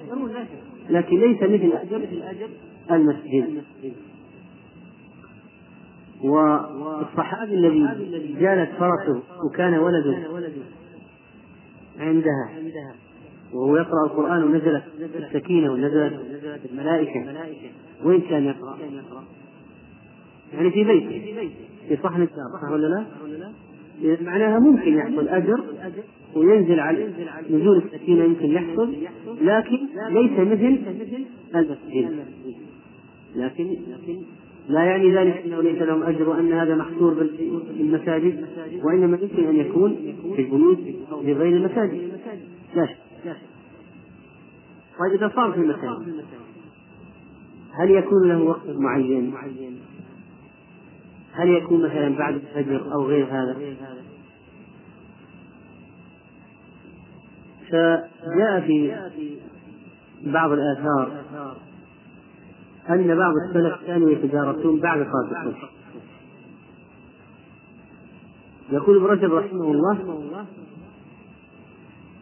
[0.90, 2.02] لكن ليس مثل أجر
[2.92, 3.64] المسجد
[6.24, 10.18] والصحابي الذي جالت فرسه وكان ولده
[12.00, 12.50] عندها
[13.54, 14.84] وهو يقرأ القرآن ونزلت
[15.16, 16.20] السكينة ونزلت
[16.72, 17.34] الملائكة
[18.04, 18.78] وين كان يقرأ؟
[20.54, 21.50] يعني في بيته
[21.88, 23.06] في صحن الدار صح ولا لا؟
[24.04, 25.64] معناها ممكن يحصل أجر
[26.36, 27.10] وينزل على
[27.50, 28.94] نزول السكينة يمكن يحصل
[29.42, 29.80] لكن
[30.10, 30.80] ليس مثل
[31.56, 32.26] المسجد.
[33.36, 33.78] لكن
[34.70, 37.14] لا يعني ذلك أنه ليس لهم أجر وأن هذا محصور
[37.78, 38.46] بالمساجد
[38.84, 40.80] وإنما يمكن أن يكون في البيوت
[41.12, 42.12] أو في غير المساجد.
[42.76, 42.98] لا شك.
[45.00, 46.24] طيب إذا صار في المساجد
[47.80, 49.34] هل يكون له وقت معين؟
[51.34, 53.58] هل يكون مثلا بعد الفجر أو غير هذا؟
[57.70, 58.96] فجاء في
[60.26, 61.12] بعض الآثار
[62.90, 65.70] أن بعض السلف كانوا يتدارسون بعد صلاة الصبح
[68.72, 69.98] يقول ابن رجب رحمه الله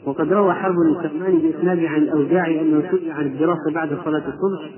[0.05, 4.71] وقد روى حرب السلماني بإسناده عن الأوزاعي أنه سئل عن الدراسة بعد صلاة الصبح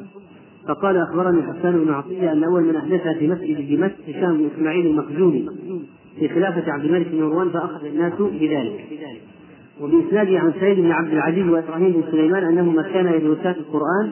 [0.68, 4.86] فقال أخبرني حسان بن عطية أن أول من أحدثها في مسجد دمشق هشام بن إسماعيل
[4.88, 5.50] المخزومي
[6.20, 8.86] في خلافة عبد الملك بن مروان فأخذ الناس بذلك.
[9.82, 14.12] وبإسناده عن سعيد بن عبد العزيز وإبراهيم بن سليمان أنهما كانا يدرسان القرآن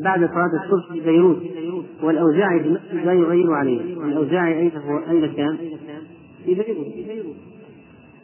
[0.00, 1.42] بعد صلاة الصبح في بيروت
[2.02, 3.80] والأوزاعي في المسجد لا يغير عليه.
[3.80, 5.56] الأوزاعي أين هو أين كان؟
[6.44, 6.86] في بيروت.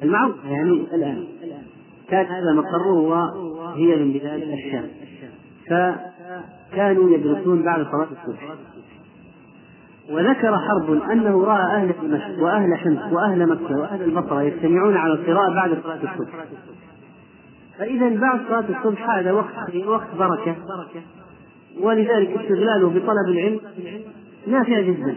[0.03, 1.25] المعروف يعني الآن.
[2.09, 4.85] كان هذا مقره وهي من بلاد الشام.
[6.73, 8.55] فكانوا يدرسون بعد صلاة الصبح.
[10.11, 15.55] وذكر حرب أنه رأى أهل دمشق وأهل حمص وأهل مكة وأهل البصرة يجتمعون على القراءة
[15.55, 16.45] بعد صلاة الصبح.
[17.79, 20.57] فإذا بعد صلاة الصبح هذا وقت وقت بركة.
[21.81, 23.61] ولذلك استغلاله بطلب العلم
[24.47, 25.17] نافع جدا.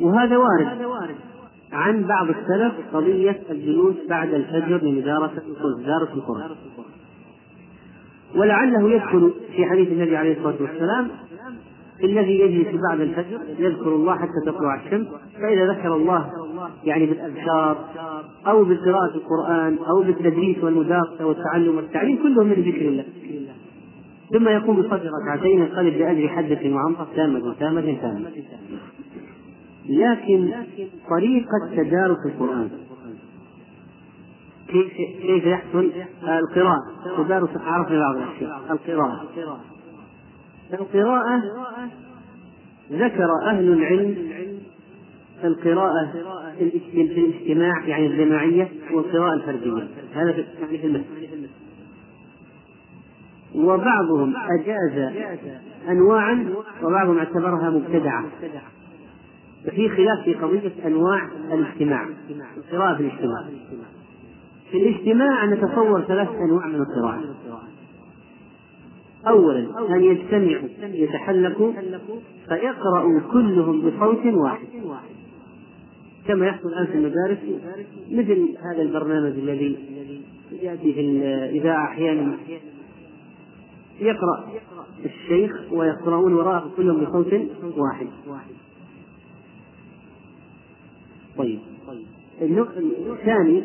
[0.00, 0.68] وهذا وارد
[1.72, 5.42] عن بعض السلف قضية الجلوس بعد الفجر لمدارسة
[5.78, 6.50] مدارسة القرآن.
[8.36, 11.08] ولعله يدخل في حديث النبي عليه الصلاة والسلام
[12.04, 15.06] الذي يجلس بعد الفجر يذكر الله حتى تطلع الشمس
[15.40, 16.30] فإذا ذكر الله
[16.84, 17.84] يعني بالأذكار
[18.46, 23.04] أو بقراءة القرآن أو بالتدريس والمدارسة والتعلم والتعليم كله من ذكر الله.
[24.32, 28.30] ثم يقوم بصدر ركعتين ينقلب بأجر حدث وعمرة تامة تامة تامة.
[29.88, 30.50] لكن
[31.10, 32.68] طريقة تدارس القرآن
[35.22, 36.78] كيف يحصل؟ القراءة.
[37.16, 39.28] تدارس عرفنا بعض الأشياء القراءة.
[40.72, 41.42] القراءة
[42.92, 44.30] ذكر أهل العلم
[45.44, 46.12] القراءة
[46.58, 49.88] في الاجتماع يعني الجماعية والقراءة الفردية.
[50.14, 51.48] هذا يعني في المسجد
[53.54, 55.12] وبعضهم أجاز
[55.88, 58.24] أنواعا وبعضهم اعتبرها مبتدعة.
[59.66, 62.08] ففي خلاف في قضية أنواع الاجتماع
[62.56, 63.44] القراءة في الاجتماع.
[64.74, 67.34] في الاجتماع نتصور ثلاث أنواع من القراءة.
[69.28, 71.72] أولا أن يجتمعوا يتحلقوا
[72.48, 74.66] فيقرأوا كلهم بصوت واحد.
[76.26, 77.38] كما يحصل الآن في المدارس
[78.10, 79.78] مثل هذا البرنامج الذي
[80.62, 82.36] يأتي في الإذاعة أحيانا.
[84.00, 84.48] يقرأ
[85.04, 87.34] الشيخ ويقرؤون وراءه كلهم بصوت
[87.76, 88.06] واحد.
[91.38, 91.58] طيب.
[92.42, 93.62] الثاني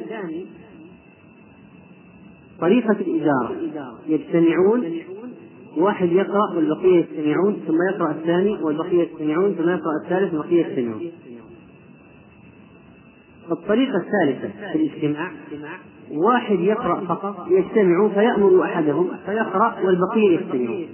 [2.62, 3.56] طريقة الإدارة.
[4.08, 5.02] يجتمعون
[5.78, 11.12] واحد يقرأ والبقية يستمعون ثم يقرأ الثاني والبقية يستمعون ثم يقرأ الثالث والبقية يستمعون
[13.52, 15.32] الطريقة الثالثة في الاجتماع
[16.12, 20.88] واحد يقرأ فقط يجتمع فيأمر أحدهم فيقرأ والبقية يستمعون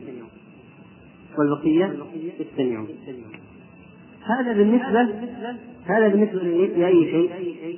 [1.38, 1.94] والبقية
[2.40, 2.88] يستمعون
[4.26, 5.02] هذا بالنسبة
[5.86, 6.40] هذا بالنسبة
[6.78, 7.30] لأي شيء؟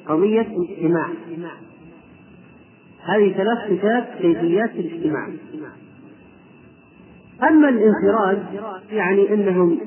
[0.08, 1.10] قضية الاجتماع
[3.08, 5.30] هذه ثلاث صفات كيفيات الاجتماع.
[7.44, 8.44] أما الانفراد
[8.92, 9.80] يعني أنهم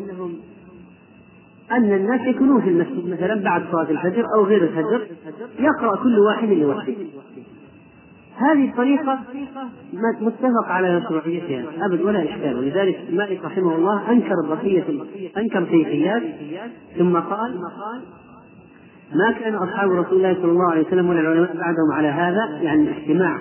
[1.72, 5.06] أن الناس يكونون في المسجد مثلا بعد صلاة الفجر أو غير الفجر
[5.58, 6.94] يقرأ كل واحد لوحده.
[8.36, 9.20] هذه الطريقة
[10.20, 12.58] متفق على مشروعيتها أبد ولا إشكال.
[12.58, 14.84] ولذلك مالك رحمه الله أنكر بقية
[15.36, 16.22] أنكر كيفيات
[16.98, 17.60] ثم قال
[19.14, 22.82] ما كان أصحاب رسول الله صلى الله عليه وسلم ولا العلماء بعدهم على هذا يعني
[22.82, 23.38] الاجتماع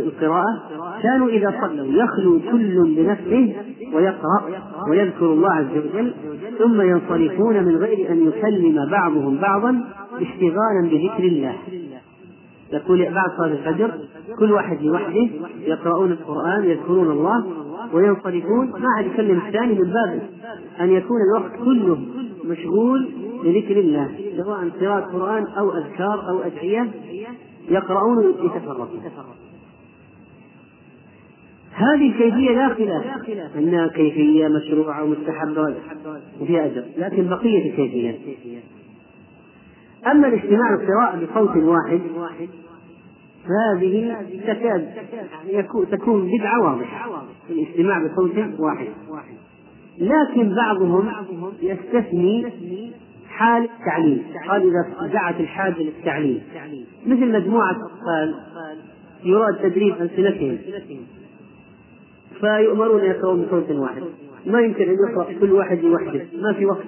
[0.00, 0.60] القراءة
[1.02, 3.54] كانوا إذا صلوا يخلو كل بنفسه
[3.94, 4.42] ويقرأ
[4.90, 6.14] ويذكر الله عز وجل
[6.58, 11.54] ثم ينصرفون من غير أن يكلم بعضهم بعضا اشتغالا بذكر الله.
[12.72, 13.90] يقول بعد صلاة الفجر
[14.38, 15.28] كل واحد لوحده
[15.60, 17.44] يقرؤون القرآن يذكرون الله
[17.92, 20.22] وينصرفون ما عاد يكلم الثاني من باب
[20.80, 21.98] أن يكون الوقت كله
[22.44, 23.08] مشغول
[23.44, 26.90] بذكر الله سواء قراءة قرآن أو أذكار أو أدعية
[27.68, 29.00] يقرؤون يتفرقون
[31.72, 33.56] هذه الكيفية لا خلاف.
[33.56, 35.76] أنها كيفية مشروعة ومستحبة
[36.40, 38.16] وفيها أجر لكن بقية الكيفيات
[40.06, 42.00] أما الاجتماع القراءة بصوت واحد
[43.44, 44.16] فهذه
[44.46, 44.88] تكاد
[45.90, 48.88] تكون بدعة واضحة الاجتماع بصوت واحد.
[49.98, 51.10] لكن بعضهم
[51.62, 52.46] يستثني
[53.40, 56.42] حال التعليم قال إذا دعت الحاجة للتعليم.
[57.06, 58.34] مثل مجموعة أطفال
[59.24, 60.58] يراد تدريب ألسنتهم
[62.40, 64.02] فيؤمرون يقرؤون بصوت واحد
[64.46, 66.84] ما يمكن أن يقرأ كل واحد لوحده ما في وقت.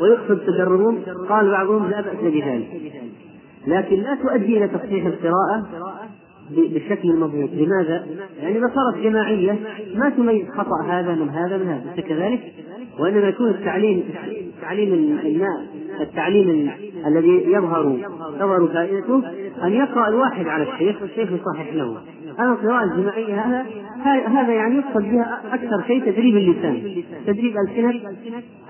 [0.00, 2.92] ويقصد تدربهم قال بعضهم لا بأس بذلك.
[3.66, 5.66] لكن لا تؤدي إلى تصحيح القراءة
[6.50, 7.50] بالشكل المضبوط.
[7.52, 8.06] لماذا؟
[8.42, 9.58] يعني إذا صارت جماعية
[9.94, 11.92] ما تميز خطأ هذا من هذا من هذا.
[11.94, 12.40] أليس كذلك؟
[12.98, 14.04] وإنما يكون التعليم
[14.62, 15.18] تعليم
[16.00, 16.70] التعليم
[17.06, 17.98] الذي يظهر
[18.38, 19.22] تظهر فائدته
[19.64, 21.96] أن يقرأ الواحد على الشيخ والشيخ يصحح له.
[22.40, 23.66] أما القراءة الجماعية هذا
[24.26, 27.02] هذا يعني يقصد بها أكثر شيء تدريب اللسان.
[27.26, 27.90] تدريب ألسنة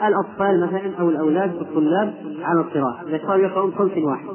[0.07, 3.09] الأطفال مثلا أو الأولاد والطلاب على القراءة.
[3.09, 4.27] إذا صاروا يقرؤون صوت واحد.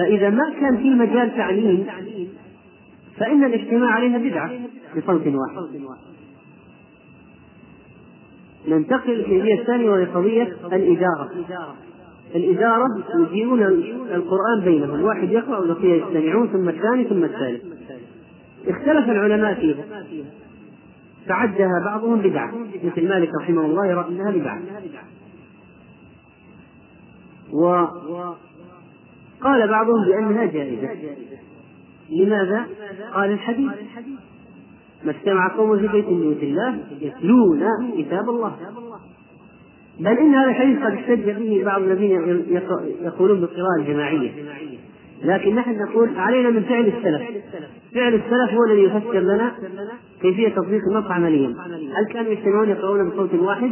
[0.00, 1.86] فإذا ما كان في مجال تعليم
[3.16, 4.50] فإن الاجتماع عليها بدعة
[4.96, 5.80] بصوت واحد.
[8.68, 11.30] ننتقل للقضية الثانية وهي قضية الإدارة.
[12.34, 12.86] الإدارة
[13.18, 15.02] يجيبون القرآن بينهم.
[15.02, 17.62] واحد يقرأ والبقية يستمعون ثم الثاني ثم الثالث.
[18.68, 19.84] اختلف العلماء فيها.
[21.26, 22.54] فعدها بعضهم بدعة.
[22.84, 24.60] مثل مالك رحمه الله يرى أنها بدعة.
[29.40, 30.88] وقال بعضهم بأنها جائزة.
[32.10, 32.66] لماذا؟
[33.14, 33.70] قال الحديث.
[35.04, 37.62] ما اجتمع قوم في بيت من بيوت الله يتلون
[37.98, 38.56] كتاب الله.
[40.00, 42.10] بل إن هذا الحديث قد احتج به بعض الذين
[43.02, 44.30] يقولون بالقراءه الجماعية.
[45.22, 47.22] لكن نحن نقول علينا من فعل السلف.
[47.94, 49.52] فعل السلف هو الذي يفسر لنا
[50.22, 51.54] كيفية تطبيق النص عمليا.
[51.98, 53.70] هل كانوا يجتمعون يقرؤون بصوت واحد؟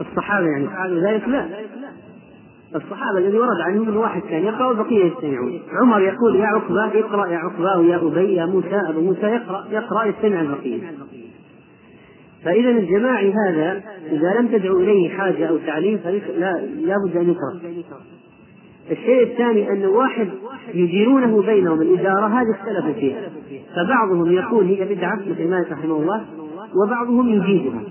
[0.00, 1.48] الصحابة يعني فعلوا ذلك؟ لا.
[2.76, 5.60] الصحابة الذي ورد عنهم واحد كان يقرأ والبقية يستمعون.
[5.82, 10.04] عمر يقول يا عقبة اقرأ يا عقبة ويا أبي يا موسى أبو موسى يقرأ يقرأ
[10.04, 10.78] يستمع البقية.
[12.44, 17.60] فإذا الجماعي هذا إذا لم تدعو إليه حاجة أو تعليم فلا لابد أن يكره
[18.90, 20.28] الشيء الثاني أن واحد
[20.74, 23.30] يديرونه بينهم الإدارة هذه اختلفوا فيها.
[23.76, 26.24] فبعضهم يقول هي بدعة مثل مالك رحمه الله
[26.84, 27.82] وبعضهم يجيزها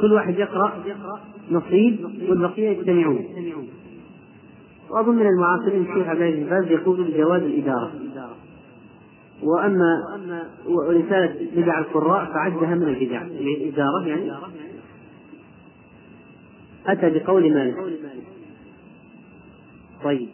[0.00, 0.72] كل واحد يقرأ
[1.50, 1.96] نصيب
[2.28, 3.24] والبقية يجتمعون
[4.90, 7.92] وأظن من المعاصرين الشيخ عبد العزيز باز يقول بجواز الإدارة.
[9.42, 10.02] وأما
[10.66, 13.22] ورسالة بدع القراء فعدها من البدع.
[13.22, 14.32] الإدارة يعني
[16.86, 17.76] أتى بقول مالك.
[20.04, 20.28] طيب.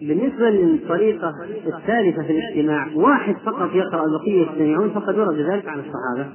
[0.00, 1.32] بالنسبة للطريقة
[1.66, 6.32] الثالثة في الاجتماع واحد فقط يقرأ البقية يستمعون فقد ورد ذلك عن الصحابة.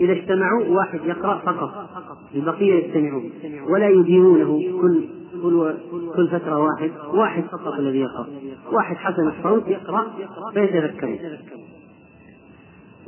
[0.00, 1.88] إذا اجتمعوا واحد يقرأ فقط
[2.34, 3.30] البقية يستمعون
[3.68, 5.08] ولا يديرونه كل
[5.42, 5.74] كل
[6.16, 8.26] كل فترة واحد واحد فقط الذي يقرأ
[8.72, 10.06] واحد حسن الصوت يقرأ
[10.54, 11.18] فيتذكرون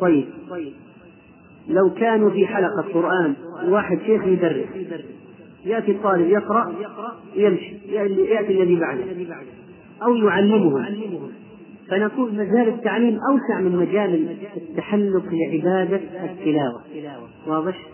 [0.01, 0.25] طيب.
[1.69, 3.35] لو كانوا في حلقة قرآن
[3.69, 4.67] واحد شيخ يدرس
[5.65, 6.75] يأتي الطالب يقرأ
[7.35, 9.05] يمشي يأتي الذي بعده
[10.03, 10.87] أو يعلمهم
[11.93, 16.83] فنقول مجال التعليم أوسع من مجال التحلق لعبادة التلاوة.
[17.47, 17.87] واضح؟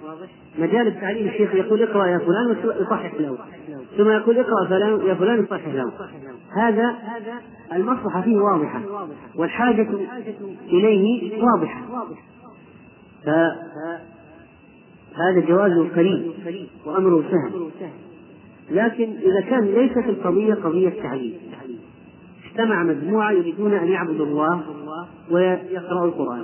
[0.59, 3.38] مجال التعليم الشيخ يقول اقرأ يا فلان ويصحح له.
[3.96, 5.92] ثم يقول اقرأ فلان يا فلان يصحح له.
[6.57, 6.94] هذا
[7.72, 8.82] المصلحة فيه واضحة
[9.36, 9.88] والحاجة
[10.68, 11.80] إليه واضحة.
[13.24, 13.57] فهذا
[15.49, 16.32] جواز قريب
[16.86, 17.70] وأمره سهل.
[18.70, 21.34] لكن إذا كان ليست القضية قضية تعليم
[22.59, 24.62] اجتمع مجموعة يريدون أن يعبدوا الله
[25.30, 26.42] ويقرأوا القرآن.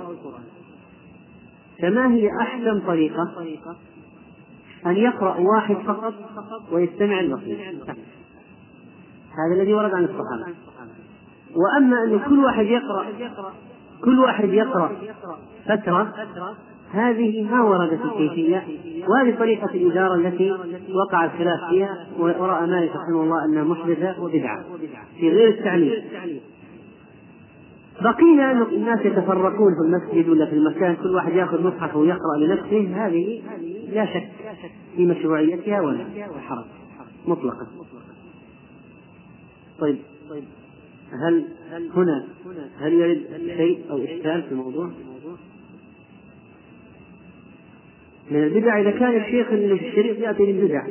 [1.81, 3.33] فما هي أحسن طريقة؟
[4.85, 6.13] أن يقرأ واحد فقط
[6.71, 7.69] ويستمع البقية
[9.31, 10.55] هذا الذي ورد عن الصحابة.
[11.55, 13.05] وأما أن كل واحد يقرأ
[14.03, 14.91] كل واحد يقرأ
[15.65, 16.13] فترة
[16.91, 18.63] هذه ما وردت الكيفية؟
[19.07, 20.51] وهذه طريقة الإدارة التي
[20.93, 24.65] وقع الخلاف فيها ورأى مالك رحمه الله أنها محدثة وبدعة
[25.19, 25.93] في غير التعليم.
[28.01, 33.05] بقينا أن الناس يتفرقون في المسجد ولا في المكان كل واحد يأخذ مصحف ويقرأ لنفسه
[33.05, 33.41] هذه
[33.93, 34.29] لا شك
[34.95, 36.05] في مشروعيتها ولا
[36.47, 36.65] حرج
[37.27, 37.67] مطلقا.
[39.79, 39.97] طيب
[41.27, 41.45] هل
[41.95, 42.25] هنا
[42.79, 43.21] هل يرد
[43.57, 44.89] شيء أو إشكال في الموضوع؟
[48.31, 50.83] من البدع إذا كان الشيخ الشريط يأتي للبدع.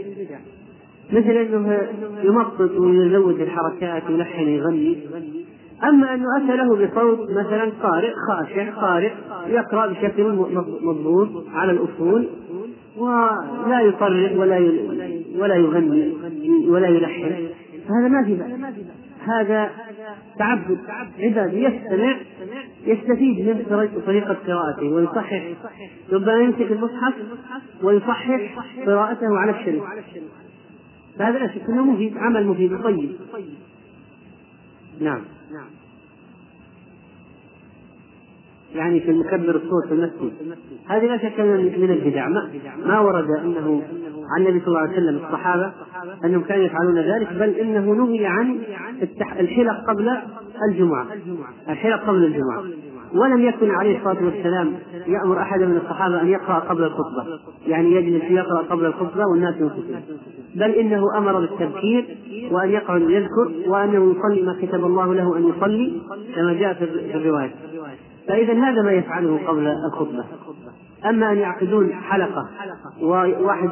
[1.13, 1.89] مثل أنه
[2.23, 4.99] يمطط ويزود الحركات ويلحن يغني
[5.85, 9.13] أما أنه أتى له بصوت مثلا قارئ خاشع قارئ
[9.47, 10.47] يقرأ بشكل
[10.83, 12.29] مضبوط على الأصول
[12.97, 14.59] ولا يطرب ولا
[15.39, 16.15] ولا يغني
[16.69, 17.49] ولا يلحن.
[17.91, 18.39] هذا ما في
[19.27, 19.71] هذا
[20.39, 20.79] تعبد
[21.21, 21.63] عبادي.
[21.65, 22.17] يستمع
[22.87, 23.65] يستفيد من
[24.07, 25.53] طريقة قراءته ويصحح.
[26.13, 27.15] ربما يمسك المصحف
[27.83, 29.83] ويصحح قراءته على الشريف
[31.19, 33.13] فهذا لا شك أنه مفيد عمل مفيد وطيب
[35.01, 35.21] نعم.
[38.75, 40.33] يعني في المكبر الصوت في المسجد.
[40.89, 42.29] هذه لا شك من البدع.
[42.29, 42.51] ما,
[42.87, 43.83] ما ورد أنه
[44.37, 45.73] عن النبي صلى الله عليه وسلم الصحابة
[46.25, 48.59] أنهم كانوا يفعلون ذلك بل إنه نهي عن
[49.41, 50.19] الحلق قبل
[50.69, 51.07] الجمعة.
[51.69, 52.63] الحلق قبل الجمعة.
[53.15, 54.73] ولم يكن عليه الصلاة والسلام
[55.07, 57.39] يأمر احدا من الصحابة أن يقرأ قبل الخطبة.
[57.67, 60.03] يعني يجلس يقرأ قبل الخطبة والناس ينصتون
[60.55, 62.17] بل إنه أمر بالتبكير
[62.51, 66.01] وأن يقعد يذكر وأنه يصلي ما كتب الله له أن يصلي
[66.35, 66.85] كما جاء في
[67.17, 67.55] الرواية.
[68.29, 70.25] فإذا هذا ما يفعله قبل الخطبة.
[71.07, 72.49] أما أن يعقدون حلقة
[73.01, 73.71] وواحد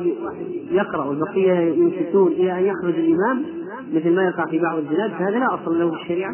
[0.71, 3.45] يقرأ والبقية ينشتون إلى أن يخرج الإمام
[3.93, 6.33] مثل ما يقع في بعض البلاد فهذا لا أصل له في الشريعة.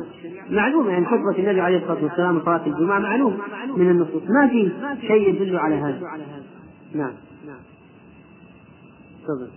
[0.51, 3.39] معلوم يعني خطبة النبي عليه الصلاة والسلام صلاة الجمعة معلوم
[3.77, 4.23] من النصوص.
[4.23, 4.71] ما في
[5.01, 6.01] شيء يدل على هذا.
[6.95, 7.13] نعم.
[9.23, 9.49] تفضل.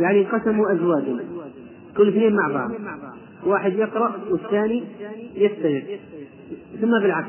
[0.00, 1.24] يعني انقسموا أزواجا
[1.96, 2.70] كل اثنين مع بعض.
[3.46, 4.84] واحد يقرأ والثاني
[5.34, 5.80] يستمع.
[6.80, 7.28] ثم بالعكس.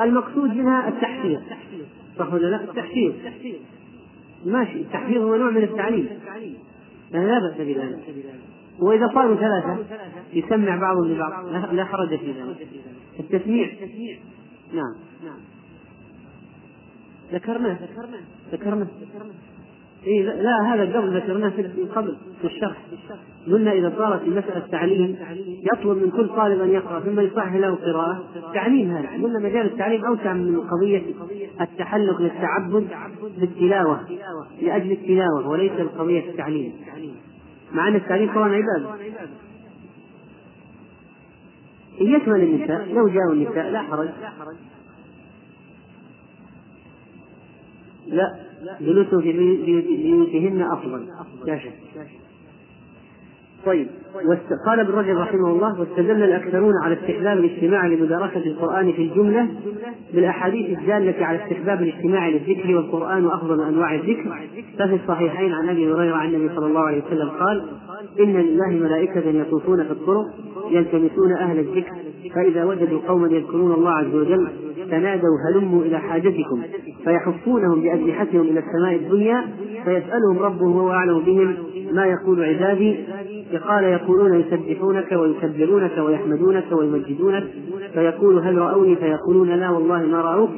[0.00, 1.40] المقصود منها التحفيظ.
[2.18, 3.12] صح ولا لا؟ التحفيظ.
[4.44, 4.80] ماشي.
[4.80, 6.08] التحفيظ هو نوع من التعليم.
[7.12, 7.98] يعني لا بأس بذلك.
[8.78, 9.78] وإذا صاروا ثلاثة
[10.32, 11.46] يسمع بعضهم لبعض.
[11.72, 12.68] لا حرج في ذلك.
[13.20, 13.70] التسميع.
[14.74, 14.94] نعم.
[17.32, 17.78] ذكرناه
[18.52, 18.86] ذكرناه
[20.06, 21.62] إيه لا هذا قبل ذكرناه في
[21.94, 22.76] قبل في الشرح.
[23.46, 25.16] قلنا إذا صارت المسألة تعليم
[25.72, 30.04] يطلب من كل طالب أن يقرأ ثم يصحح له قراءة تعليم هذا قلنا مجال التعليم
[30.04, 31.02] أوسع من قضية
[31.60, 32.88] التحلق للتعبد
[33.38, 34.00] بالتلاوة
[34.62, 36.72] لأجل التلاوة وليس بقضية التعليم.
[37.72, 38.94] مع أن التعليم طبعا عبادة.
[42.00, 44.08] يشمل النساء لو جاءوا النساء لا حرج.
[48.06, 48.45] لا.
[48.80, 51.06] جلوسهم في بيوتهن أفضل.
[51.46, 51.72] لا شك.
[53.66, 53.86] طيب.
[54.66, 59.48] قال ابن رجب رحمه الله واستدل الأكثرون على استحباب الاجتماع لمدارسة القرآن في الجملة
[60.14, 64.48] بالأحاديث الدالة على استحباب الاجتماع للذكر والقرآن افضل أنواع الذكر.
[64.78, 67.64] ففي الصحيحين عن أبي هريرة عن النبي صلى الله عليه وسلم قال
[68.20, 70.26] إن لله ملائكة يطوفون في الطرق
[70.70, 71.92] يلتمسون أهل الذكر
[72.34, 74.48] فإذا وجدوا قوما يذكرون الله عز وجل
[74.90, 76.62] تنادوا هلموا إلى حاجتكم
[77.04, 79.44] فيحفونهم بأجنحتهم إلى السماء الدنيا
[79.84, 81.56] فيسألهم ربهم وهو أعلم بهم
[81.92, 82.96] ما يقول عبادي؟
[83.68, 87.44] قال يقولون يسبحونك ويكبرونك ويحمدونك ويمجدونك
[87.94, 90.50] فيقول هل رأوني؟ فيقولون لا والله ما رأوك.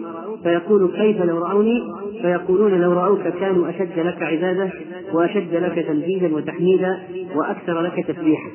[0.43, 1.81] فيقول كيف لو رأوني؟
[2.23, 4.71] فيقولون لو رأوك كانوا أشد لك عبادة
[5.13, 6.99] وأشد لك تمجيدا وتحميدا
[7.37, 8.51] وأكثر لك تسبيحا.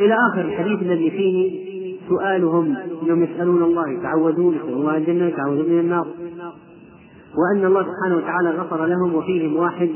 [0.00, 1.69] إلى آخر الحديث الذي فيه
[2.10, 6.06] سؤالهم انهم يسألون الله يتعوذون يسالون الله الجنة يتعوذون من النار.
[7.38, 9.90] وأن الله سبحانه وتعالى غفر لهم وفيهم واحد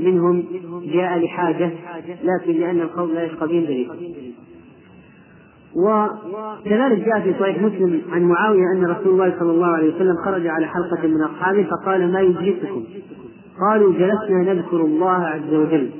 [0.00, 0.44] منهم
[0.84, 1.70] جاء لحاجة
[2.24, 3.90] لكن لأن القوم لا يشقى بهم دليل
[5.76, 10.46] وكذلك جاء في صحيح مسلم عن معاوية أن رسول الله صلى الله عليه وسلم خرج
[10.46, 12.84] على حلقة من أصحابه فقال ما يجلسكم؟
[13.60, 15.90] قالوا جلسنا نذكر الله عز وجل.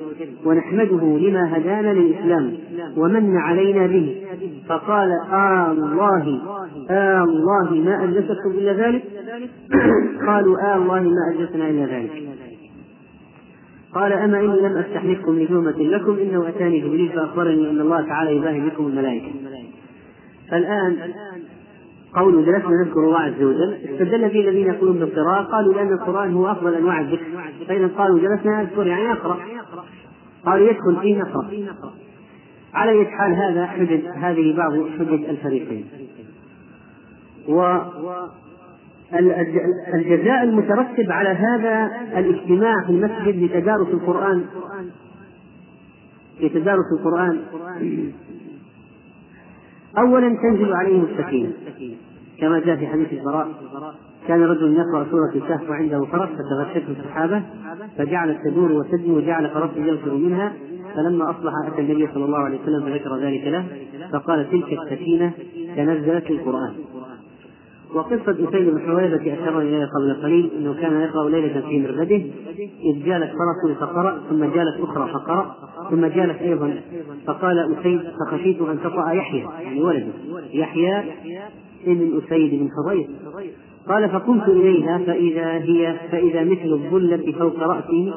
[0.44, 2.54] ونحمده لما هدانا للإسلام
[2.96, 4.16] ومن علينا به.
[4.68, 6.40] فقال آه آلله
[6.90, 9.02] آه آلله ما أجلسكم إلا ذلك؟
[10.26, 12.10] قالوا آه آلله ما أجلسنا إلا ذلك.
[13.94, 18.60] قال أما إني لم أستحلفكم لتهمة لكم إنه أتاني جبريل فأخبرني أن الله تعالى يباهي
[18.60, 19.32] بكم الملائكة.
[20.50, 20.96] فالآن
[22.14, 23.74] قول جلسنا نذكر الله عز وجل.
[23.84, 27.24] استدل به الذين يقولون بالقراءة قالوا لأن القرآن هو أفضل أنواع الذكر.
[27.68, 29.36] فإذا قالوا جلسنا نذكر يعني نقرأ
[30.46, 31.48] قالوا يدخل فيه نقرأ
[32.74, 35.86] على أي حال هذا حجج هذه بعض حجج الفريقين.
[37.48, 37.78] و
[39.94, 44.44] الجزاء المترتب على هذا الاجتماع في المسجد لتدارس القرآن.
[46.40, 47.40] لتدارس القرآن.
[49.98, 51.52] أولا تنزل عليهم السكينة.
[52.38, 53.48] كما جاء في حديث البراء.
[54.28, 57.42] كان رجل يقرأ سورة الكهف وعنده فرس فتغشته السحابة
[57.98, 60.52] فجعلت تدور وتدنو وجعل فرسه ينفر منها
[60.94, 63.64] فلما أصبح أتى النبي صلى الله عليه وسلم فذكر ذلك له
[64.12, 65.32] فقال تلك السكينة
[65.76, 66.72] تنزلت القرآن.
[67.94, 72.22] وقصة أسيد بن حويرة أشار إليها قبل قليل أنه كان يقرأ ليلة في مربده
[72.84, 75.56] إذ جالت فرس فقرأ ثم جالت أخرى فقرأ
[75.90, 76.80] ثم جالت أيضا
[77.26, 80.12] فقال أسيد فخشيت أن تطأ يحيى يعني ولده.
[80.52, 80.98] يحيى
[81.86, 83.08] ابن أسيد بن حضير
[83.88, 88.12] قال فقمت إليها فإذا هي فإذا مثل الظلة فوق رأسي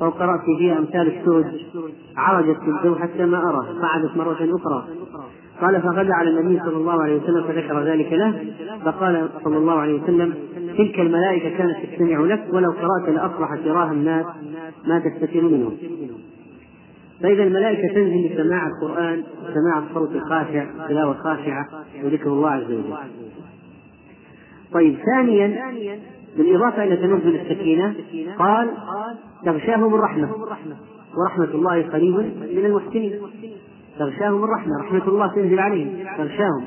[0.00, 1.46] فوق رأسي فيها أمثال السود
[2.16, 4.84] عرجت في الجو حتى ما أرى قعدت مرة أخرى.
[5.60, 8.44] قال فغدا على النبي صلى الله عليه وسلم فذكر ذلك له
[8.84, 10.34] فقال صلى الله عليه وسلم
[10.78, 14.26] تلك الملائكة كانت تستمع لك ولو قرأت لأصبح تراها الناس
[14.86, 15.76] ما تستتر منهم.
[17.22, 21.66] فإذا الملائكة تنزل لسماع القرآن وسماع الصوت الخاشع تلاوة خاشعة
[22.04, 22.94] وذكر الله عز وجل.
[24.72, 25.72] طيب ثانيا
[26.36, 27.94] بالإضافة إلى تنزل السكينة
[28.38, 28.70] قال
[29.44, 30.28] تغشاهم الرحمة
[31.16, 32.14] ورحمة الله قريب
[32.56, 33.12] من المحسنين.
[33.98, 35.88] تغشاهم الرحمة رحمة الله تنزل عليهم
[36.18, 36.64] تغشاهم.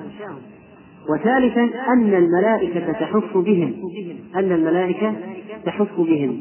[1.09, 3.73] وثالثا أن الملائكة تحف بهم
[4.35, 5.13] أن الملائكة
[5.65, 6.39] تحف بهم.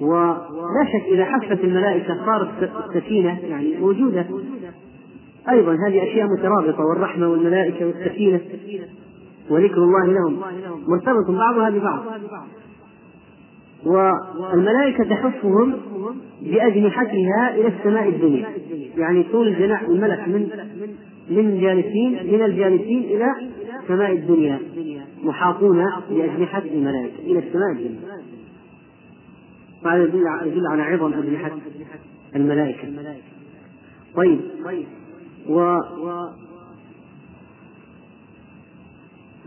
[0.00, 4.26] ولا شك إذا حفت الملائكة صارت السكينة يعني موجودة.
[5.50, 8.40] أيضا هذه أشياء مترابطة والرحمة والملائكة والسكينة.
[9.50, 10.40] وذكر الله لهم.
[10.88, 12.04] مرتبط بعضها ببعض.
[13.86, 15.76] والملائكة تحفهم
[16.42, 18.48] بأجنحتها إلى السماء الدنيا.
[18.96, 20.48] يعني طول جناح الملك من
[21.30, 23.26] من جالسين من الجالسين إلى
[23.88, 24.58] سماء الدنيا.
[25.24, 28.00] محاطون بأجنحة الملائكة إلى السماء الدنيا.
[29.84, 30.02] وهذا
[30.46, 31.50] يدل على عظم أجنحة
[32.36, 32.88] الملائكة.
[34.16, 34.40] طيب.
[35.48, 35.78] و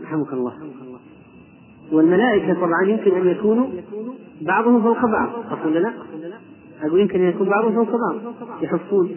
[0.02, 0.52] رحمك الله.
[1.92, 3.66] والملائكة طبعا يمكن أن يكونوا
[4.40, 5.28] بعضهم فوق بعض.
[5.50, 5.92] أقول لا.
[6.82, 8.34] أقول يمكن أن يكون بعضهم فوق بعض.
[8.62, 9.10] يحفون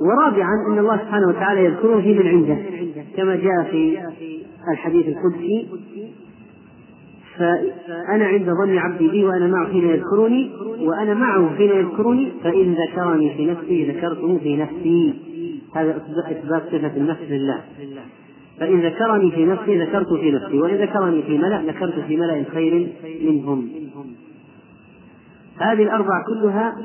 [0.00, 2.58] ورابعا أن الله سبحانه وتعالى يذكره في من عنده.
[3.16, 3.98] كما جاء في
[4.72, 5.68] الحديث القدسي
[7.36, 10.50] فأنا عند ظن عبدي بي وأنا معه حين يذكرني
[10.80, 15.14] وأنا معه حين يذكرني فإن ذكرني في نفسي ذكرته في نفسي.
[15.76, 15.96] هذا
[16.30, 17.60] إثبات صفة النفس لله.
[18.60, 22.88] فإن ذكرني في نفسي ذكرت في نفسي وإن ذكرني في ملأ ذكرت في ملأ خير
[23.22, 23.68] منهم.
[25.60, 26.76] هذه الأربع كلها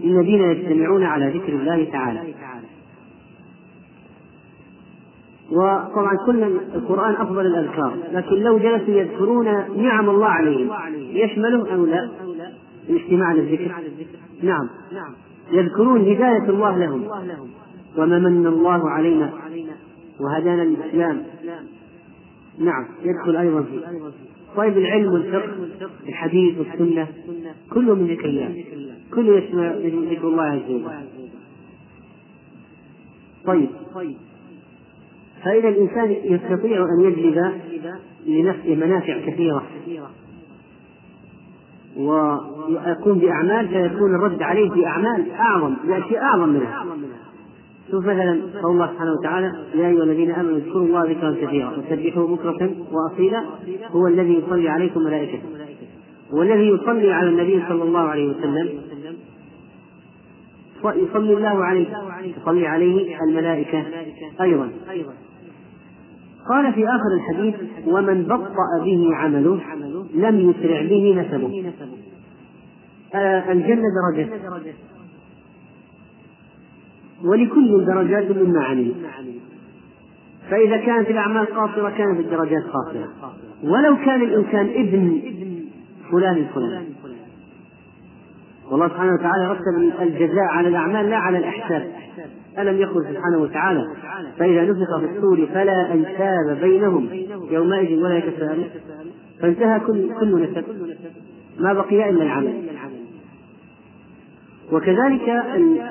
[0.00, 2.34] للذين يجتمعون على ذكر الله تعالى.
[5.50, 6.42] وطبعا كل
[6.74, 9.44] القرآن أفضل الأذكار لكن لو جلسوا يذكرون
[9.76, 12.10] نعم الله عليهم يشمله أو لا؟
[12.90, 13.72] الاجتماع للذكر.
[14.42, 14.68] نعم.
[15.52, 17.08] يذكرون هداية الله لهم.
[17.98, 19.32] وما من الله علينا.
[20.20, 21.22] وهدانا للإسلام
[22.58, 23.80] نعم يدخل أيضا فيه.
[24.56, 25.52] طيب العلم والفقه
[26.08, 27.08] الحديث والسنة
[27.72, 28.64] كله من ذكر الله.
[29.14, 29.72] كله يسمع
[30.12, 30.90] ذكر الله عز وجل.
[33.46, 33.68] طيب
[35.44, 37.52] فإذا الإنسان يستطيع أن يجلب
[38.26, 39.62] لنفسه منافع كثيرة.
[41.96, 46.84] ويكون بأعمال فيكون الرد عليه بأعمال أعظم بأشياء أعظم منها.
[47.90, 52.36] شوف مثلا قول الله سبحانه وتعالى يا أيها الذين آمنوا اذكروا الله ذكرا كثيرا وسبحوه
[52.36, 53.44] بكرة واصيلا
[53.90, 55.42] هو الذي يصلي عليكم ملائكته.
[56.32, 58.68] والذي يصلي على النبي صلى الله عليه وسلم.
[60.84, 61.86] يصلي الله عليه
[62.42, 63.84] يصلي عليه الملائكة
[64.40, 64.70] أيضا.
[66.48, 67.54] قال في آخر الحديث
[67.86, 69.60] ومن بطأ به عمله
[70.14, 71.72] لم يسرع به نسبه.
[73.14, 73.82] آه الجنة
[74.14, 74.28] درجة.
[77.24, 78.94] ولكل درجات مما عمل
[80.50, 83.08] فإذا كانت الأعمال قاصرة كانت الدرجات قاصرة.
[83.64, 85.20] ولو كان الإنسان ابن
[86.12, 86.86] فلان الفلاني.
[88.70, 91.90] والله سبحانه وتعالى رتب الجزاء على الأعمال لا على الأحساب.
[92.58, 93.86] ألم يقل سبحانه وتعالى
[94.38, 97.08] فإذا نفخ في الصور فلا أنساب بينهم
[97.50, 98.68] يومئذ ولا يتساءلون.
[99.40, 100.64] فانتهى كل كل نسب
[101.58, 102.54] ما بقي إلا العمل.
[104.72, 105.28] وكذلك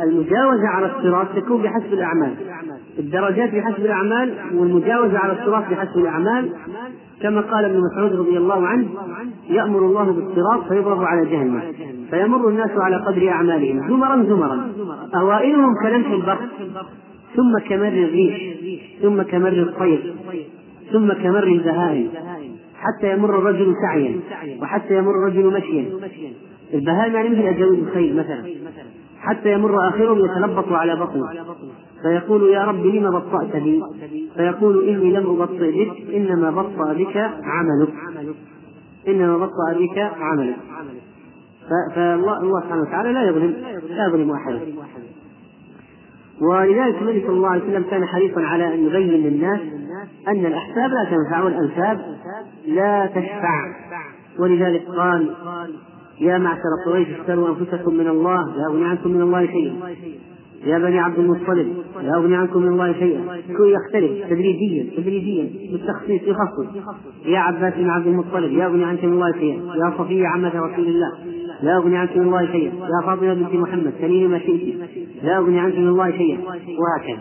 [0.04, 2.34] المجاوزة على الصراط تكون بحسب الأعمال.
[3.00, 6.50] الدرجات بحسب الأعمال والمجاوزة على الصراط بحسب الأعمال.
[7.22, 8.88] كما قال ابن مسعود رضي الله عنه
[9.50, 11.62] يأمر الله بالصراط فيضرب على جهنم.
[12.10, 13.90] فيمر الناس على قدر أعمالهم.
[13.90, 14.72] زمرا زمرا.
[15.16, 16.46] أوائلهم كلمح البحر
[17.36, 18.56] ثم كمر الريح
[19.02, 20.16] ثم كمر الطير.
[20.92, 22.10] ثم كمر البهائم.
[22.76, 24.20] حتى يمر الرجل سعيا.
[24.62, 25.86] وحتى يمر الرجل مشيا.
[26.74, 28.44] البهائم يعني مثل الخيل مثلا.
[29.26, 31.26] حتى يمر آخرهم يتلبط على بطنه.
[32.02, 33.84] فيقول يا رب لم بطأت بي
[34.36, 37.94] فيقول إني لم أبطئ بك إنما بطأ بك عملك.
[39.08, 40.56] إنما بطأ بك عملك.
[41.96, 43.56] فالله الله سبحانه وتعالى لا يظلم
[43.90, 44.60] لا يظلم أحدا.
[46.42, 49.60] ولذلك النبي صلى الله عليه وسلم كان حريصا على أن يبين للناس
[50.28, 52.02] أن الأحساب لا تنفع والأنساب
[52.68, 53.74] لا تشفع.
[54.40, 55.36] ولذلك قال
[56.22, 59.74] يا معشر قريش اشتروا أنفسكم من الله لا أغني عنكم من الله شيئا.
[60.66, 61.68] يا بني عبد المطلب
[62.04, 63.22] لا أغني عنكم من الله شيئا.
[63.58, 66.76] كل يختلف تدريجيا تدريجيا بالتخصيص يخصص.
[67.26, 69.56] يا عباس بن عبد المطلب لا أغني عنك من الله شيئا.
[69.56, 71.12] يا صفية عمة رسول الله
[71.64, 72.74] لا أغني عنك من الله شيئا.
[72.74, 74.76] يا فاطمة بنت محمد سليم ما شئت.
[75.24, 76.40] لا أغني عنك من الله شيئا.
[76.82, 77.20] وهكذا.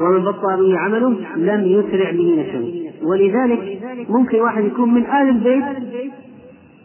[0.00, 5.64] ومن بطأ به عمله لم يسرع به نسبه ولذلك ممكن واحد يكون من آل البيت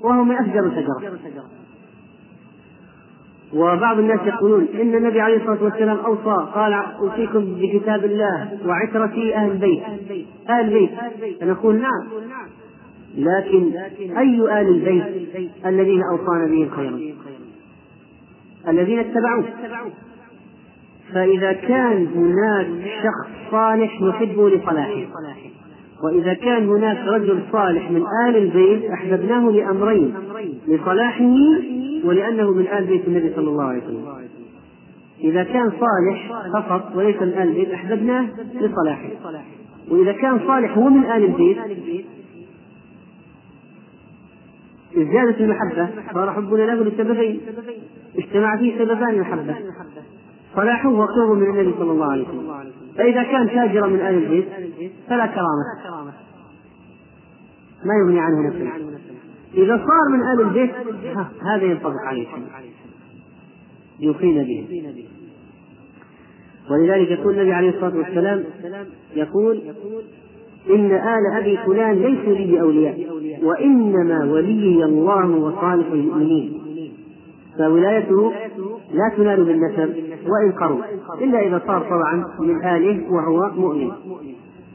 [0.01, 1.13] وهو من أفجر شجرة
[3.53, 9.51] وبعض الناس يقولون إن النبي عليه الصلاة والسلام أوصى قال أوصيكم بكتاب الله وعترتي أهل
[9.51, 9.83] البيت
[10.49, 10.91] أهل البيت
[11.41, 12.07] فنقول نعم.
[13.17, 13.71] لكن
[14.17, 16.99] أي ال البيت الذين أوصانا بهم خيرا؟
[18.67, 19.45] الذين اتبعوه.
[21.13, 22.67] فإذا كان هناك
[23.03, 25.09] شخص صالح نحبه لصلاحه.
[26.03, 30.13] وإذا كان هناك رجل صالح من آل البيت أحببناه لأمرين
[30.67, 31.31] لصلاحه
[32.03, 34.05] ولأنه من آل بيت النبي صلى الله عليه وسلم.
[35.23, 39.09] إذا كان صالح فقط وليس من آل البيت أحببناه لصلاحه.
[39.89, 41.57] وإذا كان صالح هو من آل البيت
[44.95, 47.41] زيادة المحبة صار حبنا له لسببين.
[48.17, 49.55] اجتمع فيه سببان المحبة.
[50.55, 52.58] صلاحه وقربه من النبي صلى الله عليه وسلم.
[52.99, 54.45] فإذا كان تاجرا من آل البيت
[55.07, 56.13] فلا كرامة.
[57.85, 58.71] ما يغني عنه نفسه.
[59.53, 60.71] إذا صار من آل البيت
[61.41, 62.27] هذا ينطبق عليه.
[63.99, 64.67] يقيم به.
[66.71, 68.43] ولذلك يقول النبي عليه الصلاة والسلام
[69.15, 69.61] يقول
[70.69, 72.97] إن آل أبي فلان ليسوا لي بأولياء
[73.43, 76.61] وإنما وليي الله وصالح المؤمنين.
[77.57, 78.33] فولايته
[78.93, 80.08] لا تنال بالنسب.
[80.27, 80.79] وإن قرب
[81.21, 83.91] إلا إذا صار طبعا من آله وهو مؤمن.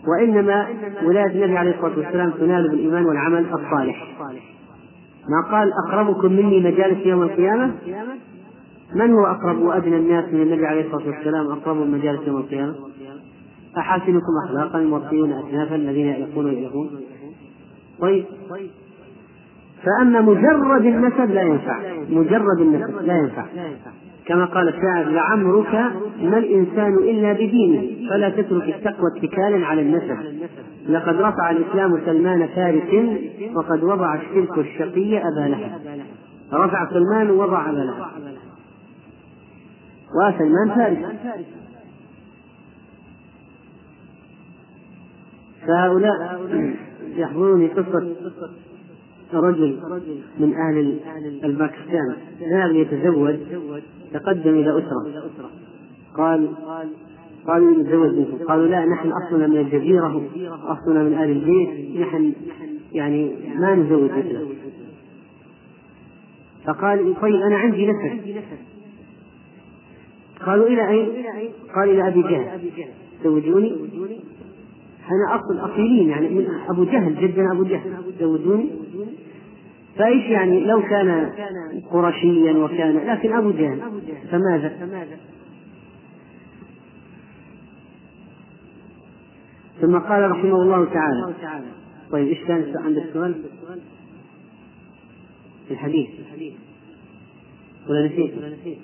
[0.09, 0.69] وإنما
[1.05, 4.07] ولاية النبي عليه الصلاة والسلام تنال بالإيمان والعمل الصالح.
[5.29, 7.75] ما قال أقربكم مني مجالس يوم القيامة؟
[8.95, 12.75] من هو أقرب وأدنى الناس من النبي عليه الصلاة والسلام؟ أقرب مجالس يوم القيامة؟
[13.79, 16.91] أحاسنكم أخلاقا الموطئون أكنافا الذين يألفون ويألفون
[18.01, 18.25] طيب.
[19.83, 21.81] فأما مجرد النسب لا ينفع.
[22.11, 23.45] مجرد النسب لا ينفع.
[24.27, 25.75] كما قال الشاعر لعمرك
[26.23, 28.11] ما الإنسان إلا بدينه.
[28.11, 30.19] فلا تترك التقوى اتكالا على النسب.
[30.89, 33.19] لقد رفع الإسلام سلمان فارس
[33.55, 35.81] وقد وضع الشرك الشقي أبا لهب.
[36.53, 38.07] رفع سلمان ووضع أبا لهب.
[40.21, 40.99] وسلمان فارس.
[45.67, 46.41] فهؤلاء
[47.17, 48.15] يحضرني قصة
[49.37, 49.81] رجل
[50.39, 50.99] من أهل
[51.45, 52.17] الباكستان.
[52.41, 53.37] ذهب يتزوج
[54.13, 55.51] تقدم إلى أسرة.
[56.17, 56.49] قال
[57.47, 58.45] قالوا نتزوج منكم.
[58.49, 60.23] قالوا لا نحن أصلنا من الجزيرة
[60.65, 62.01] أصلنا من أهل البيت.
[62.01, 62.33] نحن
[62.93, 64.49] يعني ما نزوج مثله.
[66.67, 68.21] فقال طيب أنا عندي نسب
[70.47, 71.09] قالوا إلى أين؟
[71.77, 72.61] قال إلى أبي جهل.
[73.25, 73.77] زوجوني؟
[75.11, 77.97] أنا أصل أصيلين يعني من أبو جهل جدنا أبو جهل.
[78.21, 78.71] زوجوني؟
[79.99, 81.31] فإيش يعني لو كان
[81.91, 83.81] قرشيا وكان لكن أبو جهل
[84.31, 84.69] فماذا؟
[89.81, 91.35] ثم قال رحمه الله تعالى
[92.11, 93.43] طيب إيش كان عندك سؤال؟
[95.69, 96.09] في الحديث
[97.89, 98.79] ولا نسيت؟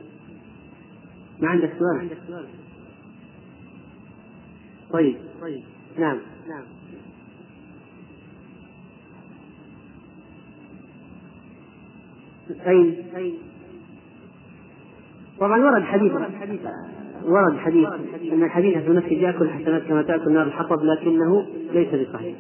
[1.41, 2.09] ما عندك سؤال؟
[4.93, 5.17] طيب
[5.99, 6.19] نعم
[6.49, 6.80] نعم
[12.67, 12.95] أين؟
[15.41, 16.13] طبعا ورد حديث
[17.25, 17.89] ورد حديث
[18.33, 22.37] أن الحديث في نفسه يأكل الحسنات كما تأكل نار الحطب لكنه ليس بصحيح.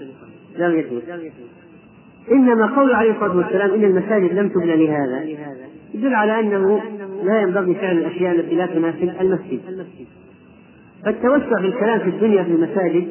[0.59, 1.03] لم يثبت.
[2.33, 5.23] إنما قول عليه الصلاة والسلام إن المساجد لم تبنى لهذا
[5.95, 6.83] يدل على أنه
[7.25, 9.61] لا ينبغي فعل الأشياء التي لا تناسب المسجد.
[11.05, 13.09] فالتوسع في الكلام في الدنيا في المساجد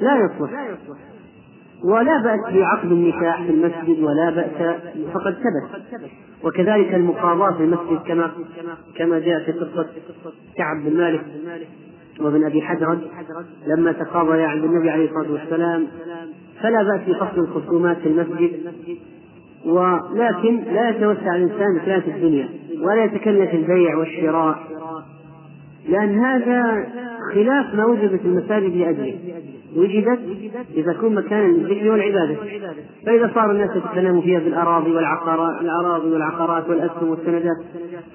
[0.00, 0.68] لا يصلح.
[1.84, 4.76] ولا بأس بعقد النكاح في المسجد ولا بأس
[5.14, 5.82] فقد ثبت.
[6.44, 8.30] وكذلك المقاضاة في المسجد كما
[8.96, 9.86] كما جاء في قصة
[10.56, 11.24] كعب بن مالك
[12.20, 13.00] وابن أبي حدرد
[13.66, 15.86] لما تقاضيا عند النبي عليه الصلاة والسلام
[16.62, 18.50] فلا بأس بفصل الخصومات في المسجد.
[19.66, 22.48] ولكن لا يتوسع الإنسان في الدنيا
[22.80, 24.58] ولا يتكلف البيع والشراء
[25.88, 26.86] لأن هذا
[27.34, 29.18] خلاف ما وجدت المساجد لأجله.
[29.76, 30.20] وجدت
[30.76, 32.36] لتكون مكانا للذكر والعبادة.
[33.06, 37.56] فإذا صار الناس يتكلمون فيها بالأراضي والعقارات الأراضي والعقارات والأسهم والسندات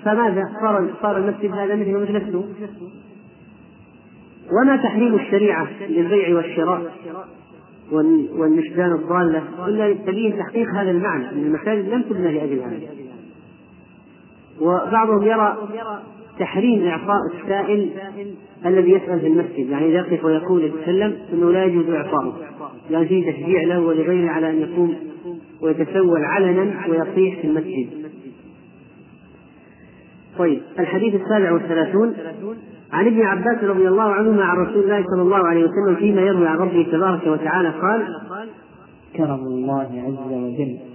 [0.05, 2.45] فماذا؟ صار صار المسجد هذا مثل مثل السوق
[4.51, 6.81] وما تحريم الشريعة للبيع والشراء
[8.37, 12.79] والنشدان الضالة إلا تبين تحقيق هذا المعنى أن المساجد لم تبنى لأجل هذا.
[14.61, 15.57] وبعضهم يرى
[16.39, 17.89] تحريم إعطاء السائل
[18.65, 22.33] الذي يسأل في المسجد يعني يقف ويقول يتكلم أنه لا يجوز إعطاؤه.
[22.89, 24.95] لأن فيه تشجيع له ولغيره على أن يقوم
[25.61, 27.87] ويتسول علنا ويصيح في المسجد.
[30.37, 32.13] طيب الحديث السابع والثلاثون.
[32.91, 36.47] عن ابن عباس رضي الله عنهما عن رسول الله صلى الله عليه وسلم فيما يروي
[36.47, 38.07] عن ربه تبارك وتعالى قال
[39.17, 40.92] كرم الله عز وجل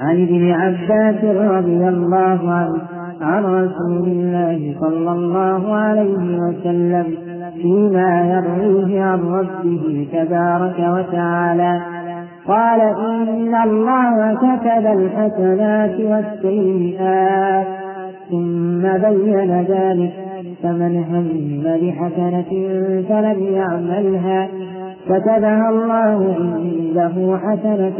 [0.00, 2.82] عن ابن عباس رضي الله عنه
[3.20, 7.04] عن رسول الله صلى الله عليه وسلم
[7.62, 11.80] فيما يرويه عن ربه تبارك وتعالى
[12.46, 17.66] قال إن الله كتب الحسنات والسيئات
[18.30, 20.12] ثم بين ذلك
[20.62, 21.28] فمن هم
[21.64, 22.50] بحسنة
[23.08, 24.48] فلم يعملها.
[25.08, 27.98] كتبها الله عنده حسنة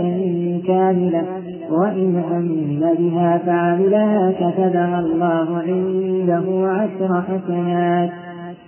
[0.67, 1.23] كاملة.
[1.71, 8.11] وإن هم بها فعملها كتبها الله عنده عشر حسنات.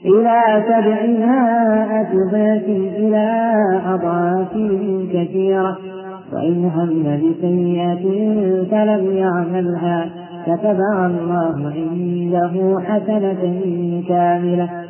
[0.04, 3.52] إلى سبعمائة ضعف إلى
[3.86, 4.52] أضعاف
[5.12, 5.78] كثيرة.
[6.32, 8.04] وإن هم بسيئة
[8.70, 10.10] فلم يعملها.
[10.46, 13.60] كتبها الله عنده حسنة
[14.08, 14.83] كاملة.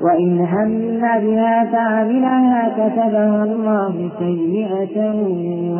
[0.00, 5.14] وإن هم بها فعملها كتبها الله سيئة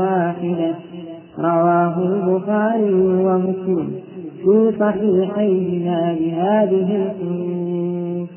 [0.01, 0.74] واحدة.
[1.38, 4.01] رواه البخاري ومسلم
[4.44, 8.28] في صحيحيهما بهذه الحروف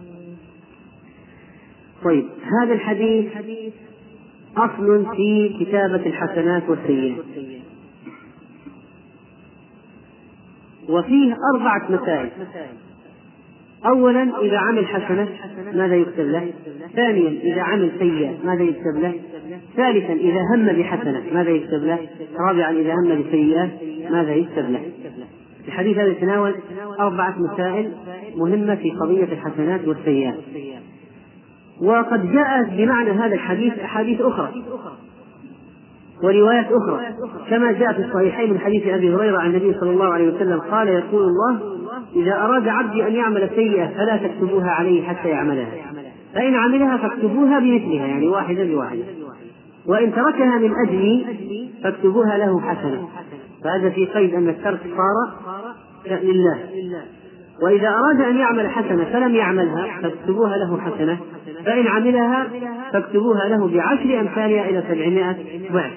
[2.03, 2.25] طيب
[2.61, 3.25] هذا الحديث
[4.57, 7.25] أصل في كتابة الحسنات والسيئات.
[10.89, 12.29] وفيه أربعة مسائل.
[13.85, 15.27] أولا إذا عمل حسنة
[15.73, 16.51] ماذا يكتب له؟
[16.95, 19.13] ثانيا إذا عمل سيئة ماذا يكتب له؟
[19.75, 21.99] ثالثا إذا هم بحسنة ماذا يكتب له؟
[22.39, 23.69] رابعا إذا هم بسيئة
[24.09, 24.81] ماذا يكتب له؟
[25.67, 26.55] الحديث هذا يتناول
[26.99, 27.91] أربعة مسائل
[28.35, 30.35] مهمة في قضية الحسنات والسيئات
[31.81, 34.51] وقد جاءت بمعنى هذا الحديث أحاديث أخرى
[36.23, 36.99] وروايات أخرى.
[37.49, 40.87] كما جاء في الصحيحين من حديث أبي هريرة عن النبي صلى الله عليه وسلم قال
[40.87, 41.59] يقول الله
[42.15, 45.71] إذا أراد عبدي أن يعمل سيئة فلا تكتبوها عليه حتى يعملها.
[46.35, 49.03] فإن عملها فاكتبوها بمثلها يعني واحدة بواحدة.
[49.85, 51.25] وإن تركها من أجلي
[51.83, 53.07] فاكتبوها له حسنة.
[53.63, 55.29] فهذا في قيد أن الترك صار
[56.23, 56.59] لله.
[57.61, 61.17] وإذا أراد أن يعمل حسنة فلم يعملها فاكتبوها له حسنة.
[61.65, 62.47] فإن عملها
[62.93, 65.35] فاكتبوها له بعشر أمثالها إلى سبعمائة
[65.71, 65.91] ضعف.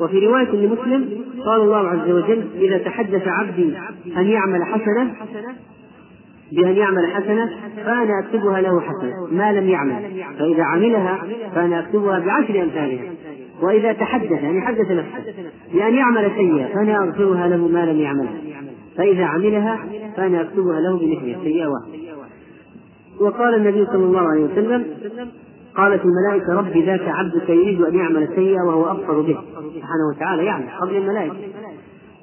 [0.00, 1.08] وفي رواية لمسلم
[1.44, 3.72] قال الله عز وجل إذا تحدث عبدي
[4.16, 5.14] أن يعمل حسنة
[6.52, 9.12] بأن يعمل حسنة فأنا أكتبها له حسنة.
[9.32, 11.18] ما لم يعمل فإذا عملها
[11.54, 13.04] فأنا أكتبها بعشر أمثالها.
[13.62, 15.32] وإذا تحدث يعني حدث نفسه
[15.74, 18.57] بأن يعمل سيئة فأنا أغفرها له ما لم يعملها.
[18.98, 19.78] فإذا عملها
[20.16, 22.18] فأنا أكتبها له بمثلها سيئة واحدة
[23.20, 24.86] وقال النبي صلى الله عليه وسلم
[25.76, 29.38] قالت الملائكة رب ذاك عبدك يريد أن يعمل سيئة وهو أبصر به.
[29.74, 31.34] سبحانه وتعالى يعني قبل الملائكة.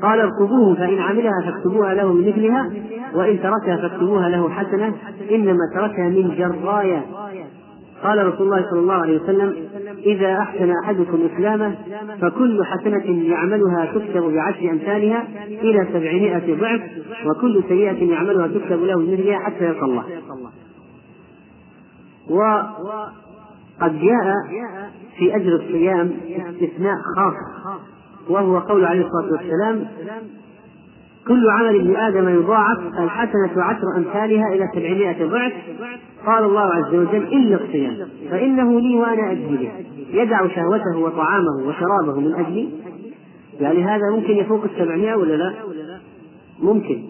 [0.02, 2.72] قال اركبوه فإن عملها فاكتبوها له بمثلها
[3.14, 4.96] وإن تركها فاكتبوها له حسنة
[5.32, 7.02] إنما تركها من جرايا.
[8.04, 9.56] قال رسول الله صلى الله عليه وسلم
[10.06, 11.76] إذا أحسن أحدكم إسلامه
[12.22, 16.82] فكل حسنة يعملها تكتب بعشر أمثالها إلى سبعمائة ضعف
[17.26, 20.04] وكل سيئة يعملها تكتب له بمثلها حتى يلقى الله.
[22.30, 24.36] وقد جاء
[25.18, 26.12] في أجر الصيام
[26.50, 27.34] استثناء خاص
[28.30, 29.88] وهو قول عليه الصلاة والسلام
[31.28, 35.54] كل عمل ابن آدم يضاعف الحسنة عشر أمثالها إلى سبعمائة ضعف.
[36.26, 37.98] قال الله عز وجل إلا الصيام
[38.32, 39.72] فإنه لي وأنا أجزي به.
[40.12, 42.70] يدع شهوته وطعامه وشرابه من أجلي.
[43.60, 45.54] يعني هذا ممكن يفوق السبعمائة ولا لا؟
[46.60, 47.02] ممكن.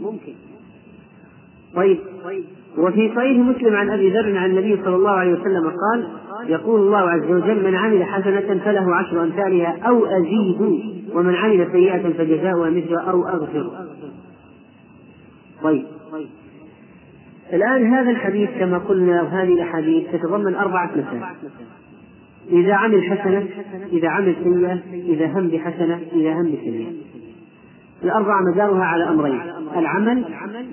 [1.75, 1.97] طيب.
[2.77, 6.07] وفي صحيح مسلم عن أبي ذر عن النبي صلى الله عليه وسلم قال
[6.47, 10.81] يقول الله عز وجل من عمل حسنة فله عشر أمثالها أو أزيد
[11.15, 13.87] ومن عمل سيئة فجزاؤها مثل أو أغفر.
[15.63, 15.85] طيب.
[17.53, 21.23] الآن هذا الحديث كما قلنا وهذه الأحاديث تتضمن أربعة مسائل.
[22.51, 23.47] إذا عمل حسنة
[23.91, 26.91] إذا عمل سيئة إذا هم بحسنة إذا هم بسيئة.
[28.03, 29.41] الأربعة مدارها على أمرين.
[29.75, 30.25] العمل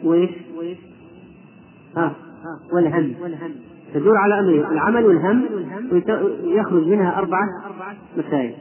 [0.04, 0.30] وإيش؟
[1.96, 2.12] ها
[2.72, 3.14] والهم.
[3.94, 4.64] تدور على أمرين.
[4.64, 5.44] العمل والهم
[6.44, 7.46] يخرج منها أربعة
[8.16, 8.54] مسائل.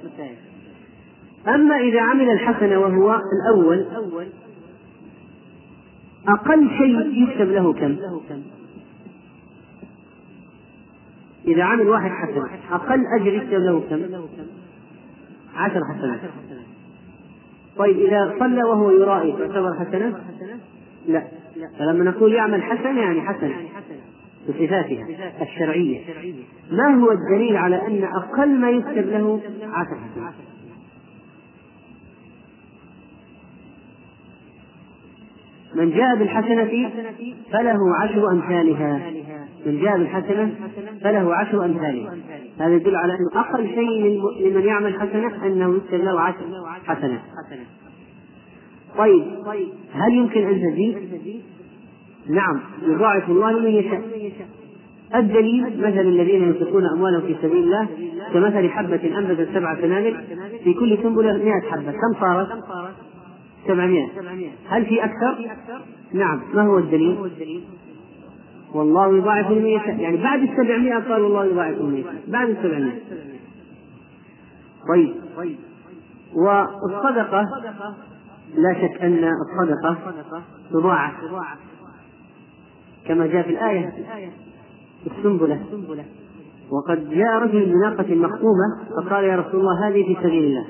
[1.48, 3.86] أما إذا عمل الحسنة وهو الأول
[6.28, 7.98] أقل شيء يكتب له كم؟
[11.48, 14.02] إذا عمل واحد حسنة أقل أجر يكتب له كم؟
[15.56, 16.20] عشر حسنات
[17.78, 20.20] طيب إذا صلى وهو يرائي تعتبر حسنة؟
[21.08, 21.28] لا
[21.80, 23.56] فلما نقول يعمل حسنة يعني حسنة
[24.50, 25.08] بصفاتها
[25.42, 26.00] الشرعية
[26.72, 30.34] ما هو الدليل على أن أقل ما يكتب له عشر حسنات
[35.76, 36.90] من جاء بالحسنة
[37.52, 39.12] فله عشر أمثالها.
[39.66, 40.52] من جاء بالحسنة
[41.04, 42.14] فله عشر أمثالها.
[42.60, 46.46] هذا يدل على أنه أقل شيء لمن يعمل حسنة أنه يكتب له عشر
[46.86, 47.20] حسنات
[48.98, 49.24] طيب
[49.94, 50.98] هل يمكن أن تزيد؟
[52.30, 54.02] نعم يضاعف الله لمن يشاء.
[55.16, 57.88] الدليل مثل الذين ينفقون أموالهم في سبيل الله
[58.34, 60.18] كمثل حبة أنبتت سبع سنابل
[60.64, 61.92] في كل سنبلة مئة حبة.
[61.92, 62.48] كم صارت؟
[63.68, 64.08] سبعمائة.
[64.68, 65.52] هل في أكثر؟
[66.14, 66.42] نعم.
[66.54, 67.18] ما هو الدليل؟
[68.74, 73.00] والله يضاعف لمن يشاء يعني بعد السبعمائة قال الله يضاعف لمن يشاء بعد السبعمائة.
[74.94, 75.16] طيب.
[76.36, 77.46] والصدقة
[78.56, 79.98] لا شك أن الصدقة
[80.72, 81.14] تضاعف.
[83.08, 83.94] كما جاء في الآية.
[85.08, 85.66] السنبلة.
[86.72, 88.68] وقد جاء رجل بناقة مخطومة
[88.98, 90.66] فقال يا رسول الله هذه في سبيل الله.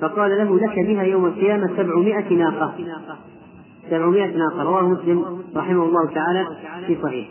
[0.00, 2.74] فقال له لك بها يوم القيامة سبعمائة ناقة.
[3.90, 4.62] سبعمائة ناقة.
[4.62, 6.46] رواه مسلم رحمه الله تعالى
[6.86, 7.28] في صحيح.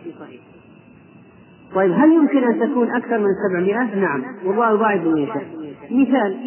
[1.75, 4.23] طيب هل يمكن أن تكون أكثر من سبعمائة؟ نعم.
[4.45, 5.47] والله يضاعف من يشاء.
[5.91, 6.37] مثال.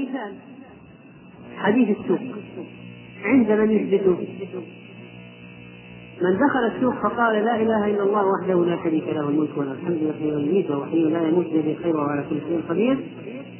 [1.57, 2.21] حديث السوق.
[3.25, 4.17] عند من يثبته؟
[6.23, 10.03] من دخل السوق فقال لا إله إلا الله وحده لا شريك له الملك وله الحمد
[10.03, 12.99] يحيي ويميت وهو لا يموت بيده الخير وهو على كل شيء قدير.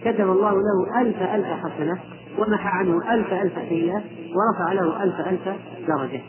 [0.07, 1.99] كتب الله له ألف ألف حسنة
[2.39, 4.03] ومحى عنه ألف ألف سيئة
[4.35, 5.49] ورفع له ألف ألف
[5.89, 6.21] درجة.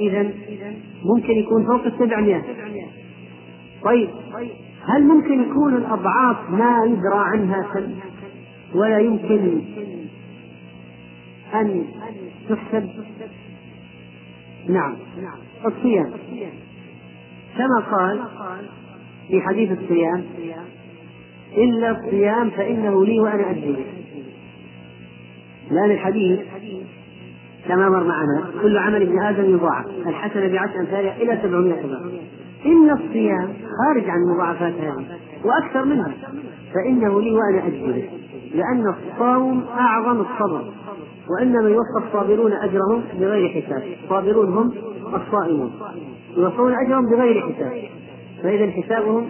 [0.00, 0.30] إذا
[1.04, 2.42] ممكن يكون فوق السبعمائة
[3.84, 4.10] طيب
[4.86, 7.94] هل ممكن يكون الأضعاف ما يدرى عنها سن؟
[8.74, 9.60] ولا يمكن
[11.54, 11.84] أن
[12.48, 12.90] تحسب؟
[14.68, 14.96] نعم.
[15.66, 16.12] الصيام.
[17.56, 18.20] كما قال
[19.28, 20.24] في حديث الصيام
[21.56, 23.84] إلا الصيام فإنه لي وأنا أجزي
[25.70, 26.40] لأن الحديث
[27.68, 29.86] كما مر معنا كل عمل ابن آدم يضاعف.
[30.06, 32.12] الحسنة بعشر أمثالها إلى سبعمائة ضعف
[32.66, 36.12] إن الصيام خارج عن المضاعفات هذه وأكثر منها
[36.74, 38.08] فإنه لي وأنا أجزي
[38.54, 40.64] لأن الصوم أعظم الصبر
[41.30, 43.82] وإنما يوفى الصابرون أجرهم بغير حساب.
[44.04, 44.72] الصابرون هم
[45.14, 45.72] الصائمون.
[46.36, 47.95] يوفون أجرهم بغير حساب.
[48.42, 49.28] فإذا حسابهم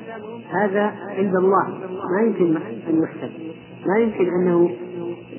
[0.60, 1.68] هذا عند الله.
[1.88, 2.56] ما يمكن
[2.88, 3.32] أن يحسب.
[3.86, 4.70] ما يمكن أنه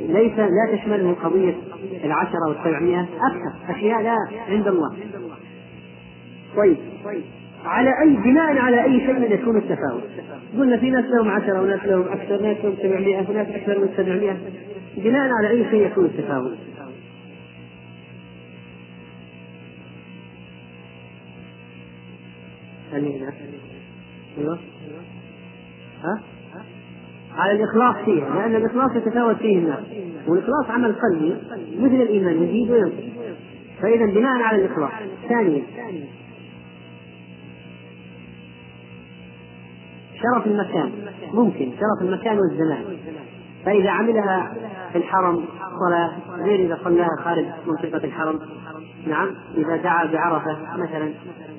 [0.02, 1.56] ليس لا تشمله قضية
[2.03, 3.76] العشرة والسبعمائة أكثر.
[3.76, 4.18] أشياء لا
[4.49, 4.95] عند الله.
[6.56, 6.77] طيب.
[7.65, 10.03] على أي بناء على أي شيء يكون التفاوت؟
[10.57, 14.38] قلنا في ناس لهم عشرة وناس لهم أكثر ناس لهم سبعمائة وناس أكثر من سبعمائة.
[14.98, 16.57] بناء على أي شيء يكون التفاوت؟
[26.04, 26.22] ها؟
[27.38, 29.84] على الإخلاص فيها لأن الإخلاص يتفاوت فيه الناس
[30.28, 31.36] والإخلاص عمل قلبي
[31.80, 33.04] مثل الإيمان يزيد وينقص.
[33.82, 34.92] فإذا بناء على الإخلاص.
[35.30, 35.64] ثانيا
[40.16, 40.92] شرف المكان.
[41.34, 42.98] ممكن شرف المكان والزمان.
[43.66, 44.54] فإذا عملها
[44.92, 45.46] في الحرم
[45.80, 46.12] صلاة
[46.44, 48.40] غير إذا صلاها خارج منطقة الحرم.
[49.08, 51.14] نعم إذا دعا بعرفة مثلا.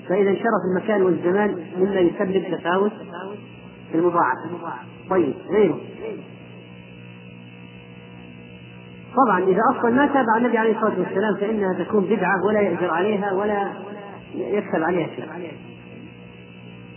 [0.09, 2.93] فإذا شرف المكان والزمان مما يسبب تفاوت
[3.93, 4.51] في المضاعفة
[5.11, 5.79] طيب غيره.
[9.17, 13.33] طبعا إذا أصلا ما تابع النبي عليه الصلاة والسلام فإنها تكون بدعة ولا يأجر عليها
[13.33, 13.73] ولا
[14.35, 15.53] يكتب عليها شيء.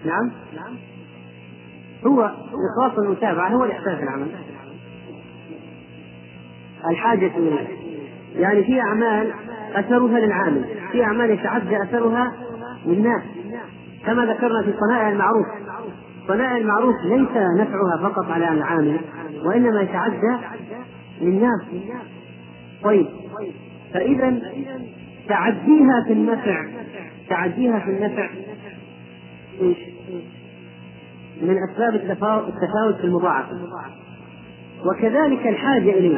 [0.05, 0.31] نعم؟
[2.07, 2.31] هو
[2.77, 4.27] إخلاص المتابعة هو الإحسان في العمل.
[6.89, 7.67] الحاجة إليه.
[8.35, 9.33] يعني في أعمال
[9.75, 12.33] أثرها للعامل في أعمال يتعدى أثرها
[12.85, 13.21] للناس.
[14.05, 15.45] كما ذكرنا في صنائع المعروف.
[16.27, 18.99] صنائع المعروف ليس نفعها فقط على العامل
[19.45, 20.37] وإنما يتعدى
[21.21, 21.61] للناس.
[22.83, 23.07] طيب.
[23.93, 24.39] فإذا
[25.27, 26.65] تعديها في النفع
[27.29, 28.29] تعديها في النفع؟
[31.41, 33.57] من أسباب التفاوت في المضاعفة.
[34.85, 36.17] وكذلك الحاجة إليه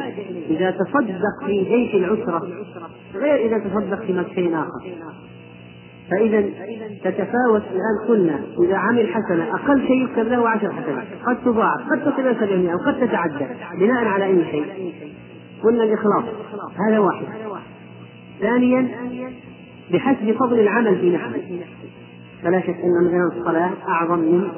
[0.50, 2.40] إذا تصدق في جيش العسرة
[3.14, 4.94] غير إذا تصدق في شيء آخر.
[6.10, 6.40] فإذا
[7.04, 11.06] تتفاوت الآن قلنا إذا عمل حسنة أقل شيء يكتب له عشر حسنات.
[11.26, 13.46] قد تضاعف قد تصل إلى 700 وقد تتعدى
[13.78, 14.94] بناء على أي شيء؟
[15.62, 16.24] قلنا الإخلاص
[16.88, 17.24] هذا واحد.
[18.40, 18.88] ثانيا
[19.92, 21.60] بحسب فضل العمل في نفسه.
[22.42, 24.48] فلا شك أن مثلا الصلاة أعظم من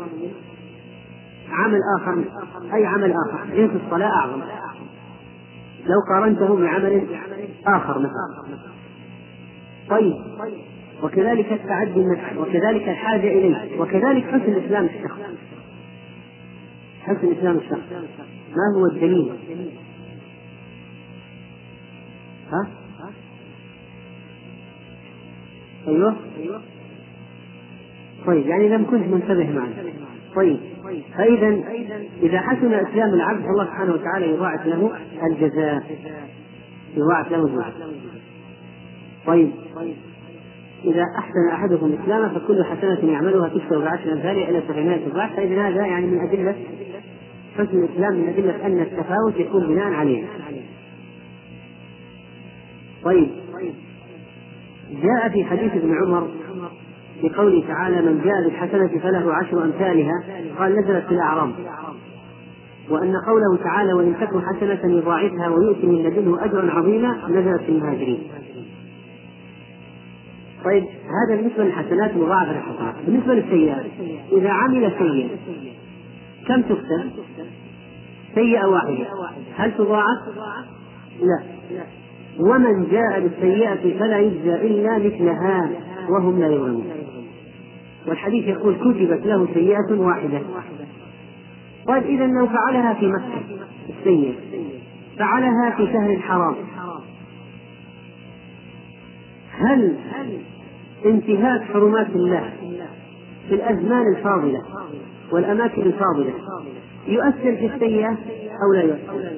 [1.51, 2.24] عمل آخر.
[2.74, 4.40] أي عمل آخر؟ جنس الصلاة أعظم.
[5.86, 7.06] لو قارنته بعمل
[7.66, 8.59] آخر مثلا.
[9.90, 10.14] طيب.
[11.02, 15.20] وكذلك التعدي النفس وكذلك الحاجة إليه وكذلك حسن إسلام الشخص.
[17.02, 17.93] حسن إسلام الشخص.
[18.51, 19.32] ما هو الدليل؟
[22.52, 22.68] ها؟
[25.89, 26.16] أيوه؟
[28.27, 29.73] طيب يعني لم كنت منتبه معي
[30.36, 30.59] طيب
[31.16, 31.62] فإذا
[32.23, 34.93] إذا حسن إسلام العبد الله سبحانه وتعالى يضاعف له
[35.31, 35.82] الجزاء.
[36.97, 37.73] يضاعف له الجزاء.
[39.27, 39.51] طيب.
[40.86, 45.86] إذا أحسن أحدكم إسلامه فكل حسنة يعملها تكتب بعشر أمثالها إلى سبعمائة ضعف فإذا هذا
[45.86, 46.54] يعني من أدلة
[47.54, 50.24] حسن الإسلام من أدلة أن التفاوت يكون بناء عليه.
[53.04, 53.30] طيب.
[54.90, 56.28] جاء في حديث ابن عمر
[57.20, 60.12] في قوله تعالى من جاء بالحسنة فله عشر أمثالها
[60.58, 61.52] قال نزلت في الأعراب.
[62.90, 68.22] وأن قوله تعالى وإن تكن حسنة يضاعفها ويؤتي من لدنه أجرا عظيما نزلت في المهاجرين.
[70.66, 73.86] طيب هذا بالنسبة للحسنات مضاعفة للحسنات بالنسبة للسيئات
[74.32, 75.28] إذا عمل سيئة
[76.48, 77.10] كم تكتب؟
[78.34, 79.06] سيئة واحدة.
[79.56, 80.18] هل تضاعف؟
[81.20, 81.43] لا.
[82.40, 85.70] ومن جاء بالسيئة فلا يجزى إلا مثلها
[86.10, 86.86] وهم لا يظلمون.
[88.06, 90.40] والحديث يقول كتبت له سيئة واحدة.
[91.86, 93.43] طيب إذا لو فعلها في مكة
[93.98, 94.34] السيئة
[95.18, 96.55] فعلها في شهر حرام
[99.59, 99.97] هل
[101.05, 102.52] انتهاك حرمات الله
[103.48, 104.62] في الأزمان الفاضلة
[105.32, 106.35] والأماكن الفاضلة
[107.09, 108.16] يؤثر في السيئة
[108.62, 109.31] أو لا يؤثر؟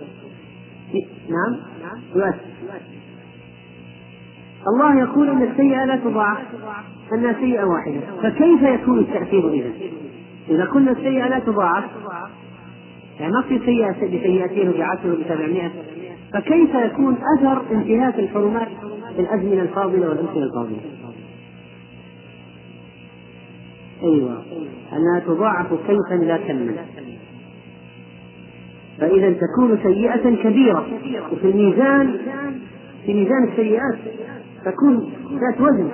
[1.29, 1.57] نعم
[2.17, 2.49] يؤثر
[4.69, 6.47] الله يقول إن السيئة لا تضاعف
[7.13, 9.71] أنها سيئة واحدة فكيف يكون التأثير اذا؟
[10.49, 11.85] إذا كنا السيئة لا تضاعف
[13.21, 15.71] يعني ما في سيئة بسيئتين وبعشر وبسبعمائه
[16.33, 18.69] فكيف يكون أثر انتهاك الحرمات
[19.17, 20.98] في الأزمنة الفاضلة والامكنه الفاضلة؟
[24.03, 24.43] أيوه.
[24.93, 26.73] أنها تضاعف كيفا لا كما
[28.99, 30.87] فاذا تكون سيئة كبيرة.
[31.33, 32.17] وفي الميزان
[33.07, 33.99] في ميزان السيئات
[34.65, 35.91] تكون ذات وزن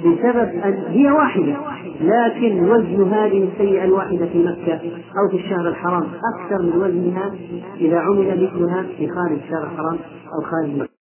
[0.00, 1.56] بسبب أن هي واحدة.
[2.00, 4.80] لكن وزن هذه السيئة الواحدة في مكة
[5.18, 7.34] أو في الشهر الحرام أكثر من وزنها
[7.80, 9.98] إذا عمل مثلها في خارج الشهر الحرام
[10.34, 10.97] أو خارج مكة.